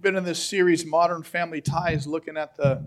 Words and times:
been 0.00 0.16
in 0.16 0.24
this 0.24 0.42
series, 0.42 0.86
Modern 0.86 1.22
Family 1.22 1.60
Ties, 1.60 2.06
looking 2.06 2.36
at 2.36 2.56
the 2.56 2.86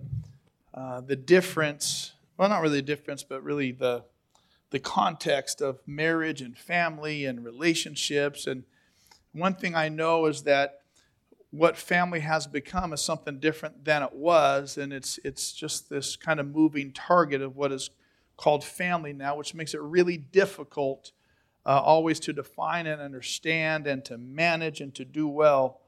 uh, 0.73 1.02
the 1.02 1.16
difference. 1.16 2.13
Well, 2.38 2.50
not 2.50 2.62
really 2.62 2.78
the 2.78 2.82
difference, 2.82 3.24
but 3.24 3.43
really 3.43 3.71
the 3.71 4.05
the 4.71 4.79
context 4.79 5.62
of 5.62 5.79
marriage 5.86 6.41
and 6.41 6.57
family 6.57 7.26
and 7.26 7.46
relationships. 7.46 8.47
And 8.47 8.63
one 9.31 9.54
thing 9.54 9.76
I 9.76 9.89
know 9.89 10.26
is 10.26 10.44
that 10.44 10.81
what 11.52 11.78
family 11.78 12.21
has 12.21 12.47
become 12.47 12.94
is 12.94 13.02
something 13.02 13.39
different 13.39 13.86
than 13.86 14.02
it 14.02 14.14
was, 14.14 14.77
and 14.77 14.91
it's 14.91 15.20
it's 15.23 15.54
just 15.54 15.89
this 15.89 16.16
kind 16.16 16.39
of 16.39 16.48
moving 16.48 16.91
target 16.91 17.41
of 17.41 17.55
what 17.55 17.71
is 17.71 17.91
called 18.38 18.64
family 18.64 19.14
now, 19.14 19.38
which 19.38 19.54
makes 19.54 19.75
it 19.75 19.82
really 19.82 20.18
difficult 20.18 21.11
uh, 21.64 21.80
always 21.80 22.20
to 22.21 22.34
define 22.34 22.88
and 22.88 23.00
understand 23.00 23.86
and 23.86 24.04
to 24.05 24.18
manage 24.18 24.82
and 24.82 24.95
to 24.95 25.05
do 25.05 25.27
well 25.27 25.80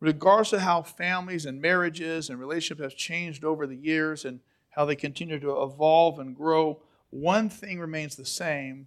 regardless 0.00 0.52
of 0.54 0.60
how 0.60 0.82
families 0.82 1.46
and 1.46 1.60
marriages 1.60 2.30
and 2.30 2.40
relationships 2.40 2.80
have 2.80 2.96
changed 2.96 3.44
over 3.44 3.66
the 3.66 3.76
years 3.76 4.24
and 4.24 4.40
how 4.70 4.84
they 4.84 4.96
continue 4.96 5.38
to 5.38 5.62
evolve 5.62 6.18
and 6.18 6.34
grow, 6.34 6.80
one 7.10 7.48
thing 7.48 7.78
remains 7.78 8.16
the 8.16 8.24
same, 8.24 8.86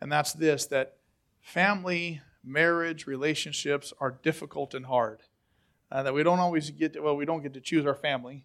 and 0.00 0.10
that's 0.10 0.32
this 0.32 0.66
that 0.66 0.96
family, 1.40 2.20
marriage, 2.44 3.06
relationships 3.06 3.92
are 4.00 4.18
difficult 4.22 4.74
and 4.74 4.86
hard. 4.86 5.22
Uh, 5.90 6.02
that 6.02 6.12
we 6.12 6.22
don't 6.22 6.38
always 6.38 6.70
get 6.70 6.92
to, 6.92 7.00
well, 7.00 7.16
we 7.16 7.24
don't 7.24 7.42
get 7.42 7.54
to 7.54 7.60
choose 7.60 7.86
our 7.86 7.94
family, 7.94 8.44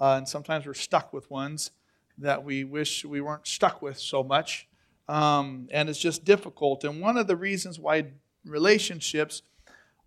uh, 0.00 0.14
and 0.16 0.28
sometimes 0.28 0.66
we're 0.66 0.74
stuck 0.74 1.12
with 1.12 1.30
ones 1.30 1.70
that 2.18 2.44
we 2.44 2.64
wish 2.64 3.04
we 3.04 3.20
weren't 3.20 3.46
stuck 3.46 3.80
with 3.80 3.98
so 3.98 4.22
much. 4.22 4.68
Um, 5.08 5.68
and 5.72 5.88
it's 5.88 5.98
just 5.98 6.24
difficult. 6.24 6.84
And 6.84 7.00
one 7.00 7.16
of 7.16 7.26
the 7.26 7.36
reasons 7.36 7.78
why 7.78 8.08
relationships 8.44 9.42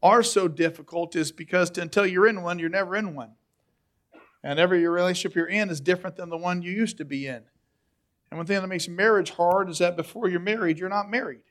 are 0.03 0.23
so 0.23 0.47
difficult 0.47 1.15
is 1.15 1.31
because 1.31 1.77
until 1.77 2.05
you're 2.05 2.27
in 2.27 2.41
one, 2.41 2.59
you're 2.59 2.69
never 2.69 2.95
in 2.95 3.15
one. 3.15 3.33
And 4.43 4.59
every 4.59 4.87
relationship 4.87 5.35
you're 5.35 5.47
in 5.47 5.69
is 5.69 5.79
different 5.79 6.15
than 6.15 6.29
the 6.29 6.37
one 6.37 6.61
you 6.61 6.71
used 6.71 6.97
to 6.97 7.05
be 7.05 7.27
in. 7.27 7.43
And 8.31 8.37
one 8.37 8.45
thing 8.45 8.59
that 8.59 8.67
makes 8.67 8.87
marriage 8.87 9.31
hard 9.31 9.69
is 9.69 9.79
that 9.79 9.95
before 9.95 10.29
you're 10.29 10.39
married, 10.39 10.79
you're 10.79 10.89
not 10.89 11.09
married. 11.09 11.43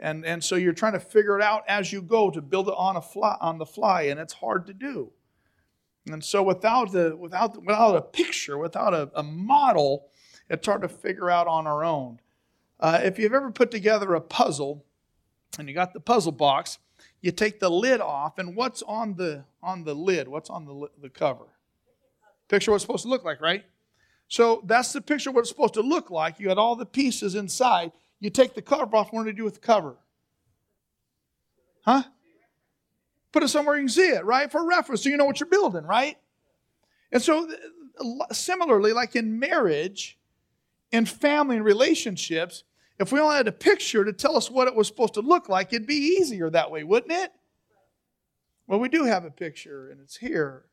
And, 0.00 0.24
and 0.24 0.42
so 0.42 0.54
you're 0.54 0.72
trying 0.72 0.92
to 0.92 1.00
figure 1.00 1.36
it 1.38 1.42
out 1.42 1.64
as 1.68 1.92
you 1.92 2.00
go 2.00 2.30
to 2.30 2.40
build 2.40 2.68
it 2.68 2.74
on, 2.76 2.96
a 2.96 3.02
fly, 3.02 3.36
on 3.40 3.58
the 3.58 3.66
fly, 3.66 4.02
and 4.02 4.20
it's 4.20 4.34
hard 4.34 4.66
to 4.68 4.72
do. 4.72 5.12
And 6.06 6.24
so 6.24 6.42
without, 6.42 6.92
the, 6.92 7.16
without, 7.16 7.62
without 7.62 7.96
a 7.96 8.00
picture, 8.02 8.56
without 8.56 8.94
a, 8.94 9.10
a 9.14 9.22
model, 9.22 10.06
it's 10.48 10.66
hard 10.66 10.82
to 10.82 10.88
figure 10.88 11.30
out 11.30 11.46
on 11.46 11.66
our 11.66 11.84
own. 11.84 12.20
Uh, 12.80 13.00
if 13.02 13.18
you've 13.18 13.34
ever 13.34 13.50
put 13.50 13.70
together 13.70 14.14
a 14.14 14.20
puzzle 14.20 14.84
and 15.58 15.68
you 15.68 15.74
got 15.74 15.92
the 15.92 16.00
puzzle 16.00 16.32
box, 16.32 16.78
you 17.20 17.32
take 17.32 17.60
the 17.60 17.70
lid 17.70 18.00
off, 18.00 18.38
and 18.38 18.54
what's 18.54 18.82
on 18.82 19.14
the 19.14 19.44
on 19.62 19.84
the 19.84 19.94
lid? 19.94 20.28
What's 20.28 20.50
on 20.50 20.64
the 20.64 20.88
the 21.00 21.08
cover? 21.08 21.46
Picture 22.48 22.70
what 22.70 22.76
it's 22.76 22.84
supposed 22.84 23.02
to 23.02 23.08
look 23.08 23.24
like, 23.24 23.40
right? 23.40 23.64
So 24.28 24.62
that's 24.64 24.92
the 24.92 25.00
picture 25.00 25.30
what 25.30 25.40
it's 25.40 25.48
supposed 25.48 25.74
to 25.74 25.82
look 25.82 26.10
like. 26.10 26.38
You 26.38 26.48
got 26.48 26.58
all 26.58 26.76
the 26.76 26.86
pieces 26.86 27.34
inside. 27.34 27.92
You 28.20 28.30
take 28.30 28.54
the 28.54 28.62
cover 28.62 28.94
off. 28.96 29.12
What 29.12 29.24
do 29.24 29.30
you 29.30 29.36
do 29.36 29.44
with 29.44 29.54
the 29.54 29.60
cover? 29.60 29.96
Huh? 31.84 32.02
Put 33.32 33.42
it 33.42 33.48
somewhere 33.48 33.76
you 33.76 33.82
can 33.82 33.88
see 33.88 34.08
it, 34.08 34.24
right? 34.24 34.50
For 34.50 34.66
reference, 34.66 35.02
so 35.02 35.08
you 35.08 35.16
know 35.16 35.24
what 35.24 35.40
you're 35.40 35.48
building, 35.48 35.84
right? 35.84 36.16
And 37.12 37.22
so, 37.22 37.48
similarly, 38.32 38.92
like 38.92 39.16
in 39.16 39.38
marriage, 39.38 40.18
in 40.92 41.06
family 41.06 41.56
and 41.56 41.64
relationships, 41.64 42.64
if 42.98 43.12
we 43.12 43.20
only 43.20 43.36
had 43.36 43.48
a 43.48 43.52
picture 43.52 44.04
to 44.04 44.12
tell 44.12 44.36
us 44.36 44.50
what 44.50 44.68
it 44.68 44.74
was 44.74 44.86
supposed 44.88 45.14
to 45.14 45.20
look 45.20 45.48
like, 45.48 45.72
it'd 45.72 45.86
be 45.86 46.16
easier 46.18 46.50
that 46.50 46.70
way, 46.70 46.82
wouldn't 46.82 47.12
it? 47.12 47.32
Well, 48.66 48.80
we 48.80 48.88
do 48.88 49.04
have 49.04 49.24
a 49.24 49.30
picture, 49.30 49.88
and 49.90 50.00
it's 50.00 50.16
here. 50.16 50.64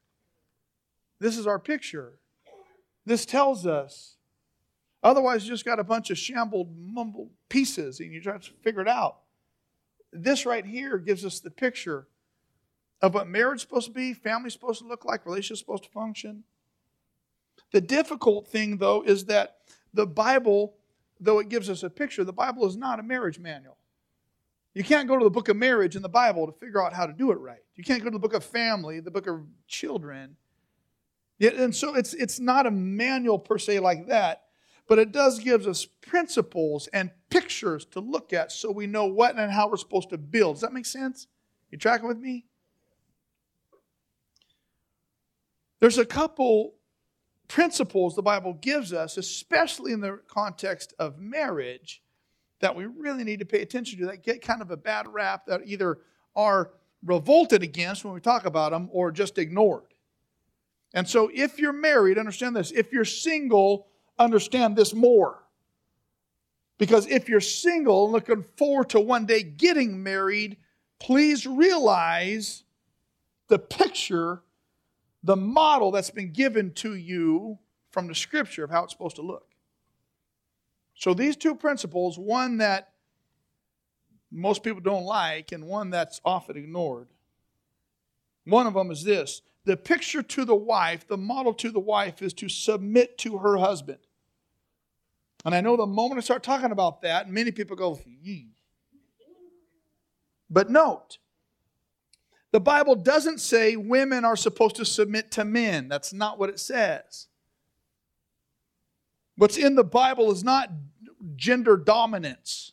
This 1.19 1.37
is 1.37 1.47
our 1.47 1.59
picture. 1.59 2.19
This 3.05 3.25
tells 3.25 3.65
us. 3.65 4.15
Otherwise, 5.03 5.45
you 5.45 5.51
just 5.51 5.65
got 5.65 5.79
a 5.79 5.83
bunch 5.83 6.09
of 6.09 6.17
shambled, 6.17 6.75
mumbled 6.77 7.29
pieces, 7.47 7.99
and 7.99 8.11
you 8.11 8.19
try 8.19 8.37
to 8.37 8.51
figure 8.63 8.81
it 8.81 8.87
out. 8.87 9.17
This 10.11 10.45
right 10.45 10.65
here 10.65 10.97
gives 10.97 11.23
us 11.23 11.39
the 11.39 11.51
picture 11.51 12.07
of 13.01 13.13
what 13.13 13.27
marriage 13.27 13.57
is 13.57 13.61
supposed 13.61 13.87
to 13.87 13.93
be, 13.93 14.13
family 14.13 14.47
is 14.47 14.53
supposed 14.53 14.81
to 14.81 14.87
look 14.87 15.05
like, 15.05 15.25
relationship 15.25 15.59
supposed 15.59 15.83
to 15.83 15.89
function. 15.89 16.43
The 17.71 17.81
difficult 17.81 18.47
thing, 18.47 18.77
though, 18.77 19.03
is 19.03 19.25
that 19.25 19.57
the 19.93 20.07
Bible 20.07 20.73
though 21.19 21.39
it 21.39 21.49
gives 21.49 21.69
us 21.69 21.83
a 21.83 21.89
picture, 21.89 22.23
the 22.23 22.33
Bible 22.33 22.65
is 22.65 22.75
not 22.75 22.99
a 22.99 23.03
marriage 23.03 23.39
manual. 23.39 23.77
You 24.73 24.83
can't 24.83 25.07
go 25.07 25.17
to 25.17 25.23
the 25.23 25.29
book 25.29 25.47
of 25.47 25.55
marriage 25.55 25.95
in 25.95 26.01
the 26.01 26.09
Bible 26.09 26.45
to 26.45 26.51
figure 26.51 26.83
out 26.83 26.93
how 26.93 27.05
to 27.05 27.13
do 27.13 27.31
it 27.31 27.39
right. 27.39 27.63
You 27.75 27.83
can't 27.83 28.03
go 28.03 28.09
to 28.09 28.15
the 28.15 28.19
book 28.19 28.33
of 28.33 28.43
family, 28.43 28.99
the 28.99 29.11
book 29.11 29.25
of 29.25 29.41
children. 29.67 30.35
And 31.39 31.73
so 31.73 31.95
it's, 31.95 32.13
it's 32.13 32.39
not 32.39 32.65
a 32.65 32.71
manual 32.71 33.39
per 33.39 33.57
se 33.57 33.79
like 33.79 34.07
that, 34.07 34.43
but 34.87 34.99
it 34.99 35.11
does 35.11 35.39
give 35.39 35.65
us 35.65 35.85
principles 35.85 36.87
and 36.87 37.09
pictures 37.29 37.85
to 37.85 37.99
look 38.01 38.33
at 38.33 38.51
so 38.51 38.71
we 38.71 38.85
know 38.85 39.05
what 39.05 39.37
and 39.37 39.51
how 39.51 39.69
we're 39.69 39.77
supposed 39.77 40.09
to 40.09 40.17
build. 40.17 40.55
Does 40.55 40.61
that 40.61 40.73
make 40.73 40.85
sense? 40.85 41.27
You 41.71 41.77
tracking 41.77 42.07
with 42.07 42.19
me? 42.19 42.45
There's 45.79 45.97
a 45.97 46.05
couple 46.05 46.74
principles 47.47 48.15
the 48.15 48.21
Bible 48.21 48.53
gives 48.53 48.93
us, 48.93 49.17
especially 49.17 49.91
in 49.91 50.01
the 50.01 50.19
context 50.27 50.93
of 50.99 51.19
marriage, 51.19 52.01
that 52.59 52.75
we 52.75 52.85
really 52.85 53.23
need 53.23 53.39
to 53.39 53.45
pay 53.45 53.61
attention 53.61 53.99
to 53.99 54.05
that 54.07 54.23
get 54.23 54.41
kind 54.41 54.61
of 54.61 54.71
a 54.71 54.77
bad 54.77 55.07
rap 55.07 55.45
that 55.45 55.61
either 55.65 55.99
are 56.35 56.71
revolted 57.03 57.63
against 57.63 58.03
when 58.03 58.13
we 58.13 58.19
talk 58.19 58.45
about 58.45 58.71
them 58.71 58.89
or 58.91 59.11
just 59.11 59.37
ignored. 59.37 59.83
And 60.93 61.07
so, 61.07 61.29
if 61.33 61.59
you're 61.59 61.73
married, 61.73 62.17
understand 62.17 62.55
this. 62.55 62.71
If 62.71 62.91
you're 62.91 63.05
single, 63.05 63.87
understand 64.17 64.75
this 64.75 64.93
more. 64.93 65.43
Because 66.77 67.07
if 67.07 67.29
you're 67.29 67.41
single 67.41 68.05
and 68.05 68.13
looking 68.13 68.43
forward 68.43 68.89
to 68.89 68.99
one 68.99 69.25
day 69.25 69.43
getting 69.43 70.01
married, 70.01 70.57
please 70.99 71.45
realize 71.45 72.63
the 73.47 73.59
picture 73.59 74.41
the 75.25 75.35
model 75.35 75.89
that's 75.89 76.11
been 76.11 76.31
given 76.31 76.71
to 76.71 76.93
you 76.93 77.57
from 77.89 78.07
the 78.07 78.13
scripture 78.13 78.63
of 78.63 78.69
how 78.69 78.83
it's 78.83 78.93
supposed 78.93 79.15
to 79.15 79.23
look. 79.23 79.55
So 80.93 81.15
these 81.15 81.35
two 81.35 81.55
principles, 81.55 82.19
one 82.19 82.57
that 82.57 82.89
most 84.31 84.61
people 84.63 84.81
don't 84.81 85.03
like 85.03 85.51
and 85.51 85.65
one 85.65 85.89
that's 85.89 86.21
often 86.23 86.55
ignored. 86.55 87.07
One 88.45 88.67
of 88.67 88.75
them 88.75 88.91
is 88.91 89.03
this 89.03 89.41
the 89.65 89.75
picture 89.75 90.21
to 90.21 90.45
the 90.45 90.55
wife, 90.55 91.07
the 91.07 91.17
model 91.17 91.55
to 91.55 91.71
the 91.71 91.79
wife 91.79 92.21
is 92.21 92.33
to 92.33 92.47
submit 92.47 93.17
to 93.19 93.39
her 93.39 93.57
husband. 93.57 93.97
And 95.43 95.55
I 95.55 95.61
know 95.61 95.75
the 95.75 95.87
moment 95.87 96.19
I 96.19 96.21
start 96.21 96.43
talking 96.43 96.71
about 96.71 97.01
that, 97.01 97.31
many 97.31 97.51
people 97.51 97.75
go, 97.75 97.99
Yee. 98.21 98.49
But 100.51 100.69
note, 100.69 101.17
the 102.55 102.61
Bible 102.61 102.95
doesn't 102.95 103.41
say 103.41 103.75
women 103.75 104.23
are 104.23 104.37
supposed 104.37 104.77
to 104.77 104.85
submit 104.85 105.29
to 105.31 105.43
men. 105.43 105.89
That's 105.89 106.13
not 106.13 106.39
what 106.39 106.49
it 106.49 106.57
says. 106.57 107.27
What's 109.35 109.57
in 109.57 109.75
the 109.75 109.83
Bible 109.83 110.31
is 110.31 110.41
not 110.41 110.69
gender 111.35 111.75
dominance. 111.75 112.71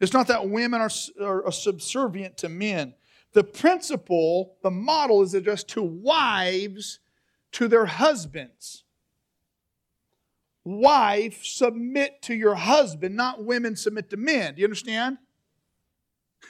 It's 0.00 0.12
not 0.12 0.26
that 0.26 0.48
women 0.48 0.80
are, 0.80 0.90
are, 1.22 1.52
subservient 1.52 2.36
to 2.38 2.48
men. 2.48 2.94
The 3.32 3.44
principle, 3.44 4.56
the 4.64 4.72
model 4.72 5.22
is 5.22 5.34
addressed 5.34 5.68
to 5.68 5.82
wives, 5.84 6.98
to 7.52 7.68
their 7.68 7.86
husbands. 7.86 8.82
Wife, 10.64 11.44
submit 11.44 12.22
to 12.22 12.34
your 12.34 12.56
husband, 12.56 13.14
not 13.14 13.44
women 13.44 13.76
submit 13.76 14.10
to 14.10 14.16
men. 14.16 14.56
Do 14.56 14.62
you 14.62 14.66
understand? 14.66 15.18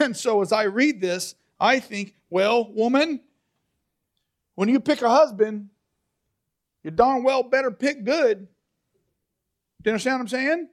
And 0.00 0.16
so 0.16 0.40
as 0.40 0.52
I 0.52 0.62
read 0.62 1.02
this, 1.02 1.34
I 1.58 1.80
think, 1.80 2.14
well, 2.30 2.72
woman, 2.72 3.20
when 4.54 4.68
you 4.68 4.80
pick 4.80 5.02
a 5.02 5.08
husband, 5.08 5.68
you 6.82 6.90
darn 6.90 7.22
well 7.22 7.42
better 7.42 7.70
pick 7.70 8.04
good. 8.04 8.46
Do 9.82 9.90
you 9.90 9.92
understand 9.92 10.16
what 10.16 10.20
I'm 10.20 10.28
saying? 10.28 10.68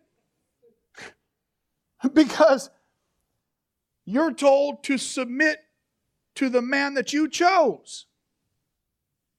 because 2.13 2.69
you're 4.05 4.33
told 4.33 4.83
to 4.85 4.97
submit 4.97 5.59
to 6.35 6.49
the 6.49 6.61
man 6.61 6.95
that 6.95 7.13
you 7.13 7.29
chose. 7.29 8.05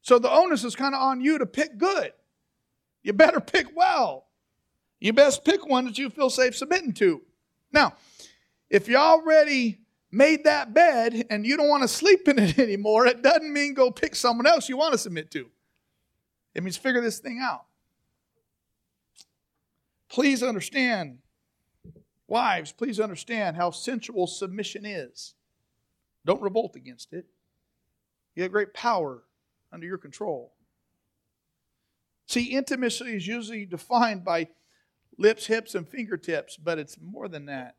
So 0.03 0.19
the 0.19 0.31
onus 0.31 0.65
is 0.65 0.77
kind 0.77 0.95
of 0.95 1.01
on 1.01 1.21
you 1.21 1.39
to 1.39 1.47
pick 1.47 1.79
good. 1.79 2.13
You 3.03 3.13
better 3.13 3.41
pick 3.41 3.69
well. 3.75 4.27
You 5.01 5.13
best 5.13 5.45
pick 5.45 5.67
one 5.67 5.87
that 5.87 5.99
you 5.99 6.11
feel 6.11 6.31
safe 6.31 6.57
submitting 6.57 6.93
to. 6.95 7.23
Now, 7.73 7.95
if 8.71 8.89
you 8.89 8.97
already 8.97 9.81
made 10.13 10.45
that 10.45 10.75
bed 10.75 11.27
and 11.31 11.47
you 11.47 11.57
don't 11.57 11.69
want 11.69 11.83
to 11.83 11.89
sleep 11.89 12.29
in 12.29 12.39
it 12.39 12.59
anymore, 12.59 13.07
it 13.07 13.23
doesn't 13.23 13.53
mean 13.53 13.75
go 13.75 13.91
pick 13.91 14.15
someone 14.15 14.47
else 14.47 14.69
you 14.69 14.77
want 14.77 14.93
to 14.93 14.99
submit 14.99 15.31
to. 15.33 15.51
It 16.55 16.63
means 16.63 16.77
figure 16.77 17.01
this 17.01 17.19
thing 17.19 17.41
out. 17.43 17.65
Please 20.11 20.43
understand, 20.43 21.19
wives, 22.29 22.71
please 22.71 23.01
understand 23.01 23.57
how 23.57 23.71
sensual 23.71 24.27
submission 24.27 24.85
is. 24.85 25.35
Don't 26.27 26.43
revolt 26.43 26.77
against 26.77 27.15
it. 27.15 27.25
You 28.35 28.43
have 28.43 28.53
great 28.53 28.75
power 28.75 29.23
under 29.73 29.87
your 29.87 29.99
control. 29.99 30.53
See, 32.27 32.45
intimacy 32.45 33.17
is 33.17 33.27
usually 33.27 33.65
defined 33.65 34.25
by 34.25 34.49
lips, 35.19 35.47
hips, 35.47 35.75
and 35.75 35.89
fingertips, 35.89 36.57
but 36.57 36.79
it's 36.79 36.99
more 37.01 37.29
than 37.29 37.47
that. 37.47 37.77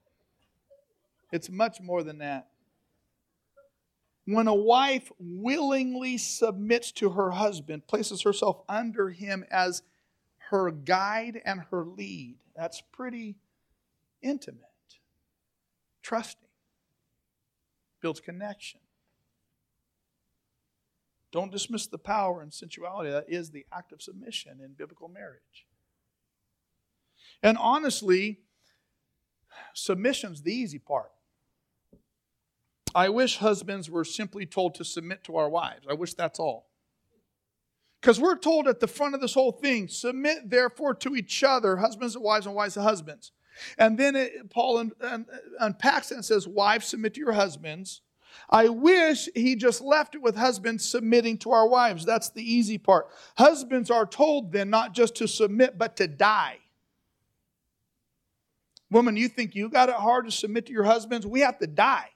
It's 1.33 1.49
much 1.49 1.81
more 1.81 2.03
than 2.03 2.19
that. 2.19 2.49
When 4.25 4.47
a 4.47 4.53
wife 4.53 5.11
willingly 5.17 6.19
submits 6.19 6.91
to 6.93 7.09
her 7.09 7.31
husband, 7.31 7.87
places 7.87 8.21
herself 8.21 8.61
under 8.69 9.09
him 9.09 9.43
as 9.49 9.81
her 10.51 10.69
guide 10.69 11.41
and 11.43 11.61
her 11.71 11.85
lead, 11.85 12.35
that's 12.55 12.83
pretty 12.91 13.35
intimate, 14.21 14.61
trusting, 16.03 16.47
builds 17.99 18.19
connection. 18.19 18.79
Don't 21.31 21.51
dismiss 21.51 21.87
the 21.87 21.97
power 21.97 22.43
and 22.43 22.53
sensuality 22.53 23.09
that 23.09 23.25
is 23.27 23.49
the 23.49 23.65
act 23.73 23.91
of 23.91 24.03
submission 24.03 24.59
in 24.63 24.73
biblical 24.73 25.07
marriage. 25.07 25.65
And 27.41 27.57
honestly, 27.57 28.41
submission's 29.73 30.43
the 30.43 30.53
easy 30.53 30.77
part. 30.77 31.09
I 32.95 33.09
wish 33.09 33.37
husbands 33.37 33.89
were 33.89 34.05
simply 34.05 34.45
told 34.45 34.75
to 34.75 34.85
submit 34.85 35.23
to 35.25 35.37
our 35.37 35.49
wives. 35.49 35.85
I 35.89 35.93
wish 35.93 36.13
that's 36.13 36.39
all. 36.39 36.69
Because 38.01 38.19
we're 38.19 38.37
told 38.37 38.67
at 38.67 38.79
the 38.79 38.87
front 38.87 39.15
of 39.15 39.21
this 39.21 39.33
whole 39.33 39.53
thing, 39.53 39.87
submit 39.87 40.49
therefore 40.49 40.93
to 40.95 41.15
each 41.15 41.43
other, 41.43 41.77
husbands 41.77 42.15
to 42.15 42.19
wives 42.19 42.45
and 42.45 42.53
wives 42.53 42.73
to 42.73 42.81
husbands. 42.81 43.31
And 43.77 43.97
then 43.97 44.15
it, 44.15 44.49
Paul 44.49 44.89
unpacks 45.59 46.11
it 46.11 46.15
and 46.15 46.25
says, 46.25 46.47
Wives, 46.47 46.87
submit 46.87 47.13
to 47.13 47.19
your 47.19 47.33
husbands. 47.33 48.01
I 48.49 48.69
wish 48.69 49.29
he 49.35 49.55
just 49.55 49.79
left 49.79 50.15
it 50.15 50.21
with 50.21 50.35
husbands 50.35 50.83
submitting 50.83 51.37
to 51.39 51.51
our 51.51 51.67
wives. 51.67 52.03
That's 52.03 52.29
the 52.29 52.43
easy 52.43 52.77
part. 52.77 53.07
Husbands 53.37 53.91
are 53.91 54.05
told 54.05 54.51
then 54.51 54.69
not 54.69 54.93
just 54.93 55.15
to 55.15 55.27
submit, 55.27 55.77
but 55.77 55.95
to 55.97 56.07
die. 56.07 56.57
Woman, 58.89 59.17
you 59.17 59.27
think 59.27 59.55
you 59.55 59.69
got 59.69 59.89
it 59.89 59.95
hard 59.95 60.25
to 60.25 60.31
submit 60.31 60.65
to 60.67 60.73
your 60.73 60.83
husbands? 60.83 61.25
We 61.25 61.41
have 61.41 61.57
to 61.59 61.67
die. 61.67 62.09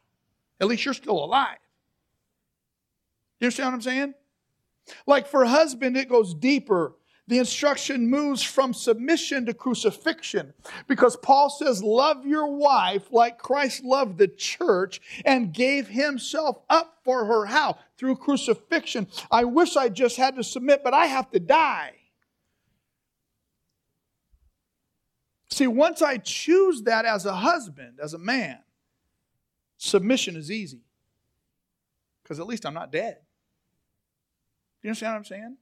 At 0.60 0.68
least 0.68 0.86
you're 0.86 0.94
still 0.94 1.24
alive. 1.24 1.58
You 3.40 3.46
understand 3.46 3.68
what 3.68 3.76
I'm 3.76 3.82
saying? 3.82 4.14
Like 5.06 5.28
for 5.28 5.46
husband, 5.46 5.98
it 5.98 6.10
goes 6.10 6.34
deeper 6.34 6.94
the 7.28 7.40
instruction 7.40 8.10
moves 8.10 8.42
from 8.42 8.74
submission 8.74 9.46
to 9.46 9.54
crucifixion 9.54 10.54
because 10.88 11.18
Paul 11.18 11.50
says, 11.50 11.84
Love 11.84 12.26
your 12.26 12.48
wife 12.48 13.12
like 13.12 13.38
Christ 13.38 13.84
loved 13.84 14.18
the 14.18 14.30
church 14.30 15.02
and 15.26 15.54
gave 15.54 15.90
himself 15.90 16.62
up 16.70 17.00
for 17.04 17.26
her. 17.26 17.46
How? 17.46 17.78
Through 17.98 18.16
crucifixion. 18.18 19.08
I 19.30 19.44
wish 19.44 19.76
I 19.76 19.90
just 19.90 20.16
had 20.16 20.38
to 20.38 20.44
submit, 20.44 20.84
but 20.84 20.94
I 20.94 21.08
have 21.08 21.30
to 21.32 21.40
die. 21.40 21.96
See, 25.50 25.68
once 25.68 26.02
I 26.02 26.18
choose 26.18 26.84
that 26.84 27.04
as 27.04 27.26
a 27.26 27.34
husband, 27.34 28.00
as 28.02 28.14
a 28.14 28.20
man, 28.20 28.60
submission 29.78 30.36
is 30.36 30.52
easy 30.52 30.82
because 32.24 32.40
at 32.40 32.48
least 32.48 32.66
I'm 32.66 32.74
not 32.74 32.92
dead. 32.92 33.18
Do 34.82 34.88
you 34.88 34.90
understand 34.90 35.14
what 35.14 35.18
I'm 35.18 35.26
saying? 35.26 35.58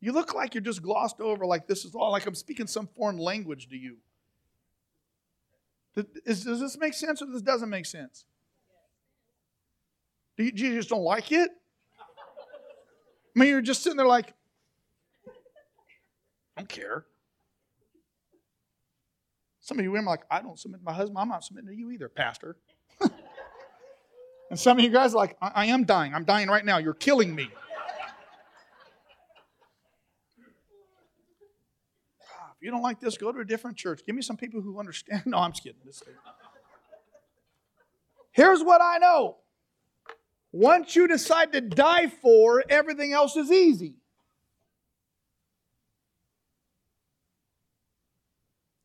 You 0.00 0.12
look 0.12 0.34
like 0.34 0.54
you're 0.54 0.62
just 0.62 0.82
glossed 0.82 1.20
over, 1.20 1.46
like 1.46 1.66
this 1.66 1.84
is 1.84 1.94
all, 1.94 2.12
like 2.12 2.26
I'm 2.26 2.34
speaking 2.34 2.66
some 2.66 2.86
foreign 2.86 3.18
language 3.18 3.68
to 3.68 3.76
you. 3.76 3.96
Does, 5.94 6.44
this 6.44 6.76
make 6.76 6.92
sense 6.92 7.22
or 7.22 7.26
this 7.26 7.40
doesn't 7.40 7.70
make 7.70 7.86
sense? 7.86 8.26
Do 10.36 10.44
you, 10.44 10.52
you 10.54 10.76
just 10.76 10.90
don't 10.90 11.02
like 11.02 11.32
it? 11.32 11.50
I 13.34 13.38
mean, 13.38 13.48
you're 13.48 13.62
just 13.62 13.82
sitting 13.82 13.96
there 13.96 14.06
like, 14.06 14.34
I 16.56 16.60
don't 16.60 16.68
care. 16.68 17.06
Some 19.60 19.78
of 19.78 19.84
you 19.84 19.90
women 19.90 20.06
are 20.06 20.12
like, 20.12 20.24
I 20.30 20.40
don't 20.42 20.58
submit 20.58 20.80
to 20.80 20.84
my 20.84 20.92
husband. 20.92 21.18
I'm 21.18 21.28
not 21.28 21.44
submitting 21.44 21.70
to 21.70 21.76
you 21.76 21.90
either, 21.90 22.08
Pastor. 22.08 22.56
And 24.50 24.58
some 24.58 24.78
of 24.78 24.84
you 24.84 24.90
guys 24.90 25.12
are 25.14 25.16
like, 25.16 25.36
I, 25.42 25.52
I 25.54 25.66
am 25.66 25.84
dying. 25.84 26.14
I'm 26.14 26.24
dying 26.24 26.48
right 26.48 26.64
now. 26.64 26.78
You're 26.78 26.94
killing 26.94 27.34
me. 27.34 27.48
Ah, 32.22 32.52
if 32.56 32.62
you 32.62 32.70
don't 32.70 32.82
like 32.82 33.00
this, 33.00 33.16
go 33.16 33.32
to 33.32 33.40
a 33.40 33.44
different 33.44 33.76
church. 33.76 34.02
Give 34.06 34.14
me 34.14 34.22
some 34.22 34.36
people 34.36 34.60
who 34.60 34.78
understand. 34.78 35.22
No, 35.26 35.38
I'm 35.38 35.52
just 35.52 35.64
kidding. 35.64 35.80
Here's 38.30 38.62
what 38.62 38.80
I 38.80 38.98
know. 38.98 39.38
Once 40.52 40.94
you 40.94 41.08
decide 41.08 41.52
to 41.52 41.60
die 41.60 42.06
for, 42.06 42.62
everything 42.68 43.12
else 43.12 43.36
is 43.36 43.50
easy. 43.50 43.94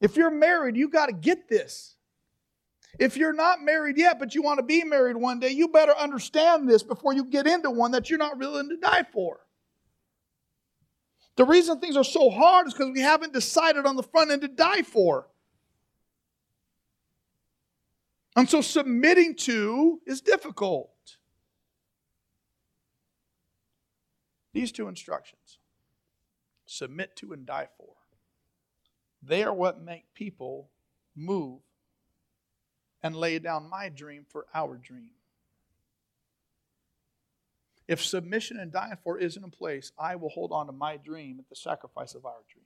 If 0.02 0.18
you're 0.18 0.32
married, 0.32 0.76
you 0.76 0.90
got 0.90 1.06
to 1.06 1.14
get 1.14 1.48
this. 1.48 1.96
If 3.00 3.18
you're 3.18 3.34
not 3.34 3.62
married 3.62 3.98
yet, 3.98 4.20
but 4.20 4.36
you 4.36 4.42
want 4.42 4.60
to 4.60 4.66
be 4.66 4.84
married 4.84 5.16
one 5.16 5.40
day, 5.40 5.50
you 5.50 5.68
better 5.70 5.96
understand 5.96 6.70
this 6.70 6.84
before 6.84 7.14
you 7.14 7.24
get 7.26 7.48
into 7.48 7.72
one 7.72 7.92
that 7.92 8.10
you're 8.10 8.20
not 8.20 8.38
willing 8.38 8.70
to 8.70 8.78
die 8.78 9.06
for. 9.12 9.40
The 11.38 11.46
reason 11.46 11.80
things 11.80 11.96
are 11.96 12.04
so 12.04 12.30
hard 12.30 12.68
is 12.68 12.74
because 12.74 12.92
we 12.94 13.02
haven't 13.02 13.34
decided 13.34 13.86
on 13.86 13.96
the 13.96 14.04
front 14.04 14.32
end 14.32 14.42
to 14.42 14.48
die 14.48 14.82
for. 14.82 15.28
And 18.36 18.50
so 18.50 18.62
submitting 18.62 19.36
to 19.36 20.02
is 20.06 20.22
difficult. 20.22 20.90
These 24.54 24.72
two 24.72 24.88
instructions 24.88 25.60
submit 26.66 27.16
to 27.18 27.34
and 27.34 27.46
die 27.46 27.68
for. 27.78 27.94
They 29.24 29.44
are 29.44 29.54
what 29.54 29.82
make 29.82 30.14
people 30.14 30.70
move 31.16 31.62
and 33.04 33.16
lay 33.16 33.40
down 33.40 33.70
my 33.70 33.90
dream 33.90 34.26
for 34.30 34.46
our 34.54 34.78
dream. 34.78 35.12
If 37.88 38.04
submission 38.04 38.58
and 38.58 38.72
dying 38.72 38.98
for 39.04 39.18
isn't 39.18 39.44
in 39.44 39.52
place, 39.52 39.92
I 40.00 40.16
will 40.16 40.30
hold 40.30 40.52
on 40.52 40.68
to 40.68 40.72
my 40.72 40.98
dream 40.98 41.38
at 41.40 41.50
the 41.50 41.56
sacrifice 41.56 42.16
of 42.16 42.26
our 42.26 42.44
dream. 42.52 42.66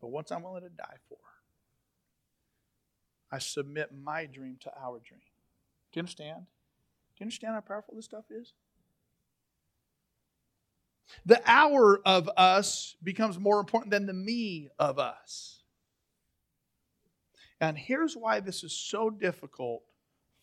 But 0.00 0.08
once 0.08 0.32
I'm 0.32 0.42
willing 0.42 0.62
to 0.62 0.68
die 0.68 0.96
for, 1.08 1.18
I 3.30 3.38
submit 3.38 3.90
my 3.92 4.26
dream 4.26 4.56
to 4.62 4.72
our 4.80 4.98
dream. 4.98 5.20
Do 5.92 5.98
you 5.98 6.00
understand? 6.00 6.40
Do 6.40 7.20
you 7.20 7.24
understand 7.24 7.54
how 7.54 7.60
powerful 7.60 7.94
this 7.94 8.04
stuff 8.04 8.24
is? 8.30 8.52
The 11.26 11.42
hour 11.46 12.00
of 12.04 12.30
us 12.36 12.96
becomes 13.02 13.38
more 13.38 13.60
important 13.60 13.90
than 13.90 14.06
the 14.06 14.12
me 14.12 14.70
of 14.78 14.98
us. 14.98 15.61
And 17.62 17.78
here's 17.78 18.16
why 18.16 18.40
this 18.40 18.64
is 18.64 18.72
so 18.72 19.08
difficult 19.08 19.84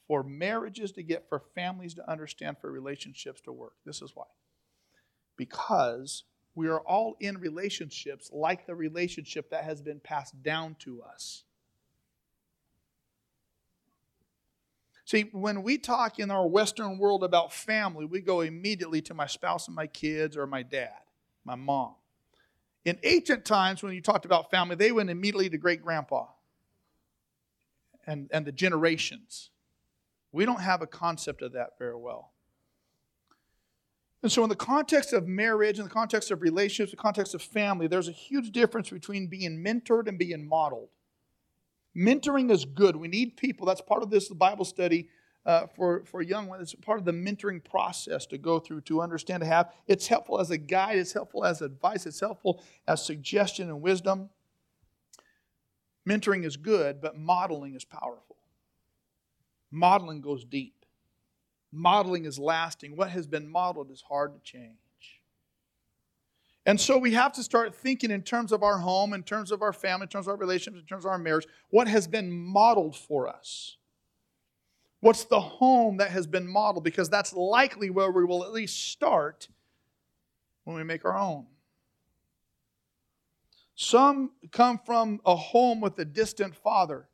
for 0.08 0.24
marriages 0.24 0.94
to 0.94 1.04
get, 1.04 1.28
for 1.28 1.44
families 1.54 1.94
to 1.96 2.10
understand, 2.10 2.58
for 2.60 2.72
relationships 2.72 3.42
to 3.42 3.52
work. 3.52 3.74
This 3.86 4.02
is 4.02 4.16
why. 4.16 4.24
Because 5.36 6.24
we 6.56 6.70
are 6.70 6.80
all 6.80 7.18
in 7.20 7.38
relationships 7.38 8.32
like 8.32 8.66
the 8.66 8.74
relationship 8.74 9.50
that 9.50 9.66
has 9.66 9.82
been 9.82 10.00
passed 10.00 10.42
down 10.42 10.78
to 10.80 11.04
us. 11.04 11.44
See, 15.04 15.24
when 15.34 15.62
we 15.62 15.78
talk 15.78 16.20
in 16.20 16.32
our 16.32 16.48
Western 16.48 16.98
world 17.00 17.26
about 17.26 17.52
family, 17.52 18.06
we 18.06 18.22
go 18.22 18.42
immediately 18.42 19.02
to 19.02 19.14
my 19.14 19.28
spouse 19.28 19.68
and 19.68 19.76
my 19.76 19.88
kids 19.88 20.38
or 20.38 20.48
my 20.48 20.64
dad, 20.64 20.96
my 21.44 21.56
mom. 21.56 21.96
In 22.86 22.98
ancient 23.04 23.44
times, 23.44 23.84
when 23.84 23.94
you 23.94 24.02
talked 24.02 24.24
about 24.24 24.50
family, 24.50 24.78
they 24.78 24.94
went 24.94 25.10
immediately 25.10 25.50
to 25.50 25.58
great 25.58 25.82
grandpa 25.82 26.26
and, 28.08 28.30
and 28.32 28.46
the 28.46 28.52
generations. 28.52 29.50
We 30.32 30.46
don't 30.46 30.62
have 30.62 30.82
a 30.82 30.88
concept 30.88 31.42
of 31.42 31.54
that 31.54 31.78
very 31.78 31.96
well. 31.96 32.32
And 34.22 34.32
so, 34.32 34.44
in 34.44 34.50
the 34.50 34.56
context 34.56 35.14
of 35.14 35.28
marriage, 35.28 35.80
in 35.80 35.86
the 35.86 35.90
context 35.90 36.30
of 36.30 36.42
relationships, 36.42 36.92
the 36.92 36.98
context 36.98 37.34
of 37.34 37.42
family, 37.42 37.88
there's 37.88 38.10
a 38.10 38.14
huge 38.14 38.52
difference 38.52 38.90
between 38.90 39.28
being 39.28 39.64
mentored 39.64 40.08
and 40.08 40.20
being 40.20 40.48
modeled. 40.48 40.90
Mentoring 41.96 42.52
is 42.52 42.66
good. 42.66 42.96
We 42.96 43.08
need 43.08 43.38
people. 43.38 43.66
That's 43.66 43.82
part 43.82 44.04
of 44.04 44.10
this 44.10 44.28
Bible 44.30 44.66
study 44.66 45.08
uh, 45.46 45.68
for, 45.68 46.04
for 46.06 46.22
young 46.22 46.48
ones. 46.48 46.74
It's 46.74 46.86
part 46.86 47.00
of 47.00 47.06
the 47.06 47.14
mentoring 47.14 47.64
process 47.64 48.26
to 48.28 48.38
go 48.38 48.60
through 48.60 48.82
to 48.82 49.02
understand, 49.02 49.42
to 49.42 49.48
have. 49.48 49.74
It's 49.88 50.08
helpful 50.08 50.40
as 50.40 50.52
a 50.52 50.58
guide, 50.58 50.98
it's 50.98 51.14
helpful 51.14 51.46
as 51.46 51.62
advice, 51.62 52.06
it's 52.06 52.20
helpful 52.20 52.62
as 52.88 53.04
suggestion 53.06 53.70
and 53.70 53.82
wisdom. 53.82 54.30
Mentoring 56.08 56.46
is 56.46 56.58
good, 56.58 57.02
but 57.02 57.18
modeling 57.18 57.76
is 57.76 57.86
powerful. 57.86 58.38
Modeling 59.72 60.22
goes 60.22 60.44
deep. 60.44 60.86
Modeling 61.72 62.26
is 62.26 62.40
lasting. 62.40 62.96
What 62.96 63.12
has 63.12 63.28
been 63.28 63.48
modeled 63.48 63.92
is 63.92 64.02
hard 64.02 64.34
to 64.34 64.40
change. 64.40 64.78
And 66.66 66.80
so 66.80 66.98
we 66.98 67.14
have 67.14 67.32
to 67.34 67.44
start 67.44 67.76
thinking 67.76 68.12
in 68.12 68.22
terms 68.22 68.52
of 68.52 68.64
our 68.64 68.80
home, 68.80 69.14
in 69.14 69.24
terms 69.24 69.52
of 69.52 69.62
our 69.62 69.74
family, 69.74 70.04
in 70.04 70.10
terms 70.10 70.28
of 70.28 70.32
our 70.32 70.38
relationships, 70.38 70.82
in 70.82 70.88
terms 70.88 71.06
of 71.06 71.12
our 71.12 71.18
marriage, 71.18 71.48
what 71.70 71.88
has 71.88 72.08
been 72.08 72.32
modeled 72.32 72.96
for 72.96 73.28
us. 73.28 73.78
What's 75.00 75.24
the 75.24 75.40
home 75.40 75.98
that 75.98 76.12
has 76.12 76.28
been 76.28 76.48
modeled? 76.48 76.84
Because 76.84 77.10
that's 77.10 77.34
likely 77.34 77.90
where 77.90 78.12
we 78.12 78.26
will 78.26 78.44
at 78.44 78.52
least 78.52 78.92
start 78.92 79.48
when 80.66 80.76
we 80.76 80.84
make 80.84 81.06
our 81.06 81.18
own. 81.18 81.48
Some 83.82 84.32
come 84.52 84.78
from 84.78 85.22
a 85.26 85.38
home 85.38 85.80
with 85.80 85.98
a 86.00 86.04
distant 86.04 86.54
father 86.54 87.08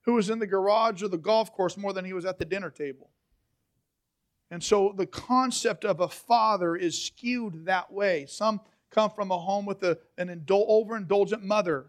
who 0.00 0.14
was 0.14 0.30
in 0.30 0.40
the 0.40 0.48
garage 0.48 1.00
or 1.00 1.06
the 1.06 1.16
golf 1.16 1.52
course 1.52 1.76
more 1.76 1.92
than 1.92 2.04
he 2.04 2.12
was 2.12 2.24
at 2.24 2.40
the 2.40 2.44
dinner 2.44 2.70
table. 2.70 3.10
And 4.50 4.64
so 4.64 4.92
the 4.96 5.06
concept 5.06 5.84
of 5.84 6.00
a 6.00 6.08
father 6.08 6.74
is 6.74 7.00
skewed 7.00 7.66
that 7.66 7.92
way. 7.92 8.26
Some 8.26 8.62
come 8.90 9.10
from 9.10 9.30
a 9.30 9.38
home 9.38 9.64
with 9.64 9.84
a, 9.84 9.96
an 10.18 10.26
indul- 10.26 10.68
overindulgent 10.68 11.44
mother 11.44 11.86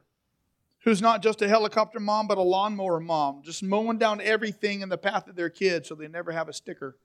who's 0.84 1.02
not 1.02 1.24
just 1.24 1.42
a 1.42 1.48
helicopter 1.48 2.00
mom, 2.00 2.28
but 2.28 2.38
a 2.38 2.44
lawnmower 2.44 3.00
mom, 3.00 3.42
just 3.42 3.64
mowing 3.64 3.98
down 3.98 4.22
everything 4.22 4.82
in 4.82 4.90
the 4.90 4.98
path 4.98 5.28
of 5.28 5.36
their 5.36 5.50
kids 5.50 5.90
so 5.90 5.96
they 5.96 6.08
never 6.08 6.32
have 6.32 6.48
a 6.48 6.54
sticker. 6.54 7.00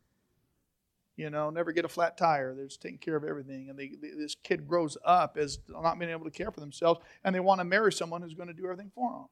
You 1.18 1.30
know, 1.30 1.50
never 1.50 1.72
get 1.72 1.84
a 1.84 1.88
flat 1.88 2.16
tire. 2.16 2.54
They're 2.54 2.66
just 2.66 2.80
taking 2.80 2.98
care 2.98 3.16
of 3.16 3.25
everything. 3.25 3.68
And 3.68 3.76
they, 3.76 3.88
they, 4.00 4.10
this 4.16 4.37
kid 4.37 4.68
grows 4.68 4.96
up 5.04 5.37
as 5.37 5.58
not 5.68 5.98
being 5.98 6.12
able 6.12 6.25
to 6.25 6.30
care 6.30 6.52
for 6.52 6.60
themselves, 6.60 7.00
and 7.25 7.34
they 7.34 7.40
want 7.40 7.60
to 7.60 7.64
marry 7.64 7.92
someone 7.92 8.22
who's 8.22 8.34
going 8.34 8.46
to 8.46 8.54
do 8.54 8.62
everything 8.62 8.92
for 8.94 9.10
them. 9.10 9.25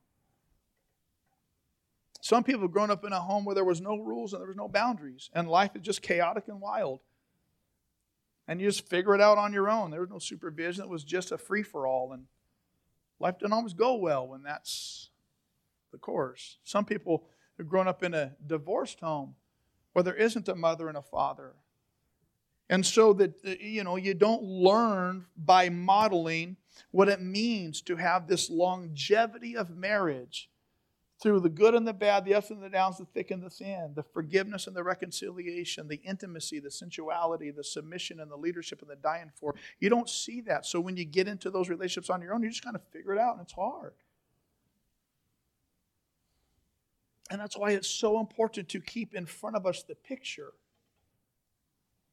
Some 2.21 2.43
people 2.43 2.62
have 2.62 2.73
grown 2.73 2.90
up 2.90 3.05
in 3.05 3.12
a 3.12 3.21
home 3.21 3.45
where 3.45 3.55
there 3.55 3.64
was 3.64 3.81
no 3.81 3.99
rules 3.99 4.33
and 4.33 4.40
there 4.40 4.49
was 4.49 4.57
no 4.57 4.66
boundaries, 4.66 5.31
and 5.33 5.49
life 5.49 5.76
is 5.76 5.83
just 5.83 6.02
chaotic 6.02 6.49
and 6.49 6.61
wild. 6.61 7.02
And 8.49 8.61
you 8.61 8.66
just 8.66 8.88
figure 8.88 9.14
it 9.14 9.21
out 9.21 9.38
on 9.38 9.52
your 9.52 9.71
own. 9.71 9.93
There 9.93 10.00
was 10.00 10.11
no 10.11 10.19
supervision. 10.19 10.83
It 10.83 10.90
was 10.90 11.05
just 11.05 11.31
a 11.31 11.38
free 11.38 11.62
for 11.62 11.87
all. 11.87 12.12
And 12.12 12.25
life 13.21 13.38
doesn't 13.38 13.52
always 13.52 13.75
go 13.75 13.95
well 13.95 14.26
when 14.26 14.43
that's 14.43 15.11
the 15.93 15.99
course. 15.99 16.59
Some 16.64 16.85
people 16.85 17.28
have 17.59 17.69
grown 17.69 17.87
up 17.87 18.02
in 18.02 18.12
a 18.12 18.33
divorced 18.45 18.99
home 19.00 19.37
where 19.93 20.02
there 20.02 20.14
isn't 20.14 20.49
a 20.49 20.55
mother 20.57 20.88
and 20.88 20.97
a 20.97 21.02
father. 21.02 21.55
And 22.68 22.85
so 22.85 23.12
that 23.14 23.35
uh, 23.44 23.54
you 23.61 23.85
know, 23.85 23.96
you 23.96 24.14
don't 24.14 24.42
learn 24.42 25.26
by 25.37 25.68
modeling 25.68 26.56
what 26.90 27.08
it 27.08 27.20
means 27.20 27.80
to 27.82 27.96
have 27.96 28.26
this 28.26 28.50
longevity 28.50 29.56
of 29.56 29.70
marriage 29.70 30.50
through 31.23 31.40
the 31.40 31.49
good 31.49 31.75
and 31.75 31.87
the 31.87 31.94
bad, 31.94 32.25
the 32.25 32.35
ups 32.35 32.50
and 32.50 32.62
the 32.62 32.68
downs, 32.68 32.99
the 32.99 33.06
thick 33.06 33.30
and 33.30 33.42
the 33.42 33.49
thin, 33.49 33.92
the 33.94 34.02
forgiveness 34.02 34.66
and 34.66 34.76
the 34.76 34.82
reconciliation, 34.82 35.88
the 35.88 36.00
intimacy, 36.04 36.61
the 36.61 36.70
sensuality, 36.70 37.50
the 37.50 37.64
submission 37.64 38.20
and 38.20 38.30
the 38.30 38.37
leadership 38.37 38.82
and 38.82 38.90
the 38.90 38.96
dying 38.96 39.30
for. 39.35 39.54
You 39.80 39.88
don't 39.88 40.11
see 40.11 40.42
that. 40.42 40.66
So 40.66 40.78
when 40.78 40.96
you 40.96 41.04
get 41.04 41.26
into 41.26 41.50
those 41.50 41.70
relationships 41.70 42.11
on 42.11 42.20
your 42.20 42.35
own, 42.35 42.42
you 42.42 42.50
just 42.50 42.64
kind 42.64 42.76
of 42.76 42.82
figure 42.92 43.14
it 43.14 43.18
out, 43.18 43.37
and 43.37 43.42
it's 43.42 43.54
hard. 43.54 43.94
And 47.30 47.40
that's 47.40 47.56
why 47.56 47.70
it's 47.70 47.88
so 47.88 48.20
important 48.20 48.68
to 48.68 48.80
keep 48.80 49.14
in 49.14 49.26
front 49.26 49.56
of 49.56 49.66
us 49.66 49.82
the 49.82 49.94
picture 49.94 50.52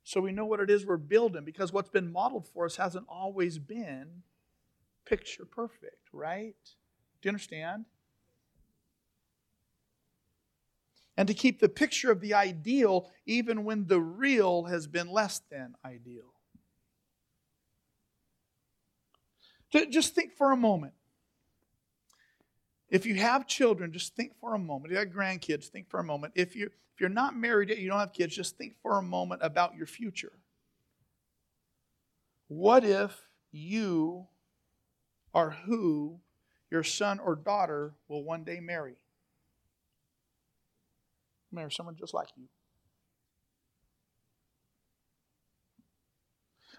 so 0.04 0.22
we 0.22 0.32
know 0.32 0.46
what 0.46 0.60
it 0.60 0.70
is 0.70 0.86
we're 0.86 0.98
building 0.98 1.46
because 1.46 1.72
what's 1.72 1.90
been 1.90 2.12
modeled 2.12 2.48
for 2.48 2.66
us 2.66 2.76
hasn't 2.76 3.06
always 3.08 3.58
been 3.58 4.24
picture 5.06 5.46
perfect, 5.46 6.10
right? 6.12 6.56
Do 7.22 7.28
you 7.28 7.30
understand? 7.30 7.86
and 11.18 11.28
to 11.28 11.34
keep 11.34 11.60
the 11.60 11.70
picture 11.70 12.12
of 12.12 12.22
the 12.22 12.34
ideal 12.34 13.10
even 13.26 13.64
when 13.64 13.88
the 13.88 14.00
real 14.00 14.64
has 14.66 14.88
been 14.88 15.08
less 15.08 15.42
than 15.52 15.76
ideal. 15.86 16.34
Just 19.90 20.14
think 20.14 20.34
for 20.34 20.52
a 20.52 20.58
moment. 20.58 20.94
If 22.90 23.08
you 23.08 23.16
have 23.16 23.48
children, 23.48 23.92
just 23.92 24.16
think 24.16 24.34
for 24.40 24.54
a 24.54 24.60
moment. 24.60 24.86
If 24.86 24.92
you 24.92 24.98
have 25.00 25.08
grandkids, 25.08 25.66
think 25.66 25.90
for 25.90 26.00
a 26.00 26.04
moment. 26.04 26.34
If, 26.36 26.56
you, 26.56 26.70
if 26.94 27.02
you're 27.02 27.10
not 27.10 27.36
married 27.36 27.70
yet, 27.70 27.80
you 27.80 27.90
don't 27.90 28.00
have 28.00 28.14
kids, 28.14 28.36
just 28.36 28.58
think 28.58 28.76
for 28.82 28.98
a 28.98 29.04
moment 29.04 29.42
about 29.44 29.76
your 29.76 29.88
future. 29.88 30.34
What 32.48 32.84
if 32.84 33.20
you 33.52 34.28
are 35.34 35.52
who 35.66 36.20
your 36.70 36.84
son 36.84 37.20
or 37.20 37.36
daughter 37.36 37.96
will 38.08 38.24
one 38.24 38.44
day 38.44 38.60
marry? 38.60 38.98
marry 41.54 41.72
someone 41.72 41.96
just 41.96 42.14
like 42.14 42.30
you? 42.36 42.46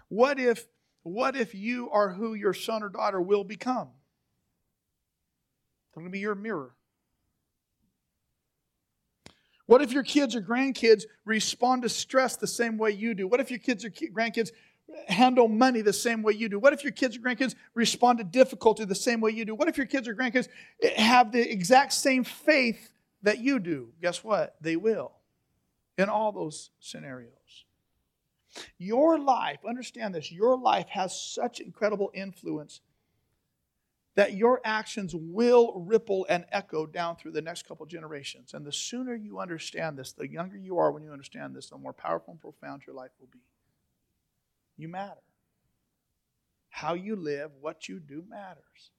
What 0.09 0.39
if, 0.39 0.67
what 1.03 1.37
if 1.37 1.55
you 1.55 1.91
are 1.91 2.13
who 2.13 2.35
your 2.35 2.55
son 2.55 2.83
or 2.83 2.89
daughter 2.89 3.21
will 3.21 3.45
become? 3.45 3.89
They're 5.95 6.03
going 6.03 6.07
to 6.07 6.13
be 6.13 6.21
your 6.21 6.35
mirror. 6.35 6.75
What 9.67 9.83
if 9.83 9.93
your 9.93 10.03
kids 10.03 10.37
or 10.37 10.43
grandkids 10.43 11.05
respond 11.25 11.83
to 11.83 11.89
stress 11.89 12.37
the 12.37 12.47
same 12.47 12.77
way 12.77 12.91
you 12.91 13.15
do? 13.15 13.27
What 13.27 13.41
if 13.41 13.51
your 13.51 13.59
kids 13.59 13.85
or 13.85 13.91
grandkids 13.91 14.51
handle 15.09 15.49
money 15.49 15.81
the 15.81 15.93
same 15.93 16.23
way 16.23 16.35
you 16.35 16.49
do? 16.49 16.59
What 16.59 16.73
if 16.73 16.85
your 16.85 16.93
kids 16.93 17.17
or 17.17 17.21
grandkids 17.21 17.55
respond 17.75 18.19
to 18.19 18.25
difficulty 18.25 18.85
the 18.85 18.95
same 18.95 19.21
way 19.21 19.31
you 19.31 19.45
do? 19.45 19.55
What 19.55 19.69
if 19.69 19.77
your 19.79 19.87
kids 19.87 20.07
or 20.07 20.15
grandkids 20.15 20.49
have 20.97 21.33
the 21.33 21.51
exact 21.51 21.95
same 21.95 22.25
faith 22.25 22.93
that 23.25 23.39
you 23.39 23.59
do, 23.59 23.89
guess 24.01 24.23
what? 24.23 24.55
They 24.61 24.77
will 24.77 25.13
in 25.99 26.09
all 26.09 26.31
those 26.31 26.71
scenarios. 26.79 27.31
Your 28.79 29.19
life, 29.19 29.59
understand 29.67 30.15
this, 30.15 30.31
your 30.31 30.57
life 30.57 30.89
has 30.91 31.19
such 31.19 31.59
incredible 31.61 32.11
influence 32.15 32.81
that 34.17 34.35
your 34.35 34.61
actions 34.65 35.15
will 35.15 35.73
ripple 35.75 36.25
and 36.29 36.45
echo 36.53 36.87
down 36.87 37.17
through 37.17 37.33
the 37.33 37.43
next 37.43 37.67
couple 37.67 37.85
generations. 37.87 38.55
And 38.55 38.65
the 38.65 38.73
sooner 38.73 39.15
you 39.15 39.41
understand 39.41 39.99
this, 39.99 40.13
the 40.13 40.31
younger 40.31 40.57
you 40.57 40.79
are 40.79 40.93
when 40.93 41.03
you 41.03 41.11
understand 41.11 41.55
this, 41.55 41.69
the 41.69 41.79
more 41.79 41.93
powerful 41.93 42.33
and 42.33 42.41
profound 42.41 42.83
your 42.87 42.95
life 42.95 43.11
will 43.19 43.29
be. 43.33 43.41
You 44.77 44.89
matter. 44.89 45.23
How 46.71 46.95
you 46.95 47.17
live, 47.17 47.51
what 47.61 47.89
you 47.89 47.99
do 47.99 48.25
matters. 48.29 48.91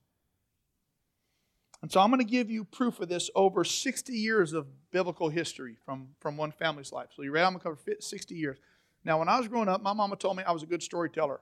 And 1.82 1.92
so 1.92 2.00
I'm 2.00 2.10
going 2.10 2.24
to 2.24 2.30
give 2.30 2.50
you 2.50 2.64
proof 2.64 3.00
of 3.00 3.08
this 3.08 3.30
over 3.34 3.62
60 3.62 4.12
years 4.12 4.52
of 4.52 4.66
biblical 4.90 5.28
history 5.28 5.76
from, 5.84 6.08
from 6.20 6.36
one 6.36 6.52
family's 6.52 6.92
life. 6.92 7.08
So 7.14 7.22
you 7.22 7.30
ready? 7.30 7.44
I'm 7.44 7.52
going 7.52 7.60
to 7.60 7.64
cover 7.64 8.00
60 8.00 8.34
years. 8.34 8.58
Now, 9.04 9.18
when 9.18 9.28
I 9.28 9.38
was 9.38 9.46
growing 9.46 9.68
up, 9.68 9.82
my 9.82 9.92
mama 9.92 10.16
told 10.16 10.36
me 10.36 10.42
I 10.42 10.52
was 10.52 10.62
a 10.62 10.66
good 10.66 10.82
storyteller. 10.82 11.40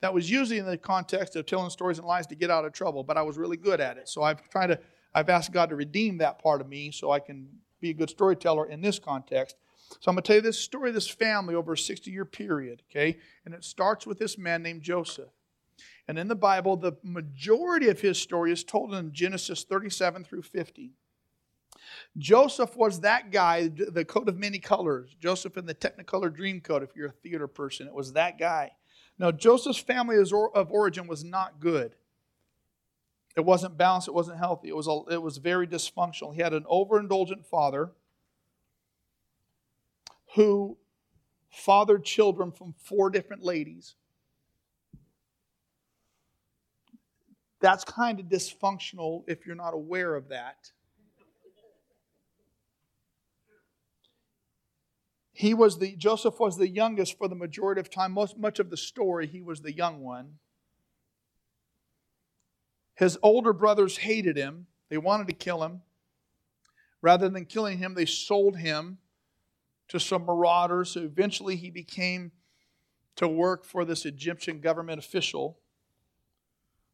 That 0.00 0.12
was 0.12 0.30
usually 0.30 0.58
in 0.58 0.66
the 0.66 0.78
context 0.78 1.36
of 1.36 1.46
telling 1.46 1.70
stories 1.70 1.98
and 1.98 2.06
lies 2.06 2.26
to 2.28 2.34
get 2.34 2.50
out 2.50 2.64
of 2.64 2.72
trouble, 2.72 3.02
but 3.02 3.16
I 3.16 3.22
was 3.22 3.38
really 3.38 3.56
good 3.56 3.80
at 3.80 3.96
it. 3.96 4.08
So 4.08 4.22
I've 4.22 4.48
tried 4.48 4.68
to, 4.68 4.80
I've 5.14 5.28
asked 5.28 5.52
God 5.52 5.70
to 5.70 5.76
redeem 5.76 6.18
that 6.18 6.38
part 6.38 6.60
of 6.60 6.68
me 6.68 6.90
so 6.90 7.10
I 7.10 7.20
can 7.20 7.48
be 7.80 7.90
a 7.90 7.94
good 7.94 8.10
storyteller 8.10 8.66
in 8.66 8.80
this 8.80 8.98
context. 8.98 9.56
So 10.00 10.10
I'm 10.10 10.14
going 10.14 10.22
to 10.22 10.26
tell 10.26 10.36
you 10.36 10.42
this 10.42 10.58
story 10.58 10.90
of 10.90 10.94
this 10.94 11.08
family 11.08 11.54
over 11.54 11.72
a 11.72 11.78
60 11.78 12.10
year 12.10 12.24
period, 12.24 12.82
okay? 12.90 13.18
And 13.44 13.54
it 13.54 13.64
starts 13.64 14.06
with 14.06 14.18
this 14.18 14.36
man 14.36 14.62
named 14.62 14.82
Joseph. 14.82 15.30
And 16.08 16.18
in 16.18 16.28
the 16.28 16.36
Bible, 16.36 16.76
the 16.76 16.92
majority 17.02 17.88
of 17.88 18.00
his 18.00 18.20
story 18.20 18.52
is 18.52 18.64
told 18.64 18.94
in 18.94 19.12
Genesis 19.12 19.64
37 19.64 20.24
through 20.24 20.42
50. 20.42 20.92
Joseph 22.16 22.76
was 22.76 23.00
that 23.00 23.30
guy, 23.30 23.68
the 23.68 24.04
coat 24.04 24.28
of 24.28 24.36
many 24.36 24.58
colors. 24.58 25.14
Joseph 25.20 25.56
in 25.56 25.66
the 25.66 25.74
Technicolor 25.74 26.34
dream 26.34 26.60
coat, 26.60 26.82
if 26.82 26.96
you're 26.96 27.08
a 27.08 27.12
theater 27.12 27.46
person, 27.46 27.86
it 27.86 27.94
was 27.94 28.12
that 28.12 28.38
guy. 28.38 28.70
Now, 29.18 29.30
Joseph's 29.30 29.78
family 29.78 30.16
of 30.18 30.70
origin 30.70 31.06
was 31.06 31.24
not 31.24 31.58
good. 31.60 31.94
It 33.36 33.44
wasn't 33.44 33.76
balanced, 33.76 34.08
it 34.08 34.14
wasn't 34.14 34.38
healthy, 34.38 34.68
it 34.68 34.76
was, 34.76 34.88
a, 34.88 35.00
it 35.10 35.20
was 35.20 35.36
very 35.36 35.66
dysfunctional. 35.66 36.34
He 36.34 36.40
had 36.40 36.54
an 36.54 36.64
overindulgent 36.64 37.44
father 37.44 37.92
who 40.34 40.76
fathered 41.50 42.04
children 42.04 42.50
from 42.50 42.74
four 42.78 43.10
different 43.10 43.42
ladies. 43.42 43.94
That's 47.60 47.84
kind 47.84 48.20
of 48.20 48.26
dysfunctional 48.26 49.24
if 49.26 49.46
you're 49.46 49.56
not 49.56 49.74
aware 49.74 50.14
of 50.14 50.28
that. 50.28 50.72
He 55.36 55.52
was 55.52 55.78
the 55.78 55.94
Joseph 55.96 56.40
was 56.40 56.56
the 56.56 56.66
youngest 56.66 57.18
for 57.18 57.28
the 57.28 57.34
majority 57.34 57.78
of 57.78 57.90
time. 57.90 58.12
Most 58.12 58.38
much 58.38 58.58
of 58.58 58.70
the 58.70 58.76
story, 58.76 59.26
he 59.26 59.42
was 59.42 59.60
the 59.60 59.72
young 59.72 60.00
one. 60.00 60.38
His 62.94 63.18
older 63.22 63.52
brothers 63.52 63.98
hated 63.98 64.38
him. 64.38 64.66
They 64.88 64.96
wanted 64.96 65.26
to 65.26 65.34
kill 65.34 65.62
him. 65.62 65.82
Rather 67.02 67.28
than 67.28 67.44
killing 67.44 67.76
him, 67.76 67.92
they 67.92 68.06
sold 68.06 68.56
him 68.56 68.96
to 69.88 70.00
some 70.00 70.24
marauders. 70.24 70.92
So 70.92 71.02
eventually 71.02 71.56
he 71.56 71.70
became 71.70 72.32
to 73.16 73.28
work 73.28 73.66
for 73.66 73.84
this 73.84 74.06
Egyptian 74.06 74.60
government 74.60 74.98
official. 74.98 75.58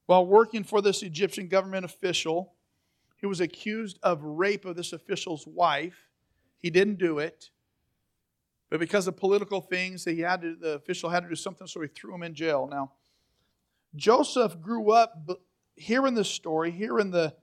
While 0.07 0.27
working 0.27 0.65
for 0.65 0.83
this 0.83 1.05
Egyptian 1.05 1.47
government 1.47 1.85
official, 1.85 2.55
he 3.19 3.27
was 3.27 3.41
accused 3.41 4.01
of 4.03 4.21
rape 4.25 4.65
of 4.65 4.75
this 4.75 4.93
official's 4.93 5.47
wife. 5.47 6.11
He 6.59 6.71
didn't 6.71 6.99
do 6.99 7.21
it. 7.21 7.51
But 8.73 8.81
because 8.81 9.07
of 9.07 9.19
political 9.19 9.61
things, 9.61 10.07
he 10.07 10.21
had 10.21 10.41
to, 10.41 10.57
the 10.57 10.71
official 10.77 11.11
had 11.11 11.25
to 11.25 11.29
do 11.29 11.35
something, 11.35 11.67
so 11.67 11.83
he 11.83 11.89
threw 11.89 12.15
him 12.15 12.23
in 12.23 12.33
jail. 12.33 12.67
Now, 12.67 12.93
Joseph 13.95 14.63
grew 14.63 14.93
up 14.93 15.29
hearing 15.77 16.15
this 16.15 16.31
story, 16.31 16.71
hearing 16.71 17.11
the, 17.11 17.35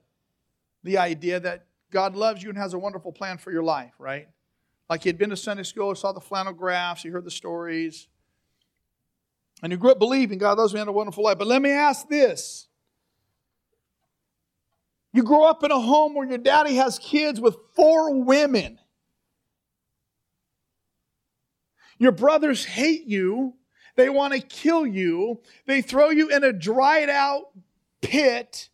the 0.82 0.98
idea 0.98 1.38
that 1.38 1.66
God 1.92 2.16
loves 2.16 2.42
you 2.42 2.48
and 2.48 2.58
has 2.58 2.74
a 2.74 2.80
wonderful 2.80 3.12
plan 3.12 3.38
for 3.38 3.52
your 3.52 3.62
life, 3.62 3.92
right? 4.00 4.26
Like 4.88 5.04
he 5.04 5.08
had 5.08 5.18
been 5.18 5.30
to 5.30 5.36
Sunday 5.36 5.62
school, 5.62 5.94
saw 5.94 6.10
the 6.10 6.20
flannel 6.20 6.52
graphs, 6.52 7.04
he 7.04 7.10
heard 7.10 7.24
the 7.24 7.30
stories. 7.30 8.08
And 9.62 9.72
he 9.72 9.78
grew 9.78 9.92
up 9.92 10.00
believing 10.00 10.38
God 10.38 10.58
loves 10.58 10.74
me 10.74 10.80
and 10.80 10.88
a 10.88 10.92
wonderful 10.92 11.22
life. 11.22 11.38
But 11.38 11.46
let 11.46 11.62
me 11.62 11.70
ask 11.70 12.08
this. 12.08 12.66
You 15.12 15.22
grow 15.22 15.44
up 15.44 15.62
in 15.62 15.70
a 15.70 15.78
home 15.78 16.12
where 16.16 16.26
your 16.26 16.38
daddy 16.38 16.74
has 16.74 16.98
kids 16.98 17.40
with 17.40 17.56
four 17.76 18.20
women. 18.24 18.80
Your 22.00 22.12
brothers 22.12 22.64
hate 22.64 23.06
you. 23.06 23.54
They 23.94 24.08
want 24.08 24.32
to 24.32 24.40
kill 24.40 24.86
you. 24.86 25.42
They 25.66 25.82
throw 25.82 26.08
you 26.08 26.30
in 26.30 26.42
a 26.42 26.52
dried 26.52 27.10
out 27.10 27.50
pit, 28.00 28.70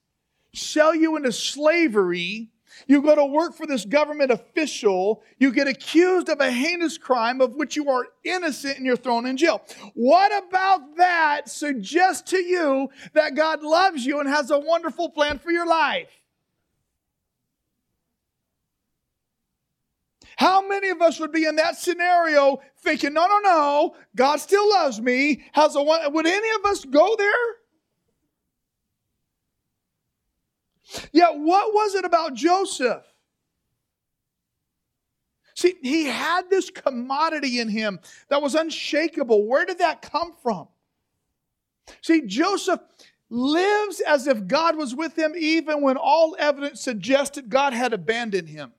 sell 0.54 0.95
you 0.95 1.16
into 1.16 1.33
slavery. 1.33 2.50
You 2.87 3.02
go 3.02 3.16
to 3.16 3.25
work 3.25 3.56
for 3.56 3.66
this 3.66 3.85
government 3.85 4.30
official. 4.30 5.23
You 5.38 5.50
get 5.50 5.66
accused 5.66 6.28
of 6.28 6.40
a 6.40 6.52
heinous 6.52 6.99
crime 6.99 7.40
of 7.40 7.56
which 7.56 7.75
you 7.75 7.90
are 7.90 8.06
innocent 8.23 8.76
and 8.76 8.87
you're 8.87 8.97
thrown 8.97 9.26
in 9.26 9.37
jail. 9.37 9.62
What 9.95 10.30
about 10.47 10.97
that 10.97 11.49
suggests 11.49 12.30
to 12.30 12.38
you 12.38 12.90
that 13.14 13.35
God 13.35 13.62
loves 13.62 14.06
you 14.06 14.21
and 14.21 14.28
has 14.28 14.52
a 14.52 14.59
wonderful 14.59 15.09
plan 15.09 15.40
for 15.40 15.50
your 15.50 15.66
life? 15.66 16.11
How 20.37 20.66
many 20.66 20.90
of 20.90 21.00
us 21.00 21.19
would 21.19 21.33
be 21.33 21.47
in 21.47 21.57
that 21.57 21.76
scenario 21.78 22.61
thinking, 22.78 23.14
no, 23.14 23.26
no, 23.26 23.38
no, 23.40 23.97
God 24.14 24.37
still 24.38 24.69
loves 24.69 25.00
me? 25.00 25.43
Has 25.52 25.75
a 25.76 25.83
one, 25.83 26.12
would 26.12 26.26
any 26.26 26.50
of 26.57 26.64
us 26.66 26.85
go 26.85 27.16
there? 27.16 27.33
Yet, 31.12 31.31
what 31.37 31.75
was 31.75 31.95
it 31.95 32.05
about 32.05 32.35
Joseph? 32.35 33.02
See, 35.55 35.75
he 35.83 36.05
had 36.05 36.50
this 36.50 36.69
commodity 36.69 37.59
in 37.61 37.71
him 37.71 37.99
that 38.28 38.43
was 38.43 38.55
unshakable. 38.55 39.47
Where 39.47 39.64
did 39.64 39.78
that 39.78 40.02
come 40.02 40.35
from? 40.43 40.69
See, 42.02 42.26
Joseph 42.26 42.81
lives 43.31 44.00
as 44.00 44.26
if 44.26 44.47
God 44.47 44.76
was 44.76 44.95
with 44.95 45.19
him 45.19 45.33
even 45.37 45.81
when 45.81 45.97
all 45.97 46.37
evidence 46.38 46.83
suggested 46.83 47.49
God 47.49 47.73
had 47.73 47.95
abandoned 47.95 48.50
him. 48.50 48.73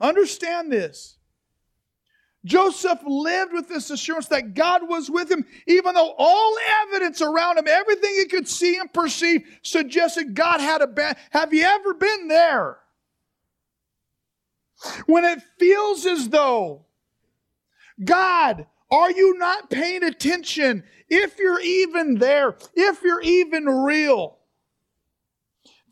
Understand 0.00 0.72
this. 0.72 1.16
Joseph 2.44 3.00
lived 3.06 3.52
with 3.52 3.68
this 3.68 3.90
assurance 3.90 4.28
that 4.28 4.54
God 4.54 4.88
was 4.88 5.10
with 5.10 5.30
him, 5.30 5.44
even 5.66 5.94
though 5.94 6.14
all 6.16 6.56
evidence 6.82 7.20
around 7.20 7.58
him, 7.58 7.68
everything 7.68 8.14
he 8.14 8.24
could 8.26 8.48
see 8.48 8.78
and 8.78 8.90
perceive, 8.92 9.42
suggested 9.62 10.34
God 10.34 10.60
had 10.60 10.80
a 10.80 10.86
bad. 10.86 11.18
Have 11.30 11.52
you 11.52 11.64
ever 11.64 11.92
been 11.92 12.28
there? 12.28 12.78
When 15.04 15.24
it 15.24 15.42
feels 15.58 16.06
as 16.06 16.30
though, 16.30 16.86
God, 18.02 18.66
are 18.90 19.10
you 19.10 19.36
not 19.36 19.68
paying 19.68 20.02
attention? 20.02 20.84
If 21.10 21.38
you're 21.38 21.60
even 21.60 22.14
there, 22.14 22.56
if 22.74 23.02
you're 23.02 23.20
even 23.20 23.66
real, 23.66 24.38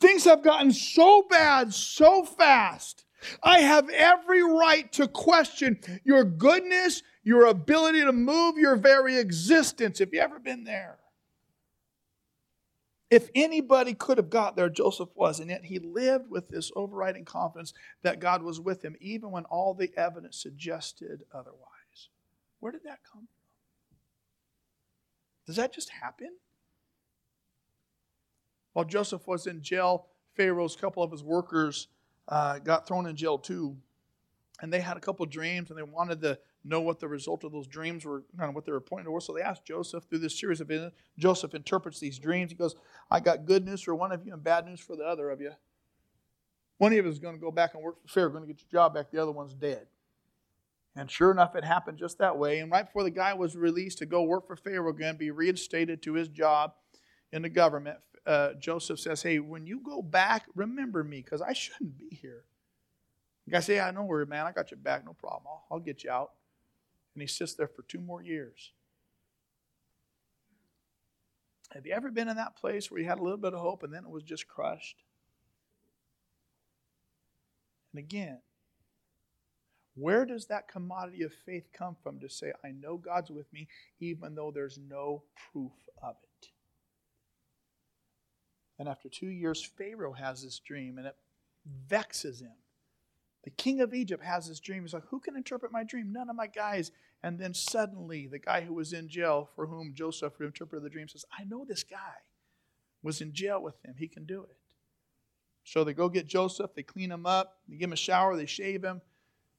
things 0.00 0.24
have 0.24 0.42
gotten 0.42 0.72
so 0.72 1.26
bad 1.28 1.74
so 1.74 2.24
fast 2.24 3.04
I 3.42 3.60
have 3.60 3.88
every 3.90 4.42
right 4.42 4.90
to 4.92 5.08
question 5.08 5.80
your 6.04 6.24
goodness, 6.24 7.02
your 7.22 7.46
ability 7.46 8.00
to 8.02 8.12
move 8.12 8.56
your 8.56 8.76
very 8.76 9.18
existence. 9.18 9.98
Have 9.98 10.12
you 10.12 10.20
ever 10.20 10.38
been 10.38 10.64
there? 10.64 10.98
If 13.10 13.30
anybody 13.34 13.94
could 13.94 14.18
have 14.18 14.28
got 14.28 14.54
there, 14.54 14.68
Joseph 14.68 15.08
was, 15.14 15.40
and 15.40 15.48
yet 15.48 15.64
he 15.64 15.78
lived 15.78 16.30
with 16.30 16.48
this 16.48 16.70
overriding 16.76 17.24
confidence 17.24 17.72
that 18.02 18.20
God 18.20 18.42
was 18.42 18.60
with 18.60 18.84
him, 18.84 18.96
even 19.00 19.30
when 19.30 19.44
all 19.46 19.72
the 19.72 19.90
evidence 19.96 20.36
suggested 20.40 21.24
otherwise. 21.32 22.10
Where 22.60 22.72
did 22.72 22.84
that 22.84 22.98
come 23.10 23.22
from? 23.22 23.28
Does 25.46 25.56
that 25.56 25.72
just 25.72 25.88
happen? 25.88 26.36
While 28.74 28.84
Joseph 28.84 29.26
was 29.26 29.46
in 29.46 29.62
jail, 29.62 30.08
Pharaoh's 30.36 30.76
couple 30.76 31.02
of 31.02 31.10
his 31.10 31.24
workers 31.24 31.88
uh, 32.28 32.58
got 32.58 32.86
thrown 32.86 33.06
in 33.06 33.16
jail 33.16 33.38
too. 33.38 33.76
And 34.60 34.72
they 34.72 34.80
had 34.80 34.96
a 34.96 35.00
couple 35.00 35.24
dreams 35.26 35.70
and 35.70 35.78
they 35.78 35.84
wanted 35.84 36.20
to 36.22 36.38
know 36.64 36.80
what 36.80 36.98
the 36.98 37.08
result 37.08 37.44
of 37.44 37.52
those 37.52 37.68
dreams 37.68 38.04
were, 38.04 38.24
kind 38.36 38.48
of 38.48 38.54
what 38.54 38.64
they 38.64 38.72
were 38.72 38.80
pointing 38.80 39.06
towards. 39.06 39.26
So 39.26 39.32
they 39.32 39.40
asked 39.40 39.64
Joseph 39.64 40.04
through 40.04 40.18
this 40.18 40.38
series 40.38 40.60
of 40.60 40.70
events. 40.70 40.96
Joseph 41.16 41.54
interprets 41.54 42.00
these 42.00 42.18
dreams. 42.18 42.50
He 42.50 42.56
goes, 42.56 42.74
I 43.10 43.20
got 43.20 43.46
good 43.46 43.64
news 43.64 43.82
for 43.82 43.94
one 43.94 44.10
of 44.10 44.26
you 44.26 44.32
and 44.32 44.42
bad 44.42 44.66
news 44.66 44.80
for 44.80 44.96
the 44.96 45.04
other 45.04 45.30
of 45.30 45.40
you. 45.40 45.52
One 46.78 46.92
of 46.92 46.96
you 46.96 47.08
is 47.08 47.18
going 47.18 47.34
to 47.34 47.40
go 47.40 47.50
back 47.50 47.74
and 47.74 47.82
work 47.82 48.00
for 48.02 48.08
Pharaoh, 48.08 48.30
going 48.30 48.46
to 48.46 48.52
get 48.52 48.60
your 48.60 48.80
job 48.80 48.94
back. 48.94 49.10
The 49.10 49.22
other 49.22 49.32
one's 49.32 49.54
dead. 49.54 49.86
And 50.96 51.08
sure 51.08 51.30
enough, 51.30 51.54
it 51.54 51.64
happened 51.64 51.98
just 51.98 52.18
that 52.18 52.36
way. 52.36 52.58
And 52.58 52.72
right 52.72 52.84
before 52.84 53.04
the 53.04 53.10
guy 53.10 53.34
was 53.34 53.56
released 53.56 53.98
to 53.98 54.06
go 54.06 54.22
work 54.24 54.48
for 54.48 54.56
Pharaoh 54.56 54.90
again, 54.90 55.16
be 55.16 55.30
reinstated 55.30 56.02
to 56.02 56.14
his 56.14 56.28
job 56.28 56.72
in 57.32 57.42
the 57.42 57.48
government, 57.48 57.98
uh, 58.28 58.52
Joseph 58.60 59.00
says, 59.00 59.22
Hey, 59.22 59.38
when 59.38 59.66
you 59.66 59.80
go 59.80 60.02
back, 60.02 60.44
remember 60.54 61.02
me 61.02 61.22
because 61.22 61.40
I 61.40 61.54
shouldn't 61.54 61.98
be 61.98 62.14
here. 62.14 62.44
The 63.46 63.52
guy 63.52 63.60
says, 63.60 63.76
Yeah, 63.76 63.90
no 63.90 64.04
worry, 64.04 64.26
man. 64.26 64.46
I 64.46 64.52
got 64.52 64.70
your 64.70 64.78
back. 64.78 65.04
No 65.04 65.14
problem. 65.14 65.44
I'll, 65.46 65.64
I'll 65.70 65.80
get 65.80 66.04
you 66.04 66.10
out. 66.10 66.32
And 67.14 67.22
he 67.22 67.26
sits 67.26 67.54
there 67.54 67.68
for 67.68 67.82
two 67.82 68.00
more 68.00 68.22
years. 68.22 68.72
Have 71.72 71.86
you 71.86 71.92
ever 71.92 72.10
been 72.10 72.28
in 72.28 72.36
that 72.36 72.56
place 72.56 72.90
where 72.90 73.00
you 73.00 73.06
had 73.06 73.18
a 73.18 73.22
little 73.22 73.38
bit 73.38 73.54
of 73.54 73.60
hope 73.60 73.82
and 73.82 73.92
then 73.92 74.04
it 74.04 74.10
was 74.10 74.22
just 74.22 74.46
crushed? 74.46 75.02
And 77.92 77.98
again, 77.98 78.40
where 79.94 80.24
does 80.26 80.46
that 80.46 80.68
commodity 80.68 81.22
of 81.24 81.32
faith 81.32 81.68
come 81.72 81.96
from 82.02 82.20
to 82.20 82.28
say, 82.28 82.52
I 82.64 82.72
know 82.72 82.98
God's 82.98 83.30
with 83.30 83.52
me, 83.52 83.68
even 84.00 84.34
though 84.34 84.52
there's 84.54 84.78
no 84.78 85.22
proof 85.50 85.72
of 86.02 86.16
it? 86.22 86.27
And 88.78 88.88
after 88.88 89.08
two 89.08 89.28
years, 89.28 89.62
Pharaoh 89.62 90.12
has 90.12 90.42
this 90.42 90.58
dream 90.58 90.98
and 90.98 91.06
it 91.06 91.16
vexes 91.88 92.40
him. 92.40 92.54
The 93.44 93.50
king 93.50 93.80
of 93.80 93.94
Egypt 93.94 94.24
has 94.24 94.48
this 94.48 94.60
dream. 94.60 94.82
He's 94.82 94.94
like, 94.94 95.06
Who 95.10 95.20
can 95.20 95.36
interpret 95.36 95.72
my 95.72 95.84
dream? 95.84 96.12
None 96.12 96.28
of 96.28 96.36
my 96.36 96.46
guys. 96.46 96.90
And 97.22 97.38
then 97.38 97.54
suddenly, 97.54 98.26
the 98.26 98.38
guy 98.38 98.60
who 98.60 98.74
was 98.74 98.92
in 98.92 99.08
jail, 99.08 99.48
for 99.56 99.66
whom 99.66 99.94
Joseph 99.94 100.40
interpreted 100.40 100.84
the 100.84 100.90
dream, 100.90 101.08
says, 101.08 101.24
I 101.36 101.44
know 101.44 101.64
this 101.64 101.82
guy 101.82 101.96
was 103.02 103.20
in 103.20 103.32
jail 103.32 103.62
with 103.62 103.82
him. 103.84 103.94
He 103.98 104.06
can 104.06 104.24
do 104.24 104.42
it. 104.42 104.56
So 105.64 105.84
they 105.84 105.92
go 105.92 106.08
get 106.08 106.26
Joseph, 106.26 106.70
they 106.74 106.82
clean 106.82 107.10
him 107.12 107.26
up, 107.26 107.58
they 107.68 107.76
give 107.76 107.88
him 107.88 107.92
a 107.92 107.96
shower, 107.96 108.36
they 108.36 108.46
shave 108.46 108.82
him, 108.82 109.02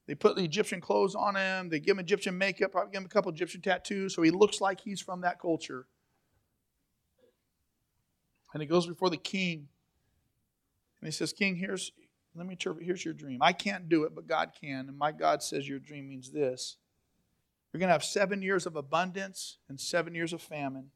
they 0.08 0.16
put 0.16 0.36
the 0.36 0.44
Egyptian 0.44 0.82
clothes 0.82 1.14
on 1.14 1.36
him, 1.36 1.70
they 1.70 1.80
give 1.80 1.98
him 1.98 2.00
Egyptian 2.00 2.36
makeup, 2.36 2.72
probably 2.72 2.92
give 2.92 3.02
him 3.02 3.06
a 3.06 3.10
couple 3.10 3.32
Egyptian 3.32 3.62
tattoos, 3.62 4.16
so 4.16 4.24
he 4.24 4.32
looks 4.32 4.60
like 4.60 4.82
he's 4.82 5.02
from 5.02 5.22
that 5.22 5.40
culture. 5.40 5.86
And 8.54 8.62
he 8.62 8.68
goes 8.68 8.88
before 8.88 9.10
the 9.10 9.18
king. 9.18 9.68
And 11.02 11.08
he 11.08 11.12
says, 11.12 11.34
King, 11.34 11.56
here's 11.56 11.92
let 12.36 12.46
me 12.46 12.54
interpret, 12.54 12.86
here's 12.86 13.04
your 13.04 13.14
dream. 13.14 13.40
I 13.42 13.54
can't 13.54 13.90
do 13.90 14.04
it, 14.04 14.14
but 14.14 14.28
God 14.28 14.52
can. 14.60 14.88
And 14.88 14.98
my 14.98 15.12
God 15.12 15.42
says 15.42 15.68
your 15.68 15.80
dream 15.80 16.08
means 16.08 16.32
this. 16.32 16.78
You're 17.72 17.80
going 17.80 17.90
to 17.90 17.94
have 17.94 18.04
seven 18.04 18.42
years 18.42 18.66
of 18.66 18.76
abundance 18.76 19.58
and 19.68 19.80
seven 19.80 20.16
years 20.16 20.32
of 20.32 20.42
famine. 20.42 20.92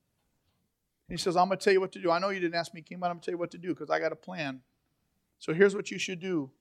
And 1.09 1.17
he 1.17 1.17
says, 1.17 1.35
I'm 1.35 1.47
going 1.47 1.57
to 1.57 1.63
tell 1.63 1.73
you 1.73 1.81
what 1.81 1.91
to 1.93 2.01
do. 2.01 2.11
I 2.11 2.19
know 2.19 2.29
you 2.29 2.39
didn't 2.39 2.55
ask 2.55 2.73
me, 2.73 2.81
King, 2.81 2.99
but 2.99 3.07
I'm 3.07 3.13
going 3.13 3.21
to 3.21 3.25
tell 3.25 3.33
you 3.33 3.39
what 3.39 3.51
to 3.51 3.57
do 3.57 3.69
because 3.69 3.89
I 3.89 3.99
got 3.99 4.11
a 4.11 4.15
plan. 4.15 4.61
So 5.39 5.53
here's 5.53 5.75
what 5.75 5.91
you 5.91 5.99
should 5.99 6.19
do. 6.19 6.51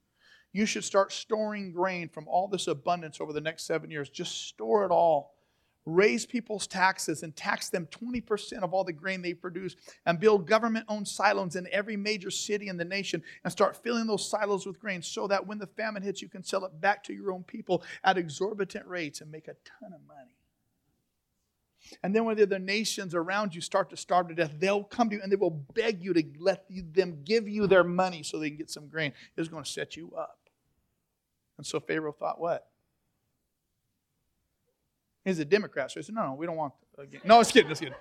You 0.52 0.66
should 0.66 0.85
start 0.85 1.12
storing 1.12 1.72
grain 1.72 2.09
from 2.09 2.26
all 2.28 2.48
this 2.48 2.66
abundance 2.66 3.20
over 3.20 3.33
the 3.33 3.40
next 3.40 3.66
seven 3.66 3.90
years. 3.90 4.11
Just 4.11 4.48
store 4.48 4.85
it 4.85 4.90
all 4.90 5.35
raise 5.84 6.24
people's 6.24 6.66
taxes 6.66 7.22
and 7.22 7.34
tax 7.34 7.68
them 7.68 7.86
20% 7.86 8.62
of 8.62 8.72
all 8.72 8.84
the 8.84 8.92
grain 8.92 9.20
they 9.20 9.34
produce 9.34 9.74
and 10.06 10.20
build 10.20 10.46
government 10.46 10.86
owned 10.88 11.08
silos 11.08 11.56
in 11.56 11.66
every 11.72 11.96
major 11.96 12.30
city 12.30 12.68
in 12.68 12.76
the 12.76 12.84
nation 12.84 13.22
and 13.44 13.52
start 13.52 13.76
filling 13.82 14.06
those 14.06 14.28
silos 14.28 14.66
with 14.66 14.78
grain 14.78 15.02
so 15.02 15.26
that 15.26 15.46
when 15.46 15.58
the 15.58 15.66
famine 15.66 16.02
hits, 16.02 16.22
you 16.22 16.28
can 16.28 16.44
sell 16.44 16.64
it 16.64 16.80
back 16.80 17.02
to 17.02 17.12
your 17.12 17.32
own 17.32 17.42
people 17.42 17.82
at 18.04 18.16
exorbitant 18.16 18.86
rates 18.86 19.20
and 19.20 19.30
make 19.30 19.48
a 19.48 19.56
ton 19.64 19.92
of 19.92 20.00
money. 20.06 20.36
And 22.02 22.14
then 22.14 22.24
when 22.24 22.36
the 22.36 22.44
other 22.44 22.60
nations 22.60 23.14
around 23.14 23.54
you 23.54 23.60
start 23.60 23.90
to 23.90 23.96
starve 23.96 24.28
to 24.28 24.34
death, 24.34 24.52
they'll 24.58 24.84
come 24.84 25.10
to 25.10 25.16
you 25.16 25.22
and 25.22 25.32
they 25.32 25.36
will 25.36 25.50
beg 25.74 26.00
you 26.00 26.14
to 26.14 26.22
let 26.38 26.64
them 26.70 27.18
give 27.24 27.48
you 27.48 27.66
their 27.66 27.84
money 27.84 28.22
so 28.22 28.38
they 28.38 28.50
can 28.50 28.58
get 28.58 28.70
some 28.70 28.86
grain. 28.86 29.12
It's 29.36 29.48
going 29.48 29.64
to 29.64 29.70
set 29.70 29.96
you 29.96 30.12
up. 30.16 30.38
And 31.58 31.66
so 31.66 31.80
Pharaoh 31.80 32.12
thought, 32.12 32.40
what? 32.40 32.68
He's 35.24 35.38
a 35.38 35.44
Democrat. 35.44 35.90
So 35.90 36.00
he 36.00 36.04
said, 36.04 36.14
no, 36.14 36.26
no, 36.26 36.35
we 36.35 36.46
don't 36.46 36.56
want. 36.56 36.74
No, 37.24 37.40
it's 37.40 37.52
kidding. 37.52 37.70
It's 37.70 37.80
kidding. 37.80 37.94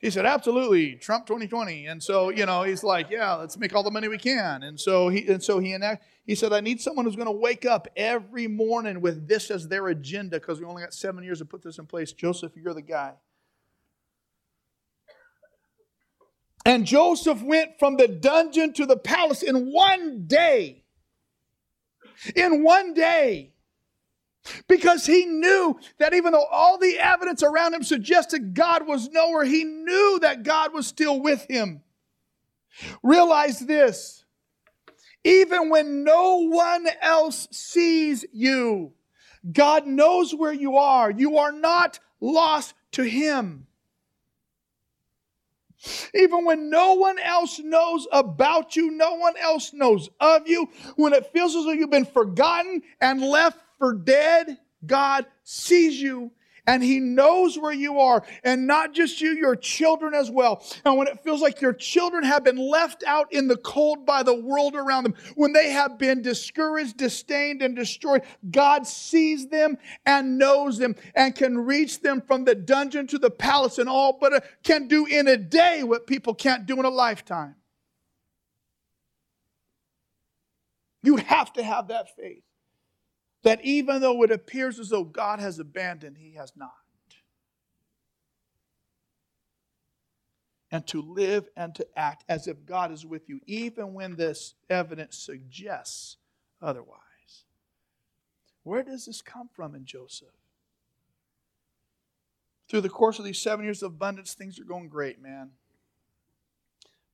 He 0.00 0.08
said, 0.08 0.24
absolutely, 0.24 0.94
Trump 0.94 1.26
2020. 1.26 1.86
And 1.86 2.02
so, 2.02 2.30
you 2.30 2.46
know, 2.46 2.62
he's 2.62 2.82
like, 2.82 3.10
yeah, 3.10 3.34
let's 3.34 3.58
make 3.58 3.74
all 3.74 3.82
the 3.82 3.90
money 3.90 4.08
we 4.08 4.16
can. 4.16 4.62
And 4.62 4.80
so 4.80 5.10
he 5.10 5.26
and 5.28 5.42
so 5.42 5.58
he 5.58 5.74
enact, 5.74 6.04
he 6.24 6.34
said, 6.34 6.54
I 6.54 6.60
need 6.60 6.80
someone 6.80 7.04
who's 7.04 7.16
going 7.16 7.26
to 7.26 7.32
wake 7.32 7.66
up 7.66 7.86
every 7.96 8.46
morning 8.46 9.02
with 9.02 9.28
this 9.28 9.50
as 9.50 9.68
their 9.68 9.88
agenda 9.88 10.40
because 10.40 10.58
we 10.58 10.64
only 10.64 10.82
got 10.82 10.94
seven 10.94 11.22
years 11.22 11.40
to 11.40 11.44
put 11.44 11.62
this 11.62 11.78
in 11.78 11.84
place. 11.84 12.12
Joseph, 12.12 12.52
you're 12.56 12.72
the 12.72 12.80
guy. 12.80 13.12
And 16.64 16.86
Joseph 16.86 17.42
went 17.42 17.78
from 17.78 17.96
the 17.98 18.08
dungeon 18.08 18.72
to 18.74 18.86
the 18.86 18.96
palace 18.96 19.42
in 19.42 19.70
one 19.70 20.26
day. 20.26 20.84
in 22.34 22.62
one 22.62 22.94
day. 22.94 23.52
Because 24.68 25.06
he 25.06 25.26
knew 25.26 25.78
that 25.98 26.14
even 26.14 26.32
though 26.32 26.46
all 26.50 26.78
the 26.78 26.98
evidence 26.98 27.42
around 27.42 27.74
him 27.74 27.82
suggested 27.82 28.54
God 28.54 28.86
was 28.86 29.10
nowhere, 29.10 29.44
he 29.44 29.64
knew 29.64 30.18
that 30.22 30.42
God 30.42 30.72
was 30.72 30.86
still 30.86 31.20
with 31.20 31.46
him. 31.48 31.82
Realize 33.02 33.58
this 33.60 34.24
even 35.22 35.68
when 35.68 36.02
no 36.02 36.36
one 36.36 36.86
else 37.02 37.46
sees 37.50 38.24
you, 38.32 38.92
God 39.52 39.86
knows 39.86 40.34
where 40.34 40.52
you 40.52 40.76
are. 40.76 41.10
You 41.10 41.38
are 41.38 41.52
not 41.52 41.98
lost 42.20 42.74
to 42.92 43.02
him. 43.02 43.66
Even 46.14 46.44
when 46.44 46.68
no 46.68 46.94
one 46.94 47.18
else 47.18 47.58
knows 47.58 48.06
about 48.12 48.76
you, 48.76 48.90
no 48.90 49.14
one 49.14 49.36
else 49.38 49.72
knows 49.72 50.10
of 50.20 50.46
you, 50.46 50.68
when 50.96 51.14
it 51.14 51.32
feels 51.32 51.56
as 51.56 51.64
though 51.64 51.72
you've 51.72 51.90
been 51.90 52.04
forgotten 52.04 52.82
and 53.00 53.22
left 53.22 53.58
for 53.80 53.94
dead, 53.94 54.58
God 54.86 55.26
sees 55.42 56.00
you 56.00 56.30
and 56.66 56.84
He 56.84 57.00
knows 57.00 57.58
where 57.58 57.72
you 57.72 57.98
are. 57.98 58.22
And 58.44 58.66
not 58.66 58.92
just 58.92 59.20
you, 59.20 59.30
your 59.30 59.56
children 59.56 60.14
as 60.14 60.30
well. 60.30 60.64
And 60.84 60.96
when 60.96 61.08
it 61.08 61.18
feels 61.24 61.40
like 61.40 61.60
your 61.60 61.72
children 61.72 62.22
have 62.22 62.44
been 62.44 62.58
left 62.58 63.02
out 63.06 63.32
in 63.32 63.48
the 63.48 63.56
cold 63.56 64.06
by 64.06 64.22
the 64.22 64.34
world 64.34 64.76
around 64.76 65.04
them, 65.04 65.14
when 65.34 65.52
they 65.52 65.70
have 65.70 65.98
been 65.98 66.22
discouraged, 66.22 66.98
disdained, 66.98 67.62
and 67.62 67.74
destroyed, 67.74 68.22
God 68.50 68.86
sees 68.86 69.48
them 69.48 69.78
and 70.06 70.38
knows 70.38 70.78
them 70.78 70.94
and 71.14 71.34
can 71.34 71.58
reach 71.58 72.02
them 72.02 72.20
from 72.20 72.44
the 72.44 72.54
dungeon 72.54 73.06
to 73.08 73.18
the 73.18 73.30
palace 73.30 73.78
and 73.78 73.88
all, 73.88 74.18
but 74.20 74.34
uh, 74.34 74.40
can 74.62 74.86
do 74.86 75.06
in 75.06 75.26
a 75.26 75.38
day 75.38 75.82
what 75.82 76.06
people 76.06 76.34
can't 76.34 76.66
do 76.66 76.78
in 76.78 76.84
a 76.84 76.90
lifetime. 76.90 77.56
You 81.02 81.16
have 81.16 81.50
to 81.54 81.62
have 81.62 81.88
that 81.88 82.14
faith 82.14 82.42
that 83.42 83.64
even 83.64 84.00
though 84.00 84.22
it 84.22 84.30
appears 84.30 84.78
as 84.78 84.90
though 84.90 85.04
God 85.04 85.40
has 85.40 85.58
abandoned, 85.58 86.18
He 86.18 86.34
has 86.34 86.52
not. 86.56 86.72
And 90.70 90.86
to 90.88 91.02
live 91.02 91.48
and 91.56 91.74
to 91.74 91.86
act 91.96 92.24
as 92.28 92.46
if 92.46 92.64
God 92.64 92.92
is 92.92 93.04
with 93.04 93.28
you, 93.28 93.40
even 93.46 93.92
when 93.92 94.14
this 94.14 94.54
evidence 94.68 95.18
suggests 95.18 96.16
otherwise. 96.62 97.00
Where 98.62 98.82
does 98.82 99.06
this 99.06 99.20
come 99.20 99.48
from 99.52 99.74
in 99.74 99.84
Joseph? 99.84 100.28
Through 102.68 102.82
the 102.82 102.88
course 102.88 103.18
of 103.18 103.24
these 103.24 103.40
seven 103.40 103.64
years 103.64 103.82
of 103.82 103.92
abundance, 103.92 104.34
things 104.34 104.60
are 104.60 104.64
going 104.64 104.88
great, 104.88 105.20
man. 105.20 105.50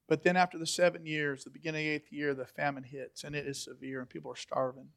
But 0.07 0.23
then 0.23 0.37
after 0.37 0.59
the 0.59 0.67
seven 0.67 1.07
years, 1.07 1.45
the 1.45 1.51
beginning 1.51 1.87
of 1.87 1.91
the 1.91 1.95
eighth 1.95 2.13
year, 2.13 2.35
the 2.35 2.45
famine 2.45 2.85
hits, 2.85 3.25
and 3.25 3.35
it 3.35 3.47
is 3.47 3.63
severe, 3.63 4.01
and 4.01 4.09
people 4.09 4.31
are 4.31 4.37
starving 4.37 4.89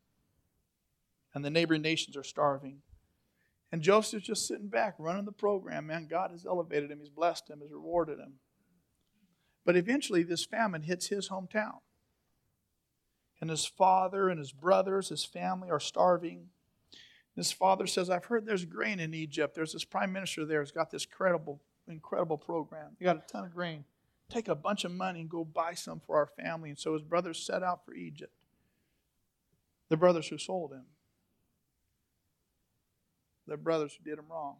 and 1.33 1.43
the 1.43 1.49
neighboring 1.49 1.81
nations 1.81 2.17
are 2.17 2.23
starving. 2.23 2.81
And 3.71 3.81
Joseph's 3.81 4.25
just 4.25 4.47
sitting 4.47 4.67
back, 4.67 4.95
running 4.97 5.25
the 5.25 5.31
program. 5.31 5.87
Man, 5.87 6.07
God 6.09 6.31
has 6.31 6.45
elevated 6.45 6.91
him, 6.91 6.99
He's 6.99 7.09
blessed 7.09 7.49
him, 7.49 7.59
He's 7.61 7.71
rewarded 7.71 8.19
him. 8.19 8.33
But 9.65 9.75
eventually, 9.75 10.23
this 10.23 10.45
famine 10.45 10.81
hits 10.81 11.07
his 11.07 11.29
hometown. 11.29 11.79
And 13.41 13.49
his 13.49 13.65
father 13.65 14.29
and 14.29 14.39
his 14.39 14.51
brothers, 14.51 15.09
his 15.09 15.23
family 15.23 15.69
are 15.69 15.79
starving. 15.79 16.47
His 17.35 17.51
father 17.51 17.87
says, 17.87 18.09
I've 18.09 18.25
heard 18.25 18.45
there's 18.45 18.65
grain 18.65 18.99
in 18.99 19.13
Egypt. 19.13 19.55
There's 19.55 19.73
this 19.73 19.85
prime 19.85 20.11
minister 20.11 20.45
there 20.45 20.59
who's 20.59 20.71
got 20.71 20.91
this 20.91 21.05
incredible, 21.05 21.61
incredible 21.87 22.37
program. 22.37 22.97
He 22.97 23.05
got 23.05 23.17
a 23.17 23.31
ton 23.31 23.45
of 23.45 23.53
grain. 23.53 23.85
Take 24.29 24.47
a 24.47 24.55
bunch 24.55 24.83
of 24.83 24.91
money 24.91 25.21
and 25.21 25.29
go 25.29 25.45
buy 25.45 25.73
some 25.73 26.01
for 26.05 26.17
our 26.17 26.27
family. 26.27 26.69
And 26.69 26.77
so 26.77 26.93
his 26.93 27.01
brothers 27.01 27.39
set 27.39 27.63
out 27.63 27.85
for 27.85 27.93
Egypt. 27.93 28.33
The 29.87 29.97
brothers 29.97 30.27
who 30.27 30.37
sold 30.37 30.73
him 30.73 30.85
their 33.49 33.57
brothers 33.57 33.97
who 33.97 34.09
did 34.09 34.17
them 34.17 34.25
wrong. 34.29 34.57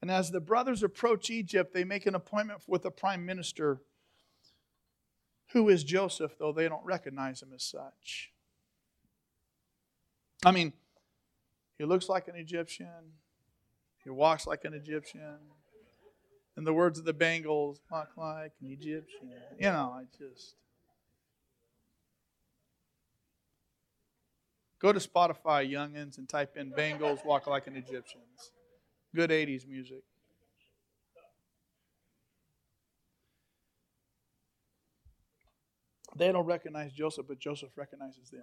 And 0.00 0.10
as 0.10 0.30
the 0.30 0.40
brothers 0.40 0.82
approach 0.82 1.30
Egypt, 1.30 1.72
they 1.72 1.84
make 1.84 2.06
an 2.06 2.14
appointment 2.14 2.62
with 2.66 2.82
the 2.82 2.90
prime 2.90 3.24
minister, 3.24 3.80
who 5.52 5.68
is 5.68 5.82
Joseph, 5.84 6.32
though 6.38 6.52
they 6.52 6.68
don't 6.68 6.84
recognize 6.84 7.40
him 7.42 7.52
as 7.54 7.62
such. 7.62 8.32
I 10.44 10.50
mean, 10.50 10.74
he 11.78 11.84
looks 11.84 12.08
like 12.08 12.28
an 12.28 12.36
Egyptian, 12.36 13.14
he 14.02 14.10
walks 14.10 14.46
like 14.46 14.64
an 14.64 14.74
Egyptian. 14.74 15.38
In 16.56 16.62
the 16.62 16.72
words 16.72 17.00
of 17.00 17.04
the 17.04 17.12
Bangles, 17.12 17.80
walk 17.90 18.10
like 18.16 18.52
an 18.62 18.70
Egyptian. 18.70 19.32
You 19.58 19.70
know, 19.70 19.92
I 19.96 20.04
just. 20.16 20.54
Go 24.84 24.92
to 24.92 25.00
Spotify, 25.00 25.66
youngins, 25.66 26.18
and 26.18 26.28
type 26.28 26.58
in 26.58 26.68
Bangles 26.68 27.20
Walk 27.24 27.46
Like 27.46 27.66
an 27.66 27.74
Egyptians. 27.74 28.50
Good 29.14 29.30
80s 29.30 29.66
music. 29.66 30.02
They 36.14 36.30
don't 36.30 36.44
recognize 36.44 36.92
Joseph, 36.92 37.24
but 37.26 37.38
Joseph 37.38 37.70
recognizes 37.76 38.28
them. 38.28 38.42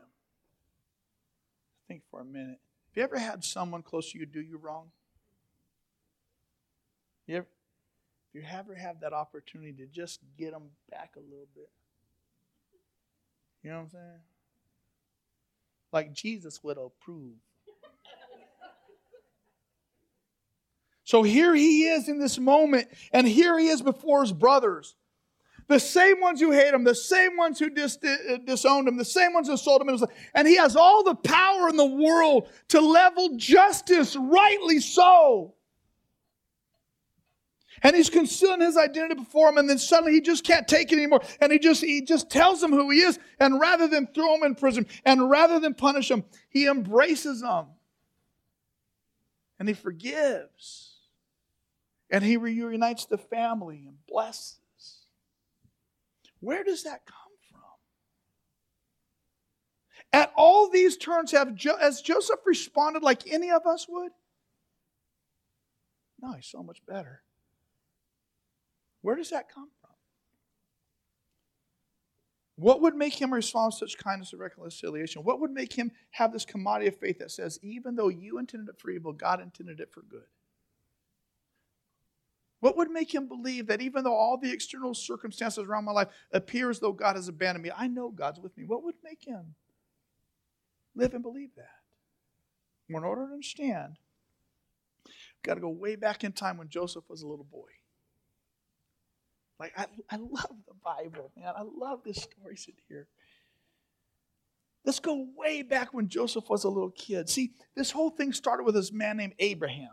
Think 1.87 2.01
for 2.09 2.21
a 2.21 2.25
minute. 2.25 2.59
Have 2.87 2.95
you 2.95 3.03
ever 3.03 3.19
had 3.19 3.43
someone 3.43 3.83
close 3.83 4.11
to 4.11 4.17
you 4.17 4.25
do 4.25 4.41
you 4.41 4.57
wrong? 4.57 4.87
You 7.27 7.37
ever, 7.37 7.47
you 8.33 8.41
ever 8.51 8.73
have 8.73 8.99
that 9.01 9.13
opportunity 9.13 9.73
to 9.73 9.85
just 9.85 10.21
get 10.39 10.53
them 10.53 10.71
back 10.89 11.11
a 11.17 11.19
little 11.19 11.49
bit? 11.53 11.69
You 13.61 13.69
know 13.69 13.75
what 13.75 13.83
I'm 13.83 13.89
saying? 13.91 14.30
Like 15.91 16.13
Jesus 16.13 16.63
would 16.63 16.77
approve. 16.77 17.33
So 21.03 21.23
here 21.23 21.53
he 21.53 21.87
is 21.87 22.07
in 22.07 22.19
this 22.19 22.39
moment, 22.39 22.87
and 23.11 23.27
here 23.27 23.59
he 23.59 23.67
is 23.67 23.81
before 23.81 24.21
his 24.21 24.31
brothers. 24.31 24.95
The 25.67 25.79
same 25.79 26.19
ones 26.21 26.39
who 26.39 26.51
hate 26.51 26.73
him, 26.73 26.83
the 26.83 26.95
same 26.95 27.37
ones 27.37 27.59
who 27.59 27.69
dis- 27.69 27.97
uh, 28.03 28.37
disowned 28.45 28.87
him, 28.87 28.97
the 28.97 29.05
same 29.05 29.33
ones 29.33 29.47
who 29.47 29.57
sold 29.57 29.81
him. 29.81 30.07
And 30.33 30.47
he 30.47 30.57
has 30.57 30.75
all 30.75 31.03
the 31.03 31.15
power 31.15 31.69
in 31.69 31.77
the 31.77 31.85
world 31.85 32.49
to 32.69 32.81
level 32.81 33.37
justice, 33.37 34.15
rightly 34.15 34.79
so. 34.79 35.53
And 37.83 37.95
he's 37.95 38.09
concealing 38.09 38.61
his 38.61 38.77
identity 38.77 39.15
before 39.15 39.49
him, 39.49 39.57
and 39.57 39.69
then 39.69 39.79
suddenly 39.79 40.13
he 40.13 40.21
just 40.21 40.43
can't 40.43 40.67
take 40.67 40.91
it 40.91 40.97
anymore. 40.97 41.21
And 41.39 41.51
he 41.51 41.57
just 41.57 41.83
he 41.83 42.01
just 42.01 42.29
tells 42.29 42.61
them 42.61 42.71
who 42.71 42.89
he 42.91 42.99
is. 42.99 43.17
And 43.39 43.59
rather 43.59 43.87
than 43.87 44.07
throw 44.07 44.35
him 44.35 44.43
in 44.43 44.55
prison, 44.55 44.85
and 45.03 45.29
rather 45.29 45.59
than 45.59 45.73
punish 45.73 46.11
him, 46.11 46.23
he 46.49 46.67
embraces 46.67 47.41
them. 47.41 47.67
And 49.59 49.67
he 49.67 49.73
forgives. 49.73 50.89
And 52.09 52.23
he 52.23 52.37
reunites 52.37 53.05
the 53.05 53.17
family 53.17 53.83
and 53.87 53.95
blesses. 54.07 54.57
Where 56.39 56.63
does 56.63 56.83
that 56.83 57.05
come 57.05 57.15
from? 57.49 57.59
At 60.11 60.33
all 60.35 60.69
these 60.69 60.97
turns, 60.97 61.31
have 61.31 61.55
jo- 61.55 61.77
has 61.77 62.01
Joseph 62.01 62.39
responded 62.45 63.01
like 63.01 63.31
any 63.31 63.49
of 63.49 63.65
us 63.65 63.87
would? 63.87 64.11
No, 66.21 66.33
he's 66.33 66.47
so 66.47 66.61
much 66.61 66.85
better. 66.85 67.21
Where 69.01 69.15
does 69.15 69.29
that 69.31 69.49
come 69.49 69.69
from? 69.81 69.89
What 72.55 72.81
would 72.81 72.95
make 72.95 73.19
him 73.19 73.33
respond 73.33 73.73
with 73.73 73.89
such 73.89 73.97
kindness 73.97 74.33
and 74.33 74.41
reconciliation? 74.41 75.23
What 75.23 75.39
would 75.39 75.51
make 75.51 75.73
him 75.73 75.91
have 76.11 76.31
this 76.31 76.45
commodity 76.45 76.89
of 76.89 76.97
faith 76.97 77.17
that 77.19 77.31
says, 77.31 77.59
even 77.63 77.95
though 77.95 78.09
you 78.09 78.37
intended 78.37 78.69
it 78.69 78.79
for 78.79 78.91
evil, 78.91 79.13
God 79.13 79.41
intended 79.41 79.79
it 79.79 79.91
for 79.91 80.01
good? 80.03 80.27
What 82.59 82.77
would 82.77 82.91
make 82.91 83.11
him 83.11 83.27
believe 83.27 83.65
that 83.67 83.81
even 83.81 84.03
though 84.03 84.15
all 84.15 84.37
the 84.37 84.51
external 84.51 84.93
circumstances 84.93 85.67
around 85.67 85.85
my 85.85 85.91
life 85.91 86.09
appear 86.31 86.69
as 86.69 86.79
though 86.79 86.91
God 86.91 87.15
has 87.15 87.27
abandoned 87.27 87.63
me, 87.63 87.71
I 87.75 87.87
know 87.87 88.09
God's 88.09 88.39
with 88.39 88.55
me? 88.55 88.63
What 88.63 88.83
would 88.83 88.95
make 89.03 89.25
him 89.25 89.55
live 90.93 91.15
and 91.15 91.23
believe 91.23 91.55
that? 91.55 91.79
Well, 92.87 93.01
in 93.01 93.09
order 93.09 93.25
to 93.25 93.33
understand, 93.33 93.97
we've 95.07 95.43
got 95.43 95.55
to 95.55 95.61
go 95.61 95.69
way 95.69 95.95
back 95.95 96.23
in 96.23 96.33
time 96.33 96.57
when 96.57 96.69
Joseph 96.69 97.05
was 97.09 97.23
a 97.23 97.27
little 97.27 97.47
boy. 97.51 97.69
Like, 99.61 99.73
I, 99.77 99.85
I 100.09 100.15
love 100.17 100.55
the 100.67 100.73
Bible, 100.83 101.31
man. 101.37 101.53
I 101.55 101.61
love 101.61 101.99
the 102.03 102.15
story 102.15 102.57
in 102.67 102.73
here. 102.89 103.07
Let's 104.83 104.99
go 104.99 105.27
way 105.37 105.61
back 105.61 105.93
when 105.93 106.09
Joseph 106.09 106.49
was 106.49 106.63
a 106.63 106.67
little 106.67 106.89
kid. 106.89 107.29
See, 107.29 107.51
this 107.75 107.91
whole 107.91 108.09
thing 108.09 108.33
started 108.33 108.63
with 108.63 108.73
this 108.73 108.91
man 108.91 109.17
named 109.17 109.35
Abraham. 109.37 109.91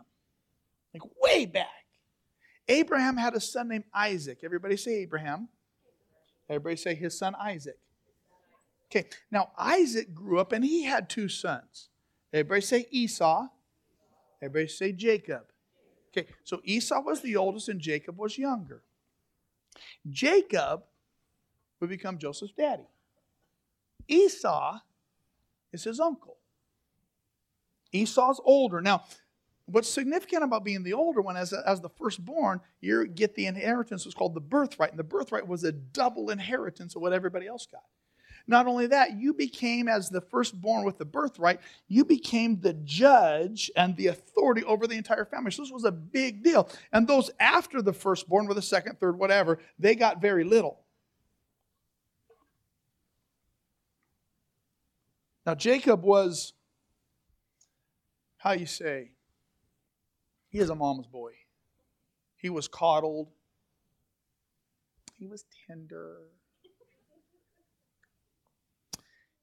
Like, 0.91 1.03
way 1.21 1.45
back. 1.45 1.67
Abraham 2.67 3.15
had 3.15 3.35
a 3.35 3.39
son 3.39 3.67
named 3.67 3.83
Isaac. 3.93 4.39
Everybody 4.43 4.75
say 4.75 5.01
Abraham. 5.01 5.49
Everybody 6.49 6.75
say 6.75 6.95
his 6.95 7.15
son 7.15 7.35
Isaac. 7.39 7.77
Okay, 8.87 9.07
now 9.29 9.51
Isaac 9.55 10.15
grew 10.15 10.39
up 10.39 10.51
and 10.51 10.65
he 10.65 10.83
had 10.83 11.11
two 11.11 11.29
sons. 11.29 11.89
Everybody 12.33 12.61
say 12.61 12.87
Esau. 12.89 13.45
Everybody 14.41 14.67
say 14.67 14.93
Jacob. 14.93 15.43
Okay, 16.09 16.27
so 16.43 16.59
Esau 16.63 17.01
was 17.01 17.21
the 17.21 17.35
oldest 17.35 17.69
and 17.69 17.79
Jacob 17.79 18.17
was 18.17 18.35
younger. 18.35 18.81
Jacob 20.09 20.83
would 21.79 21.89
become 21.89 22.17
Joseph's 22.17 22.53
daddy. 22.53 22.87
Esau 24.07 24.79
is 25.71 25.83
his 25.83 25.99
uncle. 25.99 26.37
Esau's 27.91 28.41
older. 28.43 28.81
Now, 28.81 29.03
what's 29.65 29.89
significant 29.89 30.43
about 30.43 30.63
being 30.63 30.83
the 30.83 30.93
older 30.93 31.21
one, 31.21 31.37
as, 31.37 31.53
as 31.53 31.81
the 31.81 31.89
firstborn, 31.89 32.59
you 32.81 33.07
get 33.07 33.35
the 33.35 33.45
inheritance, 33.45 34.05
it's 34.05 34.15
called 34.15 34.33
the 34.33 34.41
birthright. 34.41 34.91
And 34.91 34.99
the 34.99 35.03
birthright 35.03 35.47
was 35.47 35.63
a 35.63 35.71
double 35.71 36.29
inheritance 36.29 36.95
of 36.95 37.01
what 37.01 37.13
everybody 37.13 37.47
else 37.47 37.65
got. 37.65 37.83
Not 38.49 38.65
only 38.65 38.87
that, 38.87 39.15
you 39.19 39.35
became, 39.35 39.87
as 39.87 40.09
the 40.09 40.21
firstborn 40.21 40.83
with 40.83 40.97
the 40.97 41.05
birthright, 41.05 41.59
you 41.87 42.03
became 42.03 42.59
the 42.59 42.73
judge 42.73 43.69
and 43.75 43.95
the 43.95 44.07
authority 44.07 44.63
over 44.63 44.87
the 44.87 44.95
entire 44.95 45.23
family. 45.23 45.51
So 45.51 45.61
this 45.61 45.71
was 45.71 45.83
a 45.83 45.91
big 45.91 46.43
deal. 46.43 46.67
And 46.91 47.07
those 47.07 47.29
after 47.39 47.79
the 47.83 47.93
firstborn, 47.93 48.47
were 48.47 48.55
the 48.55 48.63
second, 48.63 48.99
third, 48.99 49.19
whatever, 49.19 49.59
they 49.77 49.93
got 49.93 50.19
very 50.19 50.43
little. 50.43 50.79
Now, 55.45 55.53
Jacob 55.53 56.01
was, 56.01 56.53
how 58.37 58.53
you 58.53 58.65
say, 58.65 59.11
he 60.47 60.57
is 60.57 60.71
a 60.71 60.75
mama's 60.75 61.05
boy. 61.05 61.33
He 62.35 62.49
was 62.49 62.67
coddled, 62.67 63.29
he 65.19 65.27
was 65.27 65.45
tender. 65.67 66.21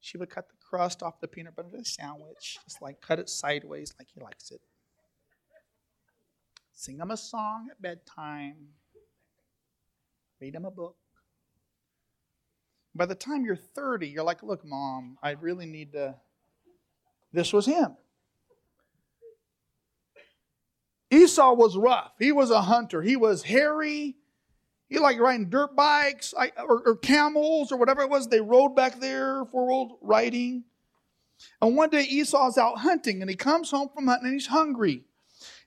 She 0.07 0.17
would 0.17 0.29
cut 0.29 0.47
the 0.47 0.55
crust 0.65 1.03
off 1.03 1.19
the 1.19 1.27
peanut 1.27 1.53
butter 1.53 1.67
sandwich, 1.83 2.59
just 2.63 2.81
like 2.81 3.01
cut 3.01 3.19
it 3.19 3.27
sideways 3.27 3.93
like 3.99 4.07
he 4.13 4.21
likes 4.21 4.51
it. 4.51 4.61
Sing 6.71 6.97
him 6.97 7.11
a 7.11 7.17
song 7.17 7.67
at 7.69 7.81
bedtime. 7.81 8.69
Read 10.39 10.55
him 10.55 10.63
a 10.63 10.71
book. 10.71 10.95
By 12.95 13.05
the 13.05 13.15
time 13.15 13.43
you're 13.43 13.57
30, 13.57 14.07
you're 14.07 14.23
like, 14.23 14.43
look, 14.43 14.63
mom, 14.63 15.17
I 15.21 15.31
really 15.31 15.65
need 15.65 15.91
to. 15.91 16.15
This 17.33 17.51
was 17.51 17.65
him. 17.65 17.97
Esau 21.11 21.53
was 21.53 21.75
rough. 21.75 22.13
He 22.17 22.31
was 22.31 22.49
a 22.49 22.61
hunter. 22.61 23.01
He 23.01 23.17
was 23.17 23.43
hairy. 23.43 24.15
He 24.89 24.99
liked 24.99 25.19
riding 25.19 25.49
dirt 25.49 25.75
bikes 25.75 26.33
or, 26.33 26.81
or 26.85 26.95
camels 26.95 27.71
or 27.71 27.77
whatever 27.77 28.01
it 28.01 28.09
was 28.09 28.27
they 28.27 28.39
rode 28.39 28.75
back 28.75 28.99
there 28.99 29.43
for 29.45 29.69
old 29.69 29.97
riding. 30.01 30.63
And 31.61 31.75
one 31.75 31.89
day 31.89 32.03
Esau's 32.03 32.57
out 32.57 32.79
hunting 32.79 33.21
and 33.21 33.29
he 33.29 33.35
comes 33.35 33.71
home 33.71 33.89
from 33.93 34.07
hunting 34.07 34.27
and 34.27 34.33
he's 34.33 34.47
hungry. 34.47 35.03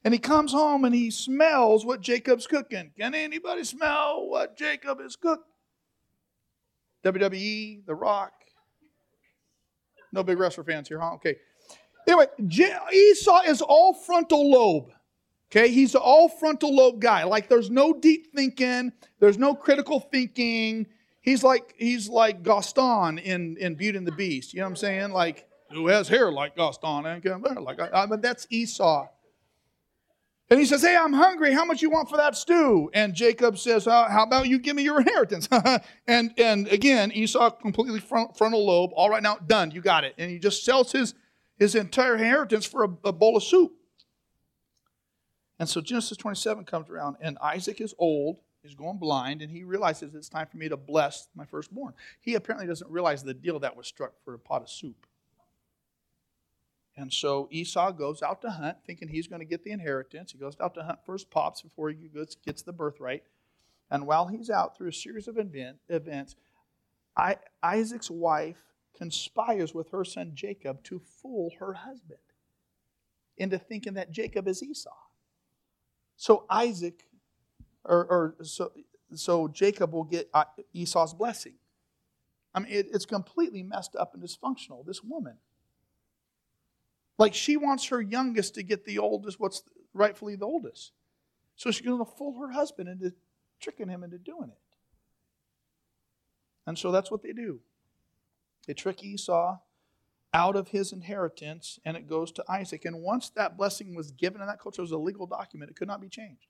And 0.02 0.14
he 0.14 0.18
comes 0.18 0.52
home 0.52 0.84
and 0.84 0.94
he 0.94 1.10
smells 1.10 1.84
what 1.84 2.00
Jacob's 2.00 2.46
cooking. 2.46 2.92
Can 2.98 3.14
anybody 3.14 3.64
smell 3.64 4.26
what 4.26 4.56
Jacob 4.56 5.00
is 5.00 5.16
cooking? 5.16 5.44
WWE, 7.04 7.86
The 7.86 7.94
Rock. 7.94 8.32
No 10.12 10.22
big 10.22 10.38
wrestler 10.38 10.64
fans 10.64 10.88
here, 10.88 10.98
huh? 10.98 11.14
Okay. 11.14 11.36
Anyway, 12.08 12.26
Esau 12.92 13.42
is 13.46 13.62
all 13.62 13.94
frontal 13.94 14.50
lobe. 14.50 14.90
Okay, 15.52 15.68
he's 15.68 15.94
an 15.94 16.00
all 16.02 16.28
frontal 16.28 16.74
lobe 16.74 17.00
guy. 17.00 17.24
Like 17.24 17.48
there's 17.48 17.70
no 17.70 17.92
deep 17.92 18.32
thinking, 18.34 18.92
there's 19.18 19.38
no 19.38 19.54
critical 19.54 19.98
thinking. 19.98 20.86
He's 21.20 21.42
like 21.42 21.74
he's 21.76 22.08
like 22.08 22.42
Gaston 22.42 23.18
in 23.18 23.56
in 23.58 23.74
Beauty 23.74 23.98
and 23.98 24.06
the 24.06 24.12
Beast. 24.12 24.54
You 24.54 24.60
know 24.60 24.66
what 24.66 24.70
I'm 24.70 24.76
saying? 24.76 25.10
Like 25.10 25.48
who 25.70 25.88
has 25.88 26.08
hair 26.08 26.30
like 26.30 26.56
Gaston 26.56 27.06
and 27.06 27.24
like 27.64 27.80
I, 27.80 27.88
I 27.92 28.06
mean, 28.06 28.20
that's 28.20 28.46
Esau. 28.50 29.08
And 30.50 30.58
he 30.58 30.66
says, 30.66 30.82
"Hey, 30.82 30.96
I'm 30.96 31.12
hungry. 31.12 31.52
How 31.52 31.64
much 31.64 31.80
you 31.80 31.90
want 31.90 32.08
for 32.08 32.16
that 32.16 32.36
stew?" 32.36 32.90
And 32.92 33.14
Jacob 33.14 33.56
says, 33.56 33.86
uh, 33.86 34.08
"How 34.08 34.24
about 34.24 34.48
you 34.48 34.58
give 34.58 34.74
me 34.74 34.82
your 34.82 35.00
inheritance?" 35.00 35.48
and 36.08 36.32
and 36.36 36.66
again, 36.68 37.12
Esau 37.12 37.50
completely 37.50 38.00
front, 38.00 38.36
frontal 38.36 38.66
lobe. 38.66 38.90
All 38.94 39.08
right, 39.08 39.22
now 39.22 39.36
done. 39.36 39.70
You 39.70 39.80
got 39.80 40.02
it. 40.02 40.14
And 40.18 40.28
he 40.30 40.40
just 40.40 40.64
sells 40.64 40.90
his 40.90 41.14
his 41.56 41.76
entire 41.76 42.14
inheritance 42.14 42.66
for 42.66 42.84
a, 42.84 43.08
a 43.08 43.12
bowl 43.12 43.36
of 43.36 43.44
soup. 43.44 43.72
And 45.60 45.68
so 45.68 45.82
Genesis 45.82 46.16
27 46.16 46.64
comes 46.64 46.88
around, 46.88 47.16
and 47.20 47.36
Isaac 47.42 47.82
is 47.82 47.94
old, 47.98 48.38
he's 48.62 48.74
going 48.74 48.96
blind, 48.96 49.42
and 49.42 49.52
he 49.52 49.62
realizes 49.62 50.14
it's 50.14 50.30
time 50.30 50.46
for 50.46 50.56
me 50.56 50.70
to 50.70 50.76
bless 50.78 51.28
my 51.34 51.44
firstborn. 51.44 51.92
He 52.18 52.34
apparently 52.34 52.66
doesn't 52.66 52.90
realize 52.90 53.22
the 53.22 53.34
deal 53.34 53.58
that 53.58 53.76
was 53.76 53.86
struck 53.86 54.14
for 54.24 54.32
a 54.32 54.38
pot 54.38 54.62
of 54.62 54.70
soup. 54.70 55.06
And 56.96 57.12
so 57.12 57.46
Esau 57.50 57.92
goes 57.92 58.22
out 58.22 58.40
to 58.40 58.50
hunt, 58.50 58.78
thinking 58.86 59.08
he's 59.08 59.28
going 59.28 59.40
to 59.40 59.46
get 59.46 59.62
the 59.62 59.70
inheritance. 59.70 60.32
He 60.32 60.38
goes 60.38 60.56
out 60.58 60.72
to 60.74 60.82
hunt 60.82 61.00
for 61.04 61.12
his 61.12 61.24
pops 61.24 61.60
before 61.60 61.90
he 61.90 62.08
gets 62.42 62.62
the 62.62 62.72
birthright. 62.72 63.24
And 63.90 64.06
while 64.06 64.28
he's 64.28 64.48
out 64.48 64.78
through 64.78 64.88
a 64.88 64.94
series 64.94 65.28
of 65.28 65.36
event, 65.36 65.76
events, 65.90 66.36
I, 67.18 67.36
Isaac's 67.62 68.10
wife 68.10 68.62
conspires 68.96 69.74
with 69.74 69.90
her 69.90 70.04
son 70.06 70.32
Jacob 70.32 70.82
to 70.84 71.02
fool 71.20 71.52
her 71.60 71.74
husband 71.74 72.18
into 73.36 73.58
thinking 73.58 73.94
that 73.94 74.10
Jacob 74.10 74.48
is 74.48 74.62
Esau. 74.62 74.90
So 76.20 76.44
Isaac, 76.50 77.06
or, 77.82 78.04
or 78.04 78.44
so, 78.44 78.72
so 79.14 79.48
Jacob 79.48 79.94
will 79.94 80.04
get 80.04 80.28
uh, 80.34 80.44
Esau's 80.74 81.14
blessing. 81.14 81.54
I 82.54 82.60
mean, 82.60 82.70
it, 82.70 82.88
it's 82.92 83.06
completely 83.06 83.62
messed 83.62 83.96
up 83.96 84.12
and 84.12 84.22
dysfunctional, 84.22 84.84
this 84.84 85.02
woman. 85.02 85.38
Like 87.16 87.32
she 87.32 87.56
wants 87.56 87.86
her 87.86 88.02
youngest 88.02 88.54
to 88.56 88.62
get 88.62 88.84
the 88.84 88.98
oldest, 88.98 89.40
what's 89.40 89.62
rightfully 89.94 90.36
the 90.36 90.44
oldest. 90.44 90.92
So 91.56 91.70
she's 91.70 91.86
going 91.86 92.04
to 92.04 92.04
fool 92.04 92.38
her 92.38 92.52
husband 92.52 92.90
into 92.90 93.14
tricking 93.58 93.88
him 93.88 94.04
into 94.04 94.18
doing 94.18 94.50
it. 94.50 94.76
And 96.66 96.78
so 96.78 96.92
that's 96.92 97.10
what 97.10 97.22
they 97.22 97.32
do. 97.32 97.60
They 98.66 98.74
trick 98.74 99.02
Esau 99.02 99.56
out 100.32 100.56
of 100.56 100.68
his 100.68 100.92
inheritance 100.92 101.78
and 101.84 101.96
it 101.96 102.06
goes 102.06 102.30
to 102.32 102.44
Isaac. 102.48 102.84
And 102.84 103.02
once 103.02 103.30
that 103.30 103.56
blessing 103.56 103.94
was 103.94 104.12
given 104.12 104.40
in 104.40 104.46
that 104.46 104.60
culture, 104.60 104.80
it 104.80 104.84
was 104.84 104.92
a 104.92 104.98
legal 104.98 105.26
document, 105.26 105.70
it 105.70 105.76
could 105.76 105.88
not 105.88 106.00
be 106.00 106.08
changed. 106.08 106.46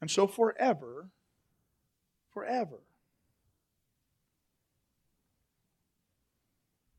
And 0.00 0.10
so 0.10 0.26
forever, 0.26 1.08
forever, 2.32 2.80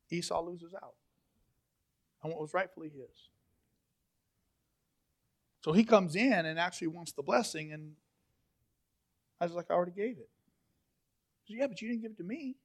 Esau 0.10 0.42
loses 0.46 0.74
out 0.74 0.94
on 2.24 2.32
what 2.32 2.40
was 2.40 2.54
rightfully 2.54 2.90
his. 2.90 3.30
So 5.62 5.72
he 5.72 5.84
comes 5.84 6.16
in 6.16 6.46
and 6.46 6.60
actually 6.60 6.88
wants 6.88 7.14
the 7.14 7.24
blessing, 7.24 7.72
and 7.72 7.94
I 9.40 9.46
was 9.46 9.54
like, 9.54 9.68
I 9.70 9.74
already 9.74 9.94
gave 9.94 10.18
it. 10.18 10.30
He 11.44 11.54
said, 11.54 11.60
yeah, 11.62 11.68
but 11.68 11.82
you 11.82 11.90
didn't 11.90 12.02
give 12.02 12.12
it 12.12 12.18
to 12.18 12.24
me. 12.24 12.58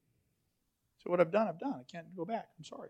So 1.03 1.11
what 1.11 1.21
I've 1.21 1.31
done, 1.31 1.49
I've 1.49 1.61
done. 1.61 1.75
I 1.81 1.85
can't 1.91 2.15
go 2.17 2.25
back. 2.25 2.49
I'm 2.59 2.65
sorry. 2.65 2.89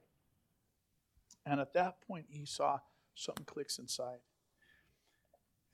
And 1.48 1.60
at 1.60 1.72
that 1.72 2.02
point, 2.06 2.26
Esau, 2.30 2.78
something 3.14 3.46
clicks 3.46 3.78
inside. 3.78 4.18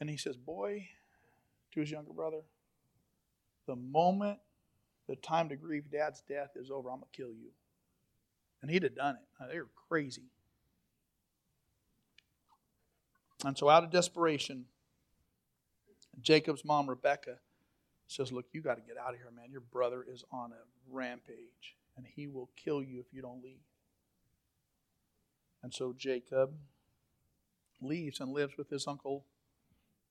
And 0.01 0.09
he 0.09 0.17
says, 0.17 0.37
Boy, 0.37 0.89
to 1.73 1.81
his 1.81 1.91
younger 1.91 2.13
brother, 2.13 2.43
the 3.67 3.75
moment 3.75 4.39
the 5.09 5.17
time 5.17 5.49
to 5.49 5.57
grieve 5.57 5.91
dad's 5.91 6.23
death 6.29 6.51
is 6.55 6.71
over, 6.71 6.91
I'm 6.91 6.99
going 6.99 7.09
to 7.13 7.17
kill 7.17 7.33
you. 7.33 7.51
And 8.63 8.71
he'd 8.71 8.85
have 8.85 8.95
done 8.95 9.17
it. 9.17 9.49
They 9.51 9.59
were 9.59 9.69
crazy. 9.89 10.31
And 13.45 13.59
so, 13.59 13.69
out 13.69 13.83
of 13.83 13.91
desperation, 13.91 14.67
Jacob's 16.21 16.65
mom, 16.65 16.89
Rebecca, 16.89 17.39
says, 18.07 18.31
Look, 18.31 18.47
you 18.53 18.63
got 18.63 18.77
to 18.77 18.83
get 18.83 18.97
out 18.97 19.13
of 19.13 19.17
here, 19.17 19.33
man. 19.35 19.51
Your 19.51 19.61
brother 19.61 20.07
is 20.09 20.25
on 20.31 20.53
a 20.53 20.63
rampage, 20.89 21.77
and 21.97 22.07
he 22.07 22.29
will 22.29 22.49
kill 22.57 22.81
you 22.81 23.01
if 23.01 23.07
you 23.13 23.21
don't 23.21 23.43
leave. 23.43 23.59
And 25.65 25.73
so 25.73 25.95
Jacob 25.97 26.53
leaves 27.81 28.21
and 28.21 28.31
lives 28.33 28.59
with 28.59 28.69
his 28.69 28.87
uncle 28.87 29.25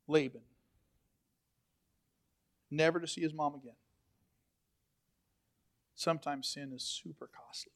Laban, 0.08 0.42
never 2.72 3.00
to 3.00 3.08
see 3.08 3.22
his 3.22 3.36
mom 3.36 3.54
again. 3.54 3.76
Sometimes 5.94 6.48
sin 6.48 6.74
is 6.74 6.82
super 6.82 7.30
costly. 7.32 7.72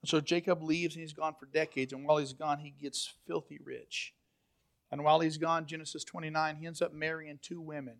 And 0.00 0.08
so 0.08 0.20
Jacob 0.20 0.62
leaves 0.62 0.94
and 0.94 1.02
he's 1.02 1.12
gone 1.12 1.34
for 1.38 1.46
decades. 1.46 1.92
And 1.92 2.06
while 2.06 2.18
he's 2.18 2.32
gone, 2.32 2.60
he 2.60 2.70
gets 2.70 3.12
filthy 3.26 3.58
rich. 3.62 4.14
And 4.92 5.02
while 5.02 5.18
he's 5.18 5.38
gone, 5.38 5.66
Genesis 5.66 6.04
29, 6.04 6.56
he 6.56 6.66
ends 6.68 6.80
up 6.80 6.94
marrying 6.94 7.40
two 7.42 7.60
women. 7.60 7.96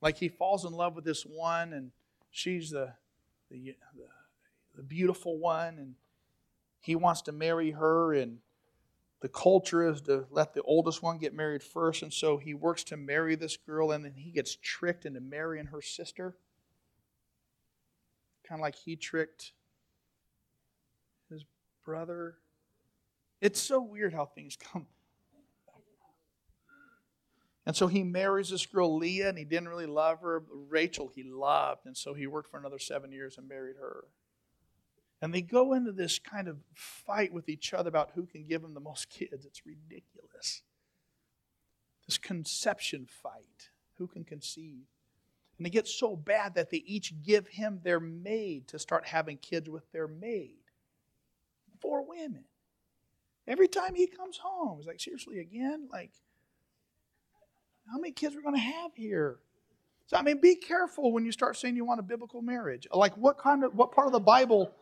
Like 0.00 0.18
he 0.18 0.28
falls 0.28 0.64
in 0.64 0.72
love 0.72 0.94
with 0.94 1.04
this 1.04 1.24
one, 1.24 1.72
and 1.72 1.90
she's 2.30 2.70
the, 2.70 2.94
the, 3.50 3.74
the 3.96 4.06
the 4.74 4.82
beautiful 4.82 5.38
one, 5.38 5.78
and 5.78 5.94
he 6.80 6.96
wants 6.96 7.22
to 7.22 7.32
marry 7.32 7.70
her, 7.72 8.12
and 8.14 8.38
the 9.20 9.28
culture 9.28 9.88
is 9.88 10.00
to 10.02 10.26
let 10.30 10.54
the 10.54 10.62
oldest 10.62 11.02
one 11.02 11.18
get 11.18 11.34
married 11.34 11.62
first, 11.62 12.02
and 12.02 12.12
so 12.12 12.38
he 12.38 12.54
works 12.54 12.82
to 12.84 12.96
marry 12.96 13.34
this 13.34 13.56
girl, 13.56 13.92
and 13.92 14.04
then 14.04 14.14
he 14.14 14.30
gets 14.30 14.56
tricked 14.56 15.06
into 15.06 15.20
marrying 15.20 15.66
her 15.66 15.80
sister. 15.80 16.36
Kind 18.44 18.60
of 18.60 18.62
like 18.62 18.74
he 18.74 18.96
tricked 18.96 19.52
his 21.30 21.44
brother. 21.84 22.36
It's 23.40 23.60
so 23.60 23.80
weird 23.80 24.12
how 24.12 24.26
things 24.26 24.56
come. 24.56 24.86
And 27.64 27.76
so 27.76 27.86
he 27.86 28.02
marries 28.02 28.50
this 28.50 28.66
girl, 28.66 28.96
Leah, 28.96 29.28
and 29.28 29.38
he 29.38 29.44
didn't 29.44 29.68
really 29.68 29.86
love 29.86 30.20
her. 30.20 30.42
Rachel, 30.68 31.12
he 31.14 31.22
loved. 31.22 31.86
And 31.86 31.96
so 31.96 32.12
he 32.12 32.26
worked 32.26 32.50
for 32.50 32.58
another 32.58 32.80
seven 32.80 33.12
years 33.12 33.38
and 33.38 33.48
married 33.48 33.76
her. 33.80 34.04
And 35.22 35.32
they 35.32 35.40
go 35.40 35.72
into 35.72 35.92
this 35.92 36.18
kind 36.18 36.48
of 36.48 36.58
fight 36.74 37.32
with 37.32 37.48
each 37.48 37.72
other 37.72 37.88
about 37.88 38.10
who 38.14 38.26
can 38.26 38.44
give 38.44 38.64
him 38.64 38.74
the 38.74 38.80
most 38.80 39.08
kids. 39.08 39.46
It's 39.46 39.64
ridiculous. 39.64 40.62
This 42.06 42.18
conception 42.18 43.06
fight 43.06 43.70
who 43.98 44.08
can 44.08 44.24
conceive? 44.24 44.82
And 45.58 45.66
it 45.66 45.70
gets 45.70 45.94
so 45.94 46.16
bad 46.16 46.56
that 46.56 46.70
they 46.70 46.78
each 46.78 47.14
give 47.22 47.46
him 47.46 47.78
their 47.84 48.00
maid 48.00 48.66
to 48.68 48.80
start 48.80 49.06
having 49.06 49.36
kids 49.36 49.70
with 49.70 49.90
their 49.92 50.08
maid. 50.08 50.56
Four 51.80 52.04
women. 52.04 52.44
Every 53.46 53.68
time 53.68 53.94
he 53.94 54.08
comes 54.08 54.38
home, 54.38 54.78
he's 54.78 54.88
like, 54.88 55.00
seriously, 55.00 55.38
again? 55.38 55.88
Like, 55.92 56.10
how 57.90 57.98
many 57.98 58.12
kids 58.12 58.34
we're 58.34 58.40
we 58.40 58.44
going 58.44 58.56
to 58.56 58.60
have 58.60 58.90
here? 58.96 59.38
So 60.06 60.16
I 60.16 60.22
mean, 60.22 60.40
be 60.40 60.56
careful 60.56 61.12
when 61.12 61.24
you 61.24 61.32
start 61.32 61.56
saying 61.56 61.76
you 61.76 61.84
want 61.84 62.00
a 62.00 62.04
biblical 62.04 62.42
marriage. 62.42 62.86
Like, 62.92 63.16
what 63.16 63.38
kind 63.38 63.62
of, 63.64 63.74
what 63.74 63.92
part 63.92 64.06
of 64.08 64.12
the 64.12 64.20
Bible, 64.20 64.72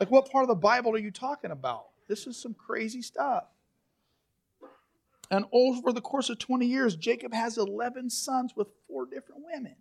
like, 0.00 0.10
what 0.10 0.30
part 0.30 0.44
of 0.44 0.48
the 0.48 0.54
Bible 0.54 0.94
are 0.94 0.98
you 0.98 1.10
talking 1.10 1.50
about? 1.50 1.86
This 2.08 2.26
is 2.26 2.36
some 2.36 2.54
crazy 2.54 3.02
stuff. 3.02 3.44
And 5.30 5.44
over 5.52 5.92
the 5.92 6.00
course 6.00 6.30
of 6.30 6.38
20 6.38 6.66
years, 6.66 6.96
Jacob 6.96 7.34
has 7.34 7.58
11 7.58 8.10
sons 8.10 8.54
with 8.56 8.68
four 8.86 9.04
different 9.04 9.42
women. 9.44 9.76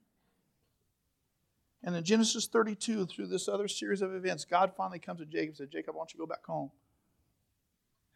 And 1.83 1.95
in 1.95 2.03
Genesis 2.03 2.47
32, 2.47 3.05
through 3.05 3.27
this 3.27 3.47
other 3.47 3.67
series 3.67 4.01
of 4.01 4.13
events, 4.13 4.43
God 4.43 4.73
finally 4.75 4.99
comes 4.99 5.19
to 5.19 5.25
Jacob 5.25 5.49
and 5.49 5.57
says, 5.57 5.69
Jacob, 5.69 5.95
why 5.95 6.01
don't 6.01 6.13
you 6.13 6.19
go 6.19 6.25
back 6.25 6.45
home? 6.45 6.71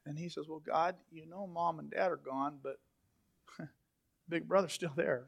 And 0.05 0.17
he 0.17 0.29
says, 0.29 0.45
Well, 0.49 0.61
God, 0.65 0.95
you 1.11 1.25
know 1.27 1.47
mom 1.47 1.79
and 1.79 1.89
dad 1.89 2.11
are 2.11 2.17
gone, 2.17 2.57
but 2.61 2.79
big 4.29 4.47
brother's 4.47 4.73
still 4.73 4.91
there. 4.95 5.27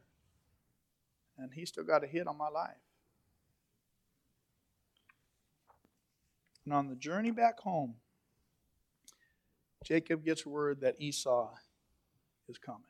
And 1.38 1.54
he's 1.54 1.70
still 1.70 1.84
got 1.84 2.04
a 2.04 2.08
hit 2.08 2.28
on 2.28 2.38
my 2.38 2.50
life. 2.50 2.76
And 6.66 6.74
on 6.74 6.88
the 6.88 6.96
journey 6.96 7.32
back 7.32 7.60
home, 7.60 7.96
Jacob 9.84 10.24
gets 10.24 10.46
word 10.46 10.82
that 10.82 11.00
Esau 11.00 11.50
is 12.48 12.58
coming. 12.58 12.82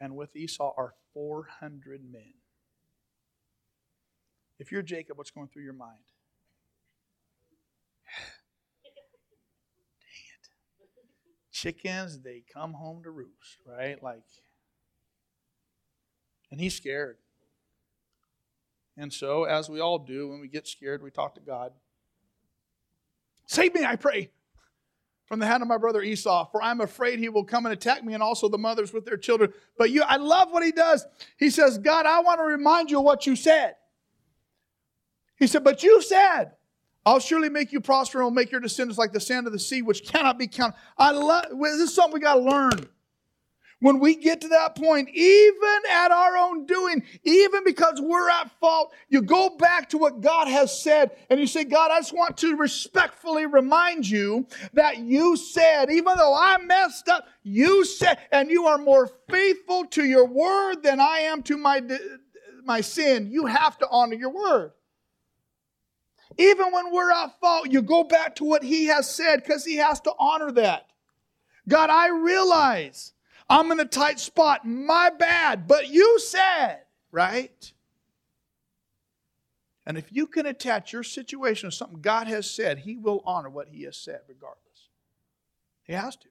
And 0.00 0.16
with 0.16 0.34
Esau 0.36 0.72
are 0.76 0.94
400 1.14 2.00
men. 2.10 2.34
If 4.58 4.70
you're 4.70 4.82
Jacob, 4.82 5.18
what's 5.18 5.30
going 5.30 5.48
through 5.48 5.64
your 5.64 5.72
mind? 5.72 5.98
Dang 8.84 8.92
it. 10.34 10.48
Chickens, 11.50 12.20
they 12.20 12.44
come 12.52 12.74
home 12.74 13.02
to 13.02 13.10
roost, 13.10 13.58
right? 13.66 14.00
Like, 14.02 14.22
and 16.50 16.60
he's 16.60 16.76
scared. 16.76 17.16
And 18.96 19.12
so, 19.12 19.44
as 19.44 19.68
we 19.68 19.80
all 19.80 19.98
do, 19.98 20.28
when 20.28 20.40
we 20.40 20.48
get 20.48 20.68
scared, 20.68 21.02
we 21.02 21.10
talk 21.10 21.34
to 21.36 21.40
God. 21.40 21.72
Save 23.46 23.74
me, 23.74 23.84
I 23.84 23.96
pray 23.96 24.30
from 25.26 25.38
the 25.38 25.46
hand 25.46 25.62
of 25.62 25.68
my 25.68 25.78
brother 25.78 26.02
Esau, 26.02 26.50
for 26.50 26.62
I'm 26.62 26.82
afraid 26.82 27.18
he 27.18 27.30
will 27.30 27.44
come 27.44 27.64
and 27.64 27.72
attack 27.72 28.04
me 28.04 28.12
and 28.12 28.22
also 28.22 28.48
the 28.48 28.58
mothers 28.58 28.92
with 28.92 29.06
their 29.06 29.16
children. 29.16 29.52
But 29.78 29.90
you, 29.90 30.02
I 30.02 30.16
love 30.16 30.50
what 30.50 30.62
he 30.62 30.72
does. 30.72 31.06
He 31.38 31.48
says, 31.48 31.78
God, 31.78 32.04
I 32.04 32.20
want 32.20 32.38
to 32.38 32.44
remind 32.44 32.90
you 32.90 32.98
of 32.98 33.04
what 33.04 33.26
you 33.26 33.34
said. 33.34 33.76
He 35.36 35.46
said, 35.46 35.64
But 35.64 35.82
you 35.82 36.02
said, 36.02 36.52
I'll 37.04 37.18
surely 37.18 37.48
make 37.48 37.72
you 37.72 37.80
prosper 37.80 38.18
and 38.18 38.26
will 38.26 38.30
make 38.30 38.52
your 38.52 38.60
descendants 38.60 38.98
like 38.98 39.12
the 39.12 39.20
sand 39.20 39.46
of 39.46 39.52
the 39.52 39.58
sea, 39.58 39.82
which 39.82 40.04
cannot 40.04 40.38
be 40.38 40.46
counted. 40.46 40.76
I 40.98 41.10
love 41.12 41.46
this 41.60 41.80
is 41.80 41.94
something 41.94 42.14
we 42.14 42.20
got 42.20 42.34
to 42.34 42.40
learn 42.40 42.88
when 43.82 43.98
we 43.98 44.14
get 44.14 44.40
to 44.42 44.48
that 44.48 44.76
point, 44.76 45.08
even 45.08 45.78
at 45.90 46.12
our 46.12 46.36
own 46.36 46.66
doing, 46.66 47.02
even 47.24 47.64
because 47.64 48.00
we're 48.00 48.30
at 48.30 48.48
fault, 48.60 48.94
you 49.08 49.20
go 49.20 49.50
back 49.50 49.88
to 49.88 49.98
what 49.98 50.20
God 50.20 50.46
has 50.46 50.80
said 50.80 51.10
and 51.28 51.40
you 51.40 51.48
say, 51.48 51.64
God, 51.64 51.90
I 51.90 51.98
just 51.98 52.12
want 52.12 52.36
to 52.38 52.56
respectfully 52.56 53.44
remind 53.44 54.08
you 54.08 54.46
that 54.74 54.98
you 54.98 55.36
said, 55.36 55.90
even 55.90 56.16
though 56.16 56.32
I 56.32 56.58
messed 56.58 57.08
up, 57.08 57.26
you 57.42 57.84
said, 57.84 58.18
and 58.30 58.50
you 58.50 58.66
are 58.66 58.78
more 58.78 59.10
faithful 59.28 59.86
to 59.86 60.04
your 60.04 60.26
word 60.26 60.84
than 60.84 61.00
I 61.00 61.18
am 61.18 61.42
to 61.42 61.56
my, 61.56 61.82
my 62.64 62.82
sin. 62.82 63.32
You 63.32 63.46
have 63.46 63.78
to 63.78 63.88
honor 63.90 64.14
your 64.14 64.30
word. 64.30 64.70
Even 66.38 66.70
when 66.70 66.92
we're 66.92 67.10
at 67.10 67.40
fault, 67.40 67.68
you 67.68 67.82
go 67.82 68.04
back 68.04 68.36
to 68.36 68.44
what 68.44 68.62
he 68.62 68.86
has 68.86 69.12
said 69.12 69.42
because 69.42 69.64
he 69.64 69.78
has 69.78 70.00
to 70.02 70.12
honor 70.20 70.52
that. 70.52 70.86
God, 71.68 71.90
I 71.90 72.10
realize 72.10 73.12
I'm 73.52 73.70
in 73.70 73.80
a 73.80 73.84
tight 73.84 74.18
spot. 74.18 74.66
My 74.66 75.10
bad. 75.10 75.68
But 75.68 75.88
you 75.88 76.18
said, 76.18 76.78
right? 77.10 77.72
And 79.84 79.98
if 79.98 80.10
you 80.10 80.26
can 80.26 80.46
attach 80.46 80.90
your 80.90 81.02
situation 81.02 81.68
to 81.68 81.76
something 81.76 82.00
God 82.00 82.28
has 82.28 82.50
said, 82.50 82.78
He 82.78 82.96
will 82.96 83.22
honor 83.26 83.50
what 83.50 83.68
He 83.68 83.82
has 83.82 83.98
said 83.98 84.20
regardless. 84.26 84.88
He 85.82 85.92
has 85.92 86.16
to. 86.16 86.28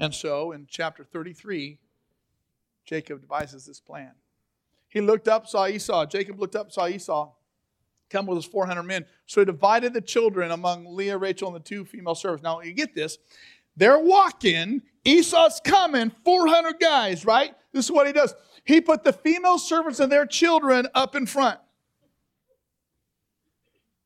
And 0.00 0.12
so 0.12 0.50
in 0.50 0.66
chapter 0.68 1.04
33, 1.04 1.78
Jacob 2.84 3.20
devises 3.20 3.66
this 3.66 3.78
plan. 3.78 4.14
He 4.88 5.00
looked 5.00 5.28
up, 5.28 5.46
saw 5.46 5.68
Esau. 5.68 6.06
Jacob 6.06 6.40
looked 6.40 6.56
up, 6.56 6.72
saw 6.72 6.88
Esau 6.88 7.30
come 8.12 8.26
with 8.26 8.36
his 8.36 8.44
400 8.44 8.82
men. 8.82 9.06
So 9.26 9.40
he 9.40 9.44
divided 9.44 9.94
the 9.94 10.00
children 10.00 10.50
among 10.50 10.94
Leah, 10.94 11.18
Rachel, 11.18 11.48
and 11.48 11.56
the 11.56 11.68
two 11.68 11.84
female 11.84 12.14
servants. 12.14 12.42
Now, 12.42 12.60
you 12.60 12.72
get 12.72 12.94
this. 12.94 13.18
They're 13.76 13.98
walking. 13.98 14.82
Esau's 15.04 15.60
coming, 15.64 16.12
400 16.24 16.78
guys, 16.78 17.24
right? 17.24 17.54
This 17.72 17.86
is 17.86 17.90
what 17.90 18.06
he 18.06 18.12
does. 18.12 18.34
He 18.64 18.80
put 18.80 19.02
the 19.02 19.12
female 19.12 19.58
servants 19.58 19.98
and 19.98 20.12
their 20.12 20.26
children 20.26 20.86
up 20.94 21.16
in 21.16 21.26
front. 21.26 21.58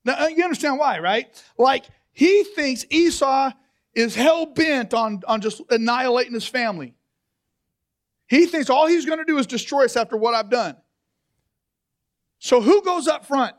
Now, 0.05 0.25
uh, 0.25 0.29
you 0.29 0.45
understand 0.45 0.79
why, 0.79 1.01
right? 1.01 1.27
Like, 1.59 1.85
he 2.13 2.45
thinks 2.45 2.87
Esau 2.91 3.51
is 3.93 4.15
hell 4.15 4.47
bent 4.47 4.95
on, 4.95 5.23
on 5.27 5.41
just 5.41 5.61
annihilating 5.69 6.33
his 6.33 6.47
family. 6.47 6.95
He 8.29 8.47
thinks 8.47 8.71
all 8.71 8.87
he's 8.87 9.05
going 9.05 9.19
to 9.19 9.25
do 9.25 9.39
is 9.39 9.47
destroy 9.47 9.85
us 9.85 9.97
after 9.97 10.17
what 10.17 10.35
I've 10.35 10.51
done. 10.51 10.77
So, 12.39 12.61
who 12.61 12.83
goes 12.83 13.09
up 13.09 13.27
front? 13.27 13.55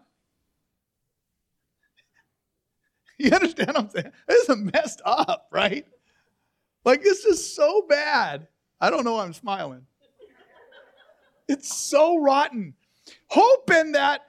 You 3.20 3.32
understand 3.32 3.70
what 3.70 3.78
I'm 3.78 3.90
saying? 3.90 4.12
This 4.28 4.48
is 4.48 4.58
messed 4.58 5.02
up, 5.04 5.48
right? 5.52 5.88
Like, 6.86 7.02
this 7.02 7.26
is 7.26 7.56
so 7.56 7.84
bad. 7.90 8.48
I 8.80 8.92
don't 8.92 9.04
know 9.04 9.14
why 9.14 9.24
I'm 9.24 9.34
smiling. 9.34 9.88
It's 11.48 11.76
so 11.76 12.18
rotten. 12.18 12.76
Hoping 13.30 13.94
that 13.94 14.22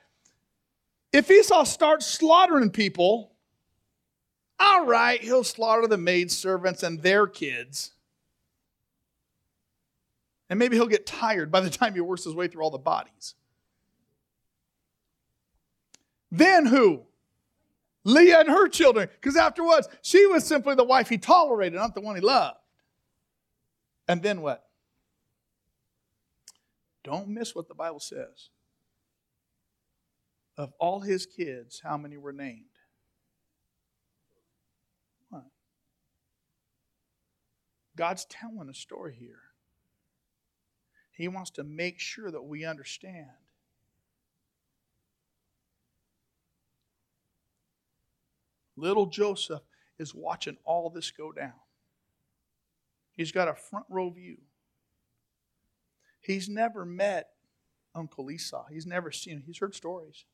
if 1.12 1.30
Esau 1.30 1.64
starts 1.64 2.06
slaughtering 2.06 2.70
people, 2.70 3.32
all 4.58 4.86
right, 4.86 5.20
he'll 5.20 5.44
slaughter 5.44 5.86
the 5.86 5.98
maidservants 5.98 6.82
and 6.82 7.02
their 7.02 7.26
kids. 7.26 7.92
And 10.50 10.58
maybe 10.58 10.76
he'll 10.76 10.86
get 10.86 11.06
tired 11.06 11.52
by 11.52 11.60
the 11.60 11.70
time 11.70 11.94
he 11.94 12.00
works 12.00 12.24
his 12.24 12.34
way 12.34 12.48
through 12.48 12.62
all 12.62 12.70
the 12.70 12.78
bodies. 12.78 13.34
Then 16.30 16.66
who? 16.66 17.07
Leah 18.08 18.40
and 18.40 18.48
her 18.48 18.68
children, 18.68 19.08
because 19.20 19.36
afterwards, 19.36 19.86
she 20.00 20.24
was 20.26 20.46
simply 20.46 20.74
the 20.74 20.82
wife 20.82 21.10
he 21.10 21.18
tolerated, 21.18 21.78
not 21.78 21.94
the 21.94 22.00
one 22.00 22.16
he 22.16 22.22
loved. 22.22 22.56
And 24.08 24.22
then 24.22 24.40
what? 24.40 24.64
Don't 27.04 27.28
miss 27.28 27.54
what 27.54 27.68
the 27.68 27.74
Bible 27.74 28.00
says. 28.00 28.48
Of 30.56 30.72
all 30.80 31.00
his 31.00 31.26
kids, 31.26 31.82
how 31.84 31.98
many 31.98 32.16
were 32.16 32.32
named? 32.32 32.64
What? 35.28 35.44
God's 37.94 38.24
telling 38.24 38.70
a 38.70 38.74
story 38.74 39.16
here. 39.20 39.42
He 41.12 41.28
wants 41.28 41.50
to 41.52 41.64
make 41.64 42.00
sure 42.00 42.30
that 42.30 42.42
we 42.42 42.64
understand 42.64 43.28
Little 48.78 49.06
Joseph 49.06 49.62
is 49.98 50.14
watching 50.14 50.56
all 50.64 50.90
this 50.90 51.10
go 51.10 51.32
down. 51.32 51.54
He's 53.16 53.32
got 53.32 53.48
a 53.48 53.54
front 53.54 53.86
row 53.88 54.10
view. 54.10 54.38
He's 56.20 56.48
never 56.48 56.84
met 56.84 57.30
Uncle 57.94 58.30
Esau. 58.30 58.66
He's 58.70 58.86
never 58.86 59.10
seen 59.10 59.38
him. 59.38 59.42
He's 59.46 59.58
heard 59.58 59.74
stories. 59.74 60.24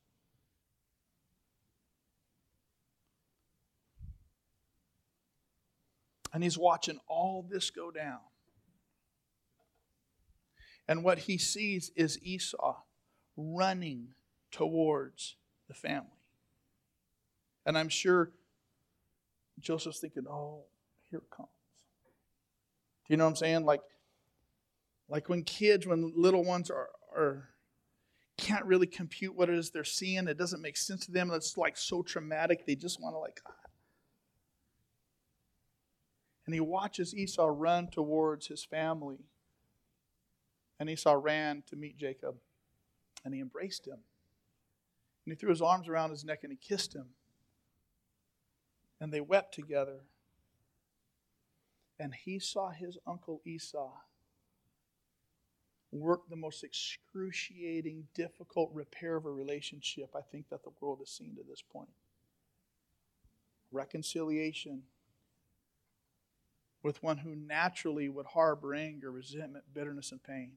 And 6.33 6.43
he's 6.43 6.59
watching 6.59 6.99
all 7.07 7.47
this 7.49 7.71
go 7.71 7.91
down. 7.91 8.19
And 10.89 11.05
what 11.05 11.21
he 11.21 11.39
sees 11.39 11.91
is 11.97 12.19
Esau 12.23 12.77
running 13.37 14.09
towards 14.51 15.37
the 15.69 15.75
family. 15.75 16.14
And 17.67 17.79
I'm 17.79 17.89
sure 17.89 18.31
Joseph's 19.61 20.01
thinking, 20.01 20.25
oh, 20.29 20.65
here 21.11 21.21
it 21.21 21.31
comes. 21.31 21.49
Do 23.07 23.15
you 23.15 23.17
know 23.17 23.25
what 23.25 23.31
I'm 23.31 23.37
saying? 23.37 23.65
Like, 23.65 23.81
like 25.09 25.29
when 25.29 25.43
kids, 25.43 25.87
when 25.87 26.13
little 26.17 26.45
ones 26.45 26.71
are, 26.71 26.89
are 27.15 27.49
can't 28.37 28.65
really 28.65 28.87
compute 28.87 29.35
what 29.35 29.49
it 29.49 29.57
is 29.57 29.71
they're 29.71 29.85
seeing, 29.85 30.27
it 30.27 30.39
doesn't 30.39 30.61
make 30.61 30.77
sense 30.77 31.07
to 31.07 31.13
them. 31.13 31.31
It's 31.31 31.57
like 31.57 31.77
so 31.77 32.03
traumatic, 32.03 32.67
they 32.67 32.75
just 32.75 33.01
want 33.01 33.15
to 33.15 33.19
like. 33.19 33.41
Ah. 33.47 33.53
And 36.47 36.55
he 36.55 36.61
watches 36.61 37.15
Esau 37.15 37.49
run 37.51 37.89
towards 37.89 38.49
his 38.49 38.65
family. 38.65 39.19
And 40.79 40.91
Esau 40.91 41.15
ran 41.15 41.63
to 41.69 41.77
meet 41.77 41.97
Jacob, 41.97 42.35
and 43.25 43.33
he 43.33 43.41
embraced 43.41 43.87
him. 43.87 43.99
And 45.25 45.33
he 45.33 45.37
threw 45.37 45.51
his 45.51 45.63
arms 45.63 45.89
around 45.89 46.11
his 46.11 46.25
neck 46.25 46.41
and 46.43 46.53
he 46.53 46.59
kissed 46.59 46.95
him. 46.95 47.07
And 49.05 49.13
they 49.13 49.21
wept 49.21 49.53
together. 49.53 50.01
And 52.01 52.15
he 52.15 52.39
saw 52.39 52.71
his 52.71 52.97
uncle 53.07 53.43
Esau 53.45 53.91
work 55.93 56.23
the 56.31 56.37
most 56.37 56.65
excruciating, 56.65 58.09
difficult 58.15 58.71
repair 58.73 59.17
of 59.17 59.27
a 59.27 59.31
relationship 59.31 60.17
I 60.17 60.23
think 60.23 60.49
that 60.49 60.65
the 60.65 60.71
world 60.81 61.01
has 61.01 61.11
seen 61.11 61.37
to 61.37 61.43
this 61.47 61.61
point. 61.61 61.91
Reconciliation 63.71 64.85
with 66.83 67.03
one 67.03 67.19
who 67.19 67.37
naturally 67.37 68.09
would 68.09 68.25
harbor 68.25 68.75
anger, 68.75 69.13
resentment, 69.13 69.67
bitterness, 69.75 70.13
and 70.13 70.23
pain. 70.23 70.53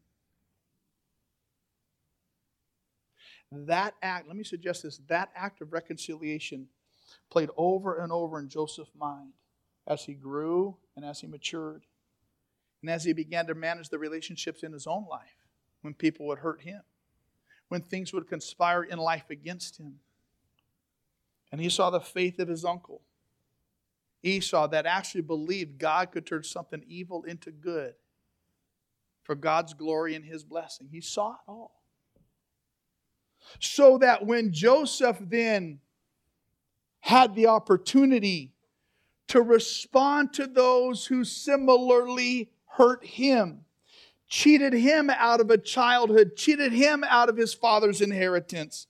That 3.51 3.95
act, 4.01 4.25
let 4.25 4.37
me 4.37 4.45
suggest 4.45 4.83
this, 4.83 5.01
that 5.09 5.31
act 5.35 5.59
of 5.59 5.73
reconciliation 5.73 6.69
played 7.29 7.49
over 7.57 7.97
and 7.97 8.11
over 8.11 8.39
in 8.39 8.49
Joseph's 8.49 8.91
mind 8.97 9.33
as 9.85 10.03
he 10.03 10.13
grew 10.13 10.77
and 10.95 11.05
as 11.05 11.21
he 11.21 11.27
matured. 11.27 11.85
And 12.81 12.91
as 12.91 13.03
he 13.03 13.13
began 13.13 13.47
to 13.47 13.55
manage 13.55 13.89
the 13.89 13.97
relationships 13.97 14.63
in 14.63 14.71
his 14.71 14.85
own 14.85 15.05
life, 15.09 15.47
when 15.81 15.93
people 15.93 16.27
would 16.27 16.39
hurt 16.39 16.61
him, 16.61 16.81
when 17.69 17.81
things 17.81 18.13
would 18.13 18.27
conspire 18.27 18.83
in 18.83 18.99
life 18.99 19.29
against 19.29 19.77
him. 19.77 19.99
And 21.51 21.61
he 21.61 21.69
saw 21.69 21.89
the 21.89 21.99
faith 21.99 22.39
of 22.39 22.47
his 22.47 22.65
uncle, 22.65 23.01
Esau, 24.21 24.67
that 24.67 24.85
actually 24.85 25.21
believed 25.21 25.79
God 25.79 26.11
could 26.11 26.25
turn 26.25 26.43
something 26.43 26.83
evil 26.87 27.23
into 27.23 27.51
good 27.51 27.93
for 29.23 29.35
God's 29.35 29.73
glory 29.73 30.15
and 30.15 30.25
his 30.25 30.43
blessing. 30.43 30.87
He 30.91 31.01
saw 31.01 31.31
it 31.31 31.37
all. 31.47 31.83
So 33.59 33.97
that 33.99 34.25
when 34.25 34.51
Joseph 34.51 35.17
then 35.21 35.79
had 37.07 37.35
the 37.35 37.47
opportunity 37.47 38.51
to 39.29 39.41
respond 39.41 40.33
to 40.33 40.45
those 40.45 41.05
who 41.05 41.23
similarly 41.23 42.51
hurt 42.65 43.05
him, 43.05 43.61
cheated 44.27 44.73
him 44.73 45.09
out 45.09 45.39
of 45.39 45.49
a 45.49 45.57
childhood, 45.57 46.35
cheated 46.35 46.73
him 46.73 47.05
out 47.07 47.29
of 47.29 47.37
his 47.37 47.53
father's 47.53 48.01
inheritance. 48.01 48.87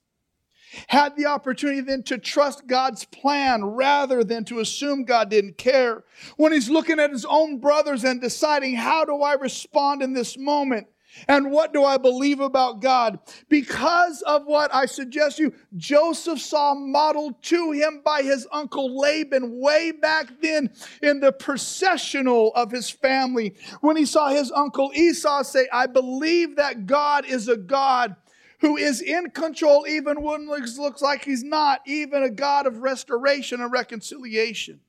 Had 0.88 1.16
the 1.16 1.28
opportunity 1.28 1.82
then 1.82 2.02
to 2.04 2.18
trust 2.18 2.66
God's 2.66 3.06
plan 3.06 3.64
rather 3.64 4.24
than 4.24 4.44
to 4.46 4.62
assume 4.62 5.04
God 5.06 5.30
didn't 5.30 5.60
care. 5.60 6.04
When 6.38 6.52
he's 6.52 6.72
looking 6.72 7.00
at 7.00 7.12
his 7.12 7.24
own 7.24 7.60
brothers 7.60 8.04
and 8.04 8.20
deciding, 8.20 8.74
how 8.74 9.06
do 9.06 9.22
I 9.22 9.34
respond 9.34 10.02
in 10.02 10.14
this 10.14 10.40
moment? 10.40 10.88
And 11.28 11.52
what 11.52 11.74
do 11.74 11.84
I 11.84 11.98
believe 11.98 12.40
about 12.40 12.82
God? 12.82 13.20
Because 13.50 14.22
of 14.22 14.46
what 14.46 14.74
I 14.74 14.86
suggest 14.86 15.40
you, 15.40 15.54
Joseph 15.76 16.40
saw 16.40 16.74
modeled 16.74 17.42
to 17.44 17.72
him 17.72 18.02
by 18.04 18.22
his 18.22 18.48
uncle 18.52 19.00
Laban 19.00 19.60
way 19.60 19.92
back 19.92 20.28
then 20.42 20.72
in 21.02 21.20
the 21.20 21.32
processional 21.32 22.52
of 22.56 22.72
his 22.72 22.90
family. 22.90 23.56
When 23.82 23.98
he 23.98 24.06
saw 24.06 24.30
his 24.30 24.52
uncle 24.52 24.92
Esau 24.94 25.44
say, 25.44 25.68
I 25.72 25.88
believe 25.88 26.56
that 26.58 26.86
God 26.86 27.26
is 27.26 27.48
a 27.48 27.58
God 27.58 28.16
who 28.60 28.76
is 28.76 29.02
in 29.02 29.30
control 29.30 29.86
even 29.88 30.22
when 30.22 30.50
it 30.50 30.78
looks 30.78 31.02
like 31.02 31.24
he's 31.24 31.44
not, 31.44 31.82
even 31.86 32.24
a 32.24 32.30
God 32.30 32.66
of 32.66 32.80
restoration 32.80 33.62
and 33.62 33.72
reconciliation. 33.72 34.80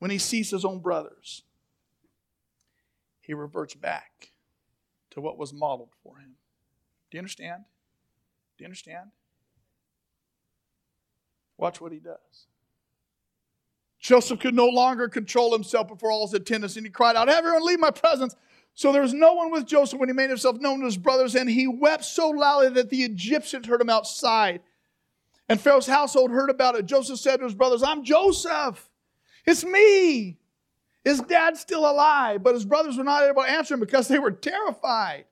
When 0.00 0.10
he 0.10 0.18
sees 0.18 0.50
his 0.50 0.64
own 0.64 0.80
brothers, 0.80 1.44
he 3.20 3.34
reverts 3.34 3.74
back 3.74 4.31
to 5.12 5.20
what 5.20 5.38
was 5.38 5.52
modeled 5.52 5.92
for 6.02 6.18
him. 6.18 6.34
Do 7.10 7.16
you 7.16 7.20
understand? 7.20 7.64
Do 8.56 8.64
you 8.64 8.66
understand? 8.66 9.10
Watch 11.56 11.80
what 11.80 11.92
he 11.92 11.98
does. 11.98 12.46
Joseph 14.00 14.40
could 14.40 14.54
no 14.54 14.66
longer 14.66 15.08
control 15.08 15.52
himself 15.52 15.86
before 15.86 16.10
all 16.10 16.26
his 16.26 16.34
attendants, 16.34 16.76
and 16.76 16.84
he 16.84 16.90
cried 16.90 17.14
out, 17.14 17.28
Everyone 17.28 17.64
leave 17.64 17.78
my 17.78 17.90
presence. 17.90 18.34
So 18.74 18.90
there 18.90 19.02
was 19.02 19.12
no 19.12 19.34
one 19.34 19.50
with 19.50 19.66
Joseph 19.66 20.00
when 20.00 20.08
he 20.08 20.14
made 20.14 20.30
himself 20.30 20.58
known 20.58 20.80
to 20.80 20.86
his 20.86 20.96
brothers, 20.96 21.34
and 21.34 21.48
he 21.48 21.66
wept 21.66 22.04
so 22.04 22.30
loudly 22.30 22.70
that 22.70 22.90
the 22.90 23.04
Egyptians 23.04 23.66
heard 23.66 23.80
him 23.80 23.90
outside. 23.90 24.60
And 25.48 25.60
Pharaoh's 25.60 25.86
household 25.86 26.30
heard 26.30 26.50
about 26.50 26.74
it. 26.74 26.86
Joseph 26.86 27.18
said 27.18 27.36
to 27.36 27.44
his 27.44 27.54
brothers, 27.54 27.82
I'm 27.82 28.04
Joseph. 28.04 28.88
It's 29.44 29.64
me. 29.64 30.38
His 31.04 31.20
dad's 31.20 31.60
still 31.60 31.88
alive, 31.90 32.42
but 32.42 32.54
his 32.54 32.64
brothers 32.64 32.96
were 32.96 33.04
not 33.04 33.24
able 33.24 33.42
to 33.42 33.50
answer 33.50 33.74
him 33.74 33.80
because 33.80 34.08
they 34.08 34.18
were 34.18 34.30
terrified. 34.30 35.24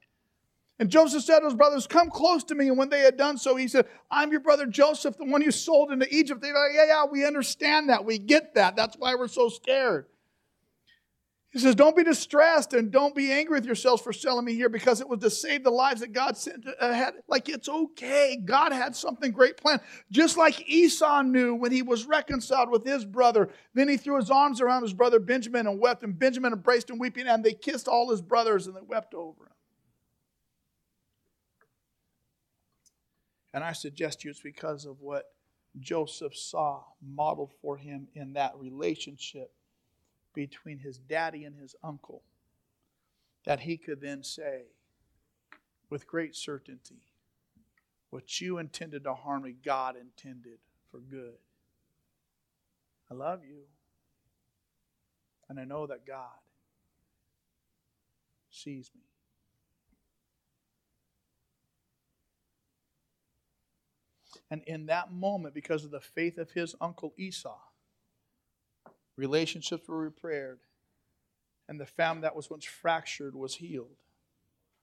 And 0.80 0.88
Joseph 0.88 1.22
said 1.22 1.40
to 1.40 1.44
his 1.44 1.54
brothers, 1.54 1.86
Come 1.86 2.10
close 2.10 2.42
to 2.44 2.54
me. 2.54 2.68
And 2.68 2.78
when 2.78 2.88
they 2.88 3.00
had 3.00 3.16
done 3.18 3.36
so, 3.36 3.54
he 3.54 3.68
said, 3.68 3.86
I'm 4.10 4.30
your 4.30 4.40
brother 4.40 4.66
Joseph, 4.66 5.18
the 5.18 5.26
one 5.26 5.42
you 5.42 5.50
sold 5.50 5.92
into 5.92 6.12
Egypt. 6.12 6.40
They're 6.40 6.54
like, 6.54 6.72
Yeah, 6.74 6.86
yeah, 6.86 7.04
we 7.04 7.26
understand 7.26 7.90
that. 7.90 8.04
We 8.04 8.18
get 8.18 8.54
that. 8.54 8.76
That's 8.76 8.96
why 8.96 9.14
we're 9.14 9.28
so 9.28 9.50
scared. 9.50 10.06
He 11.52 11.58
says, 11.58 11.74
Don't 11.74 11.96
be 11.96 12.04
distressed 12.04 12.74
and 12.74 12.92
don't 12.92 13.14
be 13.14 13.32
angry 13.32 13.58
with 13.58 13.66
yourselves 13.66 14.00
for 14.00 14.12
selling 14.12 14.44
me 14.44 14.54
here 14.54 14.68
because 14.68 15.00
it 15.00 15.08
was 15.08 15.18
to 15.20 15.30
save 15.30 15.64
the 15.64 15.70
lives 15.70 16.00
that 16.00 16.12
God 16.12 16.36
sent 16.36 16.66
uh, 16.66 16.72
ahead. 16.78 17.14
Like, 17.26 17.48
it's 17.48 17.68
okay. 17.68 18.40
God 18.44 18.72
had 18.72 18.94
something 18.94 19.32
great 19.32 19.56
planned. 19.56 19.80
Just 20.12 20.36
like 20.36 20.68
Esau 20.68 21.22
knew 21.22 21.56
when 21.56 21.72
he 21.72 21.82
was 21.82 22.06
reconciled 22.06 22.70
with 22.70 22.84
his 22.84 23.04
brother. 23.04 23.50
Then 23.74 23.88
he 23.88 23.96
threw 23.96 24.16
his 24.16 24.30
arms 24.30 24.60
around 24.60 24.82
his 24.82 24.92
brother 24.92 25.18
Benjamin 25.18 25.66
and 25.66 25.80
wept, 25.80 26.04
and 26.04 26.16
Benjamin 26.16 26.52
embraced 26.52 26.88
him, 26.88 26.98
weeping, 26.98 27.26
and 27.26 27.44
they 27.44 27.52
kissed 27.52 27.88
all 27.88 28.10
his 28.10 28.22
brothers 28.22 28.68
and 28.68 28.76
they 28.76 28.82
wept 28.86 29.12
over 29.12 29.42
him. 29.42 29.48
And 33.52 33.64
I 33.64 33.72
suggest 33.72 34.22
you 34.22 34.30
it's 34.30 34.40
because 34.40 34.84
of 34.84 35.00
what 35.00 35.24
Joseph 35.80 36.36
saw 36.36 36.84
modeled 37.02 37.52
for 37.60 37.76
him 37.76 38.06
in 38.14 38.34
that 38.34 38.52
relationship 38.56 39.52
between 40.34 40.78
his 40.78 40.98
daddy 40.98 41.44
and 41.44 41.56
his 41.56 41.74
uncle 41.82 42.22
that 43.44 43.60
he 43.60 43.76
could 43.76 44.00
then 44.00 44.22
say 44.22 44.62
with 45.88 46.06
great 46.06 46.36
certainty, 46.36 47.02
What 48.10 48.40
you 48.40 48.58
intended 48.58 49.04
to 49.04 49.14
harm 49.14 49.42
me, 49.42 49.56
God 49.64 49.96
intended 49.96 50.58
for 50.90 50.98
good. 50.98 51.38
I 53.10 53.14
love 53.14 53.40
you. 53.44 53.62
And 55.48 55.58
I 55.58 55.64
know 55.64 55.86
that 55.88 56.06
God 56.06 56.28
sees 58.50 58.90
me. 58.94 59.02
And 64.48 64.62
in 64.66 64.86
that 64.86 65.12
moment, 65.12 65.54
because 65.54 65.84
of 65.84 65.90
the 65.90 66.00
faith 66.00 66.38
of 66.38 66.52
his 66.52 66.74
uncle 66.80 67.12
Esau, 67.16 67.58
relationships 69.20 69.86
were 69.86 69.98
repaired, 69.98 70.60
and 71.68 71.78
the 71.78 71.84
family 71.84 72.22
that 72.22 72.34
was 72.34 72.48
once 72.48 72.64
fractured 72.64 73.34
was 73.34 73.56
healed. 73.56 73.98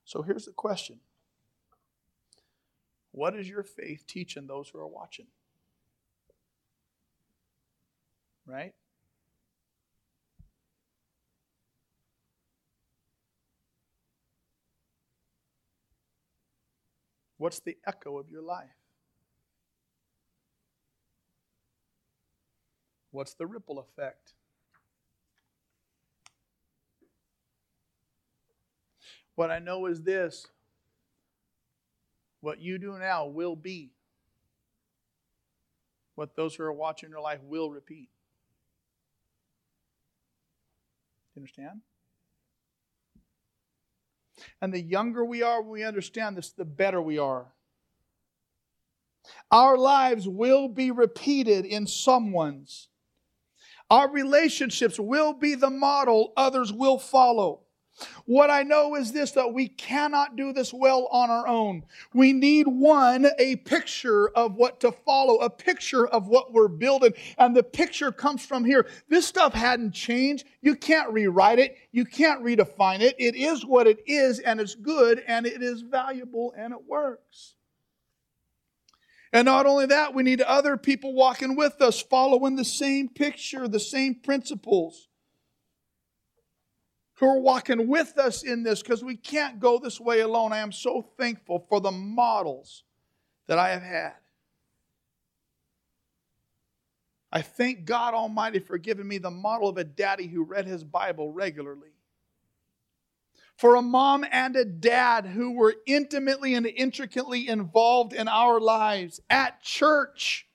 So 0.05 0.21
here's 0.21 0.45
the 0.45 0.51
question 0.51 0.99
What 3.11 3.35
is 3.35 3.49
your 3.49 3.63
faith 3.63 4.05
teaching 4.07 4.45
those 4.45 4.69
who 4.69 4.77
are 4.77 4.88
watching? 4.88 5.25
Right? 8.45 8.73
What's 17.39 17.59
the 17.59 17.77
echo 17.85 18.17
of 18.19 18.29
your 18.29 18.41
life? 18.41 18.86
What's 23.18 23.34
the 23.34 23.47
ripple 23.47 23.80
effect? 23.80 24.34
What 29.34 29.49
I 29.49 29.57
know 29.57 29.88
is 29.88 30.03
this 30.03 30.45
what 32.41 32.61
you 32.61 32.78
do 32.78 32.95
now 32.99 33.26
will 33.26 33.55
be 33.55 33.89
what 36.13 36.36
those 36.36 36.53
who 36.53 36.61
are 36.61 36.72
watching 36.72 37.09
your 37.09 37.20
life 37.20 37.39
will 37.41 37.72
repeat. 37.72 38.11
Do 41.34 41.38
you 41.38 41.39
understand? 41.39 41.82
And 44.61 44.72
the 44.72 44.80
younger 44.80 45.26
we 45.26 45.41
are 45.41 45.63
when 45.63 45.72
we 45.72 45.84
understand 45.84 46.38
this, 46.38 46.51
the 46.51 46.65
better 46.65 47.01
we 47.01 47.18
are. 47.18 47.47
Our 49.49 49.76
lives 49.76 50.28
will 50.28 50.68
be 50.68 50.91
repeated 50.91 51.65
in 51.65 51.88
someone's. 51.88 52.89
Our 53.89 54.09
relationships 54.09 54.99
will 54.99 55.33
be 55.33 55.55
the 55.55 55.69
model 55.69 56.33
others 56.35 56.73
will 56.73 56.99
follow. 56.99 57.61
What 58.25 58.51
I 58.51 58.63
know 58.63 58.95
is 58.95 59.11
this 59.11 59.31
that 59.31 59.53
we 59.53 59.67
cannot 59.67 60.35
do 60.35 60.53
this 60.53 60.73
well 60.73 61.07
on 61.11 61.31
our 61.31 61.47
own. 61.47 61.83
We 62.13 62.33
need 62.33 62.67
one, 62.67 63.27
a 63.39 63.55
picture 63.57 64.29
of 64.29 64.55
what 64.55 64.79
to 64.81 64.91
follow, 64.91 65.38
a 65.38 65.49
picture 65.49 66.05
of 66.05 66.27
what 66.27 66.53
we're 66.53 66.67
building. 66.67 67.13
And 67.38 67.55
the 67.55 67.63
picture 67.63 68.11
comes 68.11 68.45
from 68.45 68.65
here. 68.65 68.88
This 69.09 69.25
stuff 69.25 69.53
hadn't 69.53 69.93
changed. 69.93 70.45
You 70.61 70.75
can't 70.75 71.11
rewrite 71.11 71.59
it, 71.59 71.77
you 71.91 72.05
can't 72.05 72.43
redefine 72.43 72.99
it. 73.01 73.15
It 73.17 73.35
is 73.35 73.65
what 73.65 73.88
it 73.88 73.99
is, 74.05 74.39
and 74.39 74.59
it's 74.59 74.75
good, 74.75 75.23
and 75.27 75.47
it 75.47 75.63
is 75.63 75.81
valuable, 75.81 76.53
and 76.55 76.73
it 76.73 76.85
works. 76.88 77.55
And 79.34 79.45
not 79.45 79.65
only 79.65 79.88
that, 79.88 80.13
we 80.13 80.23
need 80.23 80.41
other 80.41 80.78
people 80.78 81.13
walking 81.13 81.55
with 81.55 81.82
us, 81.82 82.01
following 82.01 82.55
the 82.55 82.65
same 82.65 83.09
picture, 83.09 83.67
the 83.67 83.80
same 83.80 84.15
principles, 84.15 85.09
who 87.15 87.28
are 87.28 87.39
walking 87.39 87.88
with 87.88 88.17
us 88.17 88.43
in 88.43 88.63
this 88.63 88.82
because 88.82 89.03
we 89.03 89.15
can't 89.15 89.59
go 89.59 89.80
this 89.80 89.99
way 89.99 90.21
alone. 90.21 90.53
I 90.53 90.59
am 90.59 90.71
so 90.71 91.01
thankful 91.17 91.65
for 91.67 91.82
the 91.82 91.91
models 91.91 92.84
that 93.47 93.57
I 93.57 93.69
have 93.69 93.82
had. 93.82 94.13
I 97.32 97.41
thank 97.41 97.86
God 97.86 98.13
Almighty 98.13 98.59
for 98.59 98.78
giving 98.78 99.07
me 99.07 99.17
the 99.17 99.32
model 99.32 99.67
of 99.67 99.78
a 99.78 99.84
daddy 99.84 100.28
who 100.28 100.43
read 100.43 100.65
his 100.65 100.84
Bible 100.84 101.32
regularly 101.32 101.96
for 103.58 103.76
a 103.76 103.82
mom 103.82 104.24
and 104.32 104.55
a 104.55 104.64
dad 104.64 105.26
who 105.26 105.51
were 105.51 105.76
intimately 105.88 106.53
and 106.53 106.66
intricately 106.66 107.47
involved 107.47 108.14
in 108.14 108.28
our 108.28 108.60
lives 108.60 109.20
at 109.30 109.62
church. 109.62 110.47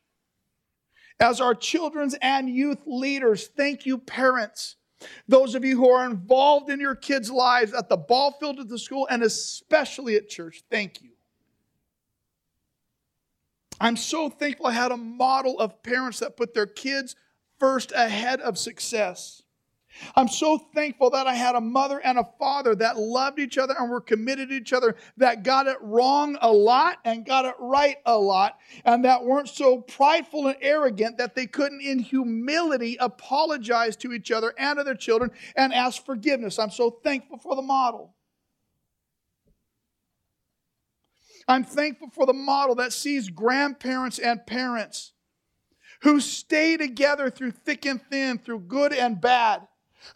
As 1.18 1.40
our 1.40 1.54
children's 1.54 2.14
and 2.22 2.48
youth 2.48 2.82
leaders, 2.86 3.48
thank 3.48 3.86
you, 3.86 3.98
parents. 3.98 4.76
Those 5.26 5.56
of 5.56 5.64
you 5.64 5.76
who 5.76 5.90
are 5.90 6.06
involved 6.06 6.70
in 6.70 6.78
your 6.78 6.94
kids' 6.94 7.30
lives 7.30 7.74
at 7.74 7.88
the 7.88 7.96
ball 7.96 8.32
field 8.32 8.60
at 8.60 8.68
the 8.68 8.78
school 8.78 9.08
and 9.10 9.22
especially 9.22 10.14
at 10.14 10.28
church, 10.28 10.62
thank 10.70 11.02
you. 11.02 11.10
I'm 13.80 13.96
so 13.96 14.30
thankful 14.30 14.68
I 14.68 14.72
had 14.72 14.92
a 14.92 14.96
model 14.96 15.58
of 15.58 15.82
parents 15.82 16.20
that 16.20 16.36
put 16.36 16.54
their 16.54 16.66
kids 16.66 17.16
first 17.58 17.90
ahead 17.92 18.40
of 18.40 18.56
success. 18.56 19.41
I'm 20.14 20.28
so 20.28 20.58
thankful 20.58 21.10
that 21.10 21.26
I 21.26 21.34
had 21.34 21.54
a 21.54 21.60
mother 21.60 22.00
and 22.00 22.18
a 22.18 22.28
father 22.38 22.74
that 22.76 22.98
loved 22.98 23.38
each 23.38 23.58
other 23.58 23.74
and 23.78 23.90
were 23.90 24.00
committed 24.00 24.48
to 24.48 24.54
each 24.54 24.72
other, 24.72 24.96
that 25.16 25.42
got 25.42 25.66
it 25.66 25.76
wrong 25.80 26.36
a 26.40 26.50
lot 26.50 26.98
and 27.04 27.26
got 27.26 27.44
it 27.44 27.54
right 27.58 27.96
a 28.06 28.16
lot, 28.16 28.58
and 28.84 29.04
that 29.04 29.24
weren't 29.24 29.48
so 29.48 29.78
prideful 29.78 30.46
and 30.46 30.56
arrogant 30.60 31.18
that 31.18 31.34
they 31.34 31.46
couldn't, 31.46 31.80
in 31.80 31.98
humility, 31.98 32.96
apologize 33.00 33.96
to 33.96 34.12
each 34.12 34.30
other 34.30 34.54
and 34.58 34.78
to 34.78 34.84
their 34.84 34.94
children 34.94 35.30
and 35.56 35.72
ask 35.72 36.04
forgiveness. 36.04 36.58
I'm 36.58 36.70
so 36.70 36.90
thankful 36.90 37.38
for 37.38 37.56
the 37.56 37.62
model. 37.62 38.14
I'm 41.48 41.64
thankful 41.64 42.08
for 42.10 42.24
the 42.24 42.32
model 42.32 42.76
that 42.76 42.92
sees 42.92 43.28
grandparents 43.28 44.18
and 44.18 44.46
parents 44.46 45.12
who 46.02 46.20
stay 46.20 46.76
together 46.76 47.30
through 47.30 47.50
thick 47.50 47.84
and 47.84 48.00
thin, 48.10 48.38
through 48.38 48.60
good 48.60 48.92
and 48.92 49.20
bad 49.20 49.66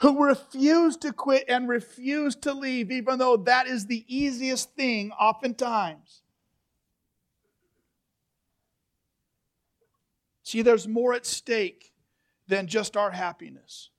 who 0.00 0.24
refuse 0.24 0.96
to 0.98 1.12
quit 1.12 1.44
and 1.48 1.68
refuse 1.68 2.36
to 2.36 2.52
leave, 2.52 2.90
even 2.90 3.18
though 3.18 3.36
that 3.36 3.66
is 3.66 3.86
the 3.86 4.04
easiest 4.08 4.74
thing 4.74 5.12
oftentimes. 5.12 6.22
See, 10.42 10.62
there's 10.62 10.86
more 10.86 11.12
at 11.14 11.26
stake 11.26 11.92
than 12.46 12.68
just 12.68 12.96
our 12.96 13.10
happiness. 13.10 13.90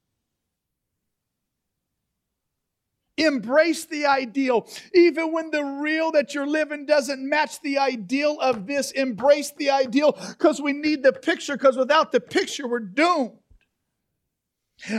Embrace 3.18 3.86
the 3.86 4.06
ideal. 4.06 4.68
Even 4.94 5.34
when 5.34 5.50
the 5.50 5.64
real 5.64 6.12
that 6.12 6.36
you're 6.36 6.48
living 6.48 6.86
doesn't 6.86 7.28
match 7.28 7.60
the 7.62 7.80
ideal 7.80 8.40
of 8.40 8.68
this, 8.68 8.92
embrace 8.92 9.52
the 9.58 9.72
ideal 9.72 10.18
because 10.30 10.62
we 10.62 10.72
need 10.72 11.02
the 11.02 11.12
picture, 11.12 11.58
because 11.58 11.76
without 11.76 12.12
the 12.12 12.20
picture, 12.20 12.68
we're 12.68 12.80
doomed. 12.80 13.40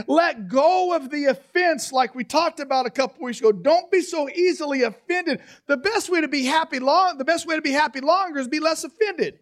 Let 0.07 0.49
go 0.49 0.93
of 0.93 1.09
the 1.09 1.25
offense, 1.25 1.93
like 1.93 2.13
we 2.13 2.23
talked 2.23 2.59
about 2.59 2.85
a 2.85 2.89
couple 2.89 3.23
weeks 3.23 3.39
ago. 3.39 3.51
Don't 3.51 3.89
be 3.89 4.01
so 4.01 4.29
easily 4.29 4.83
offended. 4.83 5.41
The 5.67 5.77
best 5.77 6.09
way 6.09 6.21
to 6.21 6.27
be 6.27 6.43
happy 6.43 6.79
long, 6.79 7.17
the 7.17 7.25
best 7.25 7.47
way 7.47 7.55
to 7.55 7.61
be 7.61 7.71
happy 7.71 8.01
longer 8.01 8.39
is 8.39 8.47
be 8.47 8.59
less 8.59 8.83
offended. 8.83 9.39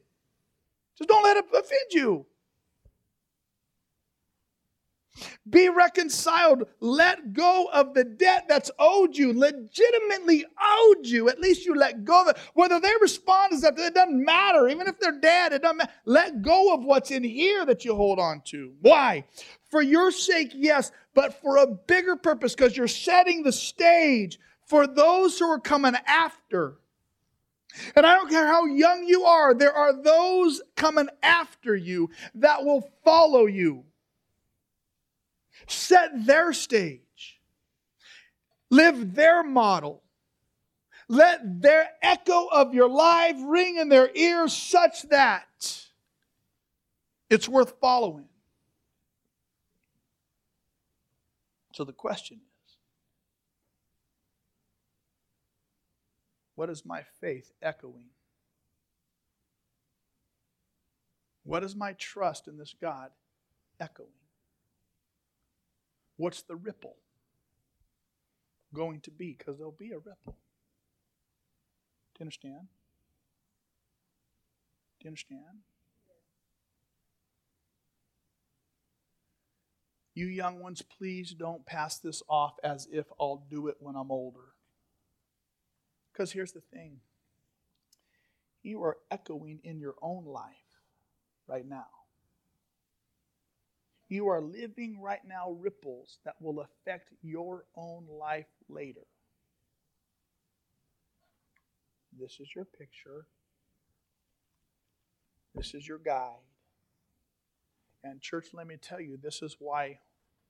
Just 0.97 1.09
don't 1.09 1.23
let 1.23 1.37
it 1.37 1.45
offend 1.51 1.91
you. 1.91 2.25
Be 5.49 5.69
reconciled. 5.69 6.63
Let 6.79 7.33
go 7.33 7.69
of 7.73 7.93
the 7.93 8.03
debt 8.03 8.45
that's 8.47 8.71
owed 8.79 9.15
you, 9.15 9.33
legitimately 9.33 10.45
owed 10.61 11.05
you. 11.05 11.29
At 11.29 11.39
least 11.39 11.65
you 11.65 11.75
let 11.75 12.03
go 12.03 12.21
of 12.21 12.27
it. 12.29 12.37
Whether 12.53 12.79
they 12.79 12.91
respond 13.01 13.53
is 13.53 13.61
that 13.61 13.77
it 13.79 13.93
doesn't 13.93 14.23
matter. 14.23 14.67
Even 14.67 14.87
if 14.87 14.99
they're 14.99 15.19
dead, 15.19 15.53
it 15.53 15.61
doesn't 15.61 15.77
matter. 15.77 15.91
Let 16.05 16.41
go 16.41 16.73
of 16.73 16.83
what's 16.83 17.11
in 17.11 17.23
here 17.23 17.65
that 17.65 17.85
you 17.85 17.95
hold 17.95 18.19
on 18.19 18.41
to. 18.45 18.73
Why? 18.81 19.25
For 19.69 19.81
your 19.81 20.11
sake, 20.11 20.51
yes, 20.53 20.91
but 21.13 21.41
for 21.41 21.57
a 21.57 21.67
bigger 21.67 22.15
purpose 22.15 22.55
because 22.55 22.77
you're 22.77 22.87
setting 22.87 23.43
the 23.43 23.51
stage 23.51 24.39
for 24.65 24.85
those 24.85 25.39
who 25.39 25.45
are 25.45 25.59
coming 25.59 25.95
after. 26.05 26.77
And 27.95 28.05
I 28.05 28.15
don't 28.15 28.29
care 28.29 28.47
how 28.47 28.65
young 28.65 29.05
you 29.05 29.23
are, 29.23 29.53
there 29.53 29.73
are 29.73 29.93
those 29.93 30.61
coming 30.75 31.09
after 31.21 31.75
you 31.75 32.09
that 32.35 32.63
will 32.63 32.89
follow 33.03 33.45
you. 33.45 33.83
Set 35.67 36.25
their 36.25 36.53
stage, 36.53 37.41
live 38.69 39.13
their 39.13 39.43
model. 39.43 40.03
Let 41.09 41.61
their 41.61 41.89
echo 42.01 42.47
of 42.47 42.73
your 42.73 42.89
life 42.89 43.37
ring 43.45 43.77
in 43.77 43.87
their 43.87 44.09
ears 44.13 44.51
such 44.51 45.03
that 45.03 45.87
it's 47.29 47.47
worth 47.47 47.75
following. 47.79 48.27
So 51.73 51.83
the 51.83 51.93
question 51.93 52.37
is 52.37 52.77
what 56.55 56.69
is 56.69 56.85
my 56.85 57.03
faith 57.21 57.51
echoing? 57.61 58.09
What 61.43 61.63
is 61.63 61.75
my 61.75 61.93
trust 61.93 62.47
in 62.47 62.57
this 62.57 62.75
God 62.81 63.11
echoing? 63.79 64.09
What's 66.17 66.41
the 66.41 66.55
ripple 66.55 66.95
going 68.73 69.01
to 69.01 69.11
be? 69.11 69.35
Because 69.37 69.57
there'll 69.57 69.71
be 69.71 69.91
a 69.91 69.97
ripple. 69.97 70.35
Do 72.13 72.19
you 72.19 72.23
understand? 72.23 72.67
Do 74.99 75.05
you 75.05 75.09
understand? 75.09 75.61
You 80.15 80.25
young 80.25 80.59
ones, 80.59 80.81
please 80.81 81.35
don't 81.37 81.63
pass 81.67 81.99
this 81.99 82.23
off 82.27 82.55
as 82.63 82.87
if 82.91 83.05
I'll 83.19 83.45
do 83.51 83.67
it 83.67 83.75
when 83.79 83.95
I'm 83.95 84.11
older. 84.11 84.55
Because 86.11 86.31
here's 86.31 86.53
the 86.53 86.63
thing 86.73 87.01
you 88.63 88.81
are 88.81 88.97
echoing 89.11 89.59
in 89.63 89.79
your 89.79 89.93
own 90.01 90.25
life 90.25 90.81
right 91.47 91.67
now. 91.67 91.85
You 94.09 94.27
are 94.29 94.41
living 94.41 95.01
right 95.01 95.21
now 95.27 95.51
ripples 95.51 96.19
that 96.23 96.35
will 96.39 96.61
affect 96.61 97.09
your 97.21 97.65
own 97.75 98.05
life 98.09 98.47
later. 98.69 99.05
This 102.19 102.39
is 102.39 102.47
your 102.55 102.65
picture. 102.65 103.25
This 105.53 105.73
is 105.73 105.87
your 105.87 105.99
guide. 105.99 106.35
And, 108.03 108.21
church, 108.21 108.47
let 108.53 108.67
me 108.67 108.77
tell 108.81 109.01
you, 109.01 109.17
this 109.21 109.41
is 109.41 109.57
why 109.59 109.99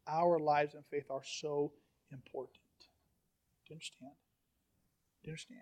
our 0.08 0.40
lives 0.40 0.76
and 0.76 0.86
faith 0.86 1.10
are 1.10 1.24
so 1.24 1.74
important. 2.12 2.60
Do 3.66 3.74
you 3.74 3.76
understand? 3.76 4.12
Do 5.24 5.30
you 5.30 5.32
understand? 5.32 5.62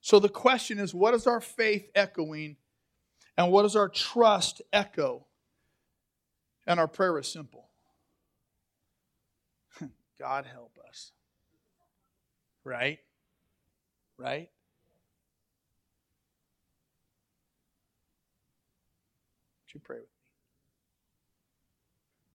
So 0.00 0.18
the 0.18 0.28
question 0.28 0.78
is 0.78 0.94
what 0.94 1.14
is 1.14 1.26
our 1.26 1.40
faith 1.40 1.90
echoing 1.94 2.56
and 3.36 3.50
what 3.50 3.62
does 3.62 3.76
our 3.76 3.88
trust 3.88 4.62
echo? 4.72 5.26
And 6.66 6.80
our 6.80 6.88
prayer 6.88 7.18
is 7.18 7.30
simple 7.30 7.68
God 10.18 10.46
help 10.46 10.78
us. 10.88 11.12
Right? 12.64 13.00
Right? 14.16 14.48
Would 19.66 19.74
you 19.74 19.80
pray 19.84 19.98
with 19.98 20.13